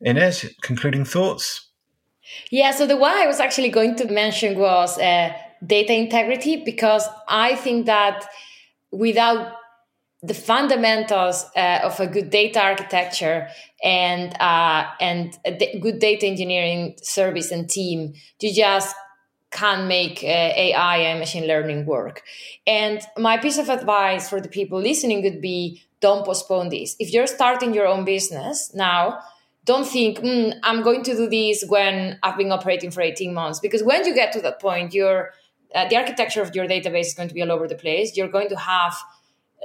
Ines, 0.01 0.47
concluding 0.63 1.05
thoughts? 1.05 1.69
Yeah, 2.51 2.73
so 2.73 2.87
the 2.87 2.97
one 2.97 3.15
I 3.15 3.27
was 3.27 3.41
actually 3.41 3.71
going 3.71 3.97
to 3.97 4.07
mention 4.07 4.59
was 4.59 4.99
uh, 4.99 5.33
data 5.65 5.95
integrity 5.95 6.65
because 6.65 7.07
I 7.29 7.55
think 7.57 7.87
that 7.87 8.27
without 8.91 9.53
the 10.23 10.35
fundamentals 10.35 11.45
uh, 11.57 11.81
of 11.85 12.01
a 12.01 12.07
good 12.07 12.31
data 12.31 12.61
architecture 12.61 13.49
and 13.83 14.35
uh, 14.41 14.87
and 15.01 15.39
a 15.45 15.79
good 15.79 15.99
data 15.99 16.27
engineering 16.27 16.97
service 17.03 17.51
and 17.51 17.69
team, 17.69 18.15
you 18.41 18.55
just 18.55 18.95
can't 19.51 19.87
make 19.87 20.23
uh, 20.23 20.27
AI 20.27 20.97
and 20.99 21.21
machine 21.21 21.47
learning 21.47 21.87
work. 21.87 22.23
And 22.67 23.01
my 23.17 23.37
piece 23.39 23.59
of 23.59 23.69
advice 23.69 24.29
for 24.29 24.41
the 24.41 24.49
people 24.49 24.81
listening 24.81 25.23
would 25.23 25.41
be: 25.41 25.83
don't 26.01 26.25
postpone 26.25 26.71
this. 26.71 26.97
If 26.99 27.13
you're 27.13 27.27
starting 27.27 27.75
your 27.75 27.87
own 27.87 28.05
business 28.05 28.73
now 28.75 29.21
don't 29.67 29.87
think 29.87 30.21
mm, 30.21 30.55
i'm 30.63 30.83
going 30.83 31.03
to 31.03 31.15
do 31.15 31.29
this 31.29 31.65
when 31.69 32.19
i've 32.23 32.39
been 32.39 32.53
operating 32.53 32.91
for 32.91 33.03
18 33.03 33.35
months 33.35 33.61
because 33.61 33.83
when 33.83 34.07
you 34.07 34.15
get 34.15 34.33
to 34.33 34.41
that 34.41 34.61
point 34.61 34.95
your 34.95 35.33
uh, 35.75 35.87
the 35.89 35.97
architecture 35.97 36.41
of 36.41 36.55
your 36.55 36.67
database 36.67 37.07
is 37.07 37.15
going 37.15 37.29
to 37.29 37.35
be 37.35 37.43
all 37.43 37.53
over 37.53 37.69
the 37.69 37.75
place 37.75 38.17
you're 38.17 38.29
going 38.29 38.49
to 38.49 38.57
have 38.57 38.97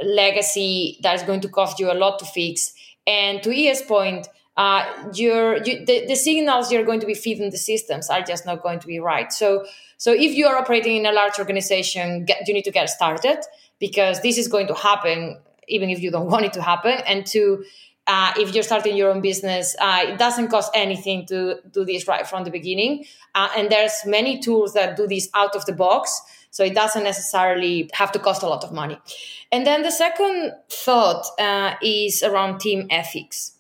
legacy 0.03 0.99
that's 1.01 1.23
going 1.23 1.41
to 1.41 1.49
cost 1.49 1.79
you 1.79 1.91
a 1.91 1.93
lot 1.93 2.19
to 2.19 2.25
fix 2.25 2.73
and 3.07 3.41
to 3.43 3.51
es 3.51 3.81
point 3.81 4.27
uh, 4.57 4.85
you, 5.13 5.59
the, 5.63 6.05
the 6.07 6.15
signals 6.15 6.71
you're 6.71 6.83
going 6.83 6.99
to 6.99 7.05
be 7.05 7.13
feeding 7.13 7.49
the 7.49 7.57
systems 7.57 8.09
are 8.09 8.21
just 8.21 8.45
not 8.45 8.61
going 8.61 8.79
to 8.79 8.87
be 8.87 8.99
right 8.99 9.31
so 9.31 9.65
so 9.97 10.11
if 10.11 10.33
you 10.33 10.45
are 10.47 10.57
operating 10.57 10.97
in 10.97 11.05
a 11.05 11.11
large 11.11 11.39
organization 11.39 12.25
get, 12.25 12.47
you 12.47 12.53
need 12.53 12.65
to 12.65 12.71
get 12.71 12.89
started 12.89 13.39
because 13.79 14.21
this 14.21 14.37
is 14.37 14.47
going 14.47 14.67
to 14.67 14.73
happen 14.73 15.37
even 15.67 15.89
if 15.89 16.01
you 16.01 16.11
don't 16.11 16.27
want 16.33 16.45
it 16.45 16.53
to 16.53 16.61
happen 16.61 16.99
and 17.07 17.25
to 17.25 17.63
uh, 18.07 18.33
if 18.35 18.53
you're 18.53 18.63
starting 18.63 18.97
your 18.97 19.11
own 19.11 19.21
business, 19.21 19.75
uh, 19.79 20.01
it 20.03 20.17
doesn't 20.17 20.47
cost 20.49 20.71
anything 20.73 21.25
to 21.27 21.59
do 21.71 21.85
this 21.85 22.07
right 22.07 22.27
from 22.27 22.43
the 22.43 22.51
beginning. 22.51 23.05
Uh, 23.35 23.49
and 23.55 23.69
there's 23.69 23.93
many 24.05 24.39
tools 24.39 24.73
that 24.73 24.97
do 24.97 25.07
this 25.07 25.29
out 25.33 25.55
of 25.55 25.65
the 25.65 25.73
box. 25.73 26.21
So 26.51 26.63
it 26.63 26.75
doesn't 26.75 27.03
necessarily 27.03 27.89
have 27.93 28.11
to 28.11 28.19
cost 28.19 28.43
a 28.43 28.47
lot 28.47 28.63
of 28.63 28.71
money. 28.71 28.99
And 29.51 29.65
then 29.65 29.81
the 29.81 29.91
second 29.91 30.53
thought 30.69 31.25
uh, 31.39 31.75
is 31.81 32.21
around 32.21 32.59
team 32.59 32.87
ethics. 32.89 33.53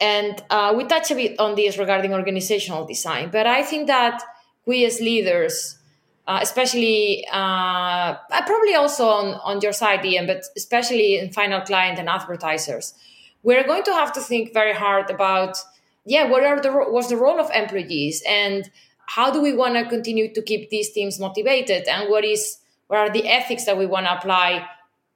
And 0.00 0.42
uh, 0.50 0.74
we 0.76 0.84
touch 0.84 1.10
a 1.10 1.14
bit 1.14 1.38
on 1.38 1.54
this 1.54 1.78
regarding 1.78 2.12
organizational 2.12 2.84
design, 2.86 3.30
but 3.30 3.46
I 3.46 3.62
think 3.62 3.86
that 3.86 4.20
we 4.66 4.84
as 4.84 5.00
leaders, 5.00 5.78
uh, 6.26 6.40
especially 6.42 7.24
uh, 7.30 8.14
probably 8.46 8.74
also 8.74 9.06
on, 9.06 9.34
on 9.44 9.60
your 9.60 9.72
side, 9.72 10.04
Ian, 10.04 10.26
but 10.26 10.42
especially 10.56 11.18
in 11.18 11.32
final 11.32 11.60
client 11.60 12.00
and 12.00 12.08
advertisers, 12.08 12.94
we're 13.42 13.64
going 13.64 13.84
to 13.84 13.92
have 13.92 14.12
to 14.14 14.20
think 14.20 14.52
very 14.52 14.72
hard 14.72 15.10
about 15.10 15.56
yeah 16.04 16.28
what 16.28 16.42
are 16.42 16.60
the 16.60 16.70
what's 16.72 17.08
the 17.08 17.16
role 17.16 17.38
of 17.38 17.50
employees 17.52 18.22
and 18.28 18.70
how 19.14 19.30
do 19.30 19.42
we 19.42 19.52
want 19.52 19.74
to 19.74 19.84
continue 19.84 20.32
to 20.32 20.40
keep 20.40 20.70
these 20.70 20.90
teams 20.90 21.18
motivated 21.18 21.86
and 21.86 22.08
what 22.08 22.24
is 22.24 22.58
what 22.86 22.98
are 22.98 23.10
the 23.10 23.28
ethics 23.28 23.64
that 23.66 23.76
we 23.76 23.86
want 23.86 24.06
to 24.06 24.16
apply 24.16 24.66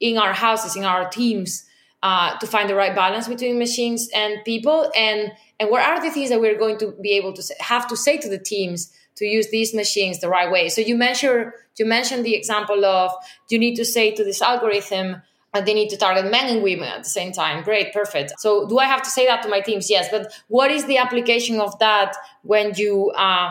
in 0.00 0.18
our 0.18 0.34
houses 0.34 0.76
in 0.76 0.84
our 0.84 1.08
teams 1.08 1.64
uh, 2.02 2.38
to 2.38 2.46
find 2.46 2.68
the 2.68 2.74
right 2.74 2.94
balance 2.94 3.26
between 3.26 3.58
machines 3.58 4.08
and 4.14 4.44
people 4.44 4.90
and 4.94 5.32
and 5.58 5.70
what 5.70 5.82
are 5.82 6.00
the 6.02 6.10
things 6.10 6.28
that 6.28 6.40
we're 6.40 6.58
going 6.58 6.76
to 6.76 6.92
be 7.00 7.12
able 7.12 7.32
to 7.32 7.42
say, 7.42 7.54
have 7.60 7.88
to 7.88 7.96
say 7.96 8.18
to 8.18 8.28
the 8.28 8.38
teams 8.38 8.92
to 9.14 9.24
use 9.24 9.48
these 9.48 9.72
machines 9.74 10.20
the 10.20 10.28
right 10.28 10.50
way 10.50 10.68
so 10.68 10.80
you 10.80 10.96
mentioned 10.96 11.52
you 11.78 11.86
mentioned 11.86 12.24
the 12.24 12.34
example 12.34 12.84
of 12.84 13.10
you 13.48 13.58
need 13.58 13.76
to 13.76 13.84
say 13.84 14.14
to 14.14 14.22
this 14.24 14.42
algorithm 14.42 15.22
and 15.54 15.66
they 15.66 15.72
need 15.72 15.88
to 15.88 15.96
target 15.96 16.30
men 16.30 16.46
and 16.54 16.62
women 16.62 16.88
at 16.88 17.02
the 17.02 17.08
same 17.08 17.32
time. 17.32 17.62
Great, 17.62 17.92
perfect. 17.92 18.34
So, 18.38 18.68
do 18.68 18.78
I 18.78 18.84
have 18.84 19.02
to 19.02 19.10
say 19.10 19.24
that 19.26 19.42
to 19.42 19.48
my 19.48 19.60
teams? 19.60 19.88
Yes, 19.88 20.08
but 20.10 20.30
what 20.48 20.70
is 20.70 20.84
the 20.84 20.98
application 20.98 21.60
of 21.60 21.78
that 21.78 22.14
when 22.42 22.74
you 22.74 23.10
uh, 23.12 23.50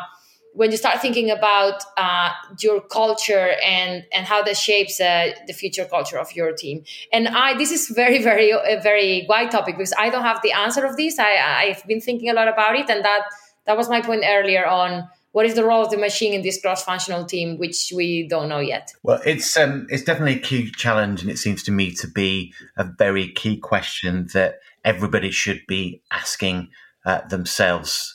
when 0.56 0.72
you 0.72 0.78
start 0.78 1.02
thinking 1.02 1.30
about 1.30 1.84
uh, 1.98 2.30
your 2.60 2.82
culture 2.82 3.56
and 3.64 4.06
and 4.14 4.26
how 4.26 4.42
that 4.42 4.58
shapes 4.58 5.00
uh, 5.00 5.32
the 5.48 5.54
future 5.54 5.86
culture 5.86 6.18
of 6.18 6.34
your 6.34 6.54
team? 6.54 6.84
And 7.12 7.28
I, 7.28 7.58
this 7.58 7.72
is 7.72 7.90
very, 7.90 8.24
very, 8.24 8.52
a 8.52 8.80
very 8.82 9.26
wide 9.28 9.52
topic 9.52 9.76
because 9.78 9.94
I 9.98 10.10
don't 10.10 10.24
have 10.24 10.42
the 10.42 10.54
answer 10.54 10.86
of 10.86 10.96
this. 10.96 11.20
I, 11.20 11.32
I've 11.64 11.86
been 11.86 12.02
thinking 12.02 12.30
a 12.30 12.34
lot 12.34 12.48
about 12.48 12.76
it, 12.76 12.90
and 12.90 13.04
that 13.04 13.24
that 13.66 13.78
was 13.78 13.90
my 13.90 14.02
point 14.02 14.24
earlier 14.26 14.66
on 14.66 15.10
what 15.34 15.46
is 15.46 15.56
the 15.56 15.66
role 15.66 15.84
of 15.84 15.92
the 15.92 15.98
machine 15.98 16.34
in 16.34 16.42
this 16.44 16.62
cross-functional 16.62 17.26
team, 17.26 17.58
which 17.58 17.92
we 17.94 18.26
don't 18.26 18.48
know 18.48 18.60
yet. 18.60 18.94
Well, 19.04 19.20
it's 19.26 19.58
um, 19.58 19.86
it's 19.90 20.04
definitely 20.04 20.38
a 20.38 20.40
key 20.40 20.72
challenge, 20.72 21.22
and 21.22 21.30
it 21.30 21.38
seems 21.38 21.64
to 21.64 21.72
me 21.72 21.92
to 21.96 22.08
be 22.08 22.54
a 22.78 22.86
very 22.86 23.28
key 23.34 23.58
question 23.58 24.28
that 24.34 24.60
everybody 24.86 25.32
should 25.32 25.62
be 25.68 26.02
asking 26.12 26.70
uh, 27.06 27.28
themselves 27.28 28.15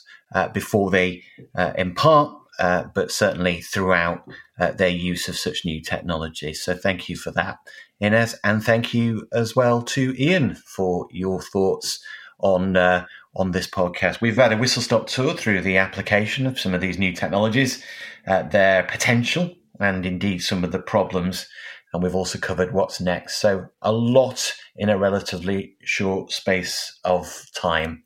before 0.53 0.91
they 0.91 1.23
uh, 1.55 1.73
impart, 1.77 2.35
uh, 2.59 2.83
but 2.93 3.11
certainly 3.11 3.61
throughout 3.61 4.23
uh, 4.59 4.71
their 4.71 4.89
use 4.89 5.27
of 5.27 5.37
such 5.37 5.65
new 5.65 5.81
technology. 5.81 6.53
So, 6.53 6.75
thank 6.75 7.09
you 7.09 7.15
for 7.15 7.31
that, 7.31 7.57
Ines, 7.99 8.35
and 8.43 8.63
thank 8.63 8.93
you 8.93 9.27
as 9.33 9.55
well 9.55 9.81
to 9.83 10.13
Ian 10.21 10.55
for 10.55 11.07
your 11.11 11.41
thoughts 11.41 12.03
on 12.39 12.77
uh, 12.77 13.05
on 13.35 13.51
this 13.51 13.67
podcast. 13.67 14.21
We've 14.21 14.35
had 14.35 14.53
a 14.53 14.57
whistle 14.57 14.81
stop 14.81 15.07
tour 15.07 15.33
through 15.33 15.61
the 15.61 15.77
application 15.77 16.45
of 16.45 16.59
some 16.59 16.73
of 16.73 16.81
these 16.81 16.99
new 16.99 17.13
technologies, 17.13 17.83
uh, 18.27 18.43
their 18.43 18.83
potential, 18.83 19.55
and 19.79 20.05
indeed 20.05 20.39
some 20.39 20.63
of 20.63 20.71
the 20.71 20.79
problems. 20.79 21.47
And 21.93 22.01
we've 22.01 22.15
also 22.15 22.39
covered 22.39 22.73
what's 22.73 23.01
next. 23.01 23.37
So, 23.37 23.67
a 23.81 23.91
lot 23.91 24.53
in 24.75 24.89
a 24.89 24.97
relatively 24.97 25.75
short 25.83 26.31
space 26.31 26.99
of 27.03 27.45
time. 27.53 28.03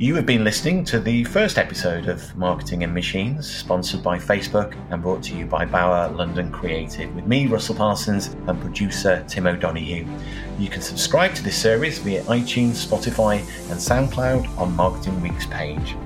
You 0.00 0.14
have 0.14 0.26
been 0.26 0.44
listening 0.44 0.84
to 0.84 1.00
the 1.00 1.24
first 1.24 1.58
episode 1.58 2.06
of 2.06 2.36
Marketing 2.36 2.84
and 2.84 2.94
Machines, 2.94 3.52
sponsored 3.52 4.00
by 4.00 4.16
Facebook 4.16 4.76
and 4.92 5.02
brought 5.02 5.24
to 5.24 5.34
you 5.34 5.44
by 5.44 5.64
Bauer 5.64 6.08
London 6.12 6.52
Creative, 6.52 7.12
with 7.16 7.26
me, 7.26 7.48
Russell 7.48 7.74
Parsons, 7.74 8.28
and 8.46 8.60
producer 8.60 9.24
Tim 9.26 9.48
O'Donoghue. 9.48 10.06
You 10.56 10.68
can 10.68 10.82
subscribe 10.82 11.34
to 11.34 11.42
this 11.42 11.56
series 11.56 11.98
via 11.98 12.22
iTunes, 12.26 12.86
Spotify, 12.86 13.38
and 13.72 13.80
SoundCloud 13.80 14.56
on 14.56 14.76
Marketing 14.76 15.20
Week's 15.20 15.46
page. 15.46 15.96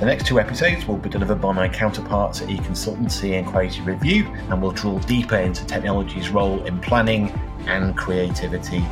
The 0.00 0.06
next 0.06 0.26
two 0.26 0.40
episodes 0.40 0.88
will 0.88 0.98
be 0.98 1.08
delivered 1.08 1.40
by 1.40 1.52
my 1.52 1.68
counterparts 1.68 2.42
at 2.42 2.48
eConsultancy 2.48 3.38
and 3.38 3.46
Creative 3.46 3.86
Review, 3.86 4.24
and 4.50 4.60
will 4.60 4.72
drill 4.72 4.98
deeper 4.98 5.36
into 5.36 5.64
technology's 5.66 6.30
role 6.30 6.64
in 6.64 6.80
planning 6.80 7.30
and 7.66 7.96
creativity. 7.96 8.84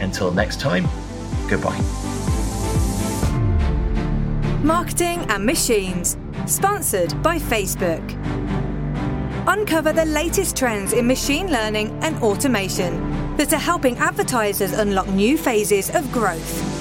Until 0.00 0.32
next 0.32 0.58
time, 0.58 0.88
goodbye. 1.48 2.39
Marketing 4.62 5.24
and 5.30 5.46
Machines, 5.46 6.18
sponsored 6.44 7.22
by 7.22 7.38
Facebook. 7.38 8.04
Uncover 9.46 9.94
the 9.94 10.04
latest 10.04 10.54
trends 10.54 10.92
in 10.92 11.06
machine 11.06 11.50
learning 11.50 11.98
and 12.02 12.22
automation 12.22 13.36
that 13.38 13.54
are 13.54 13.56
helping 13.56 13.96
advertisers 13.96 14.72
unlock 14.72 15.08
new 15.08 15.38
phases 15.38 15.88
of 15.94 16.12
growth. 16.12 16.79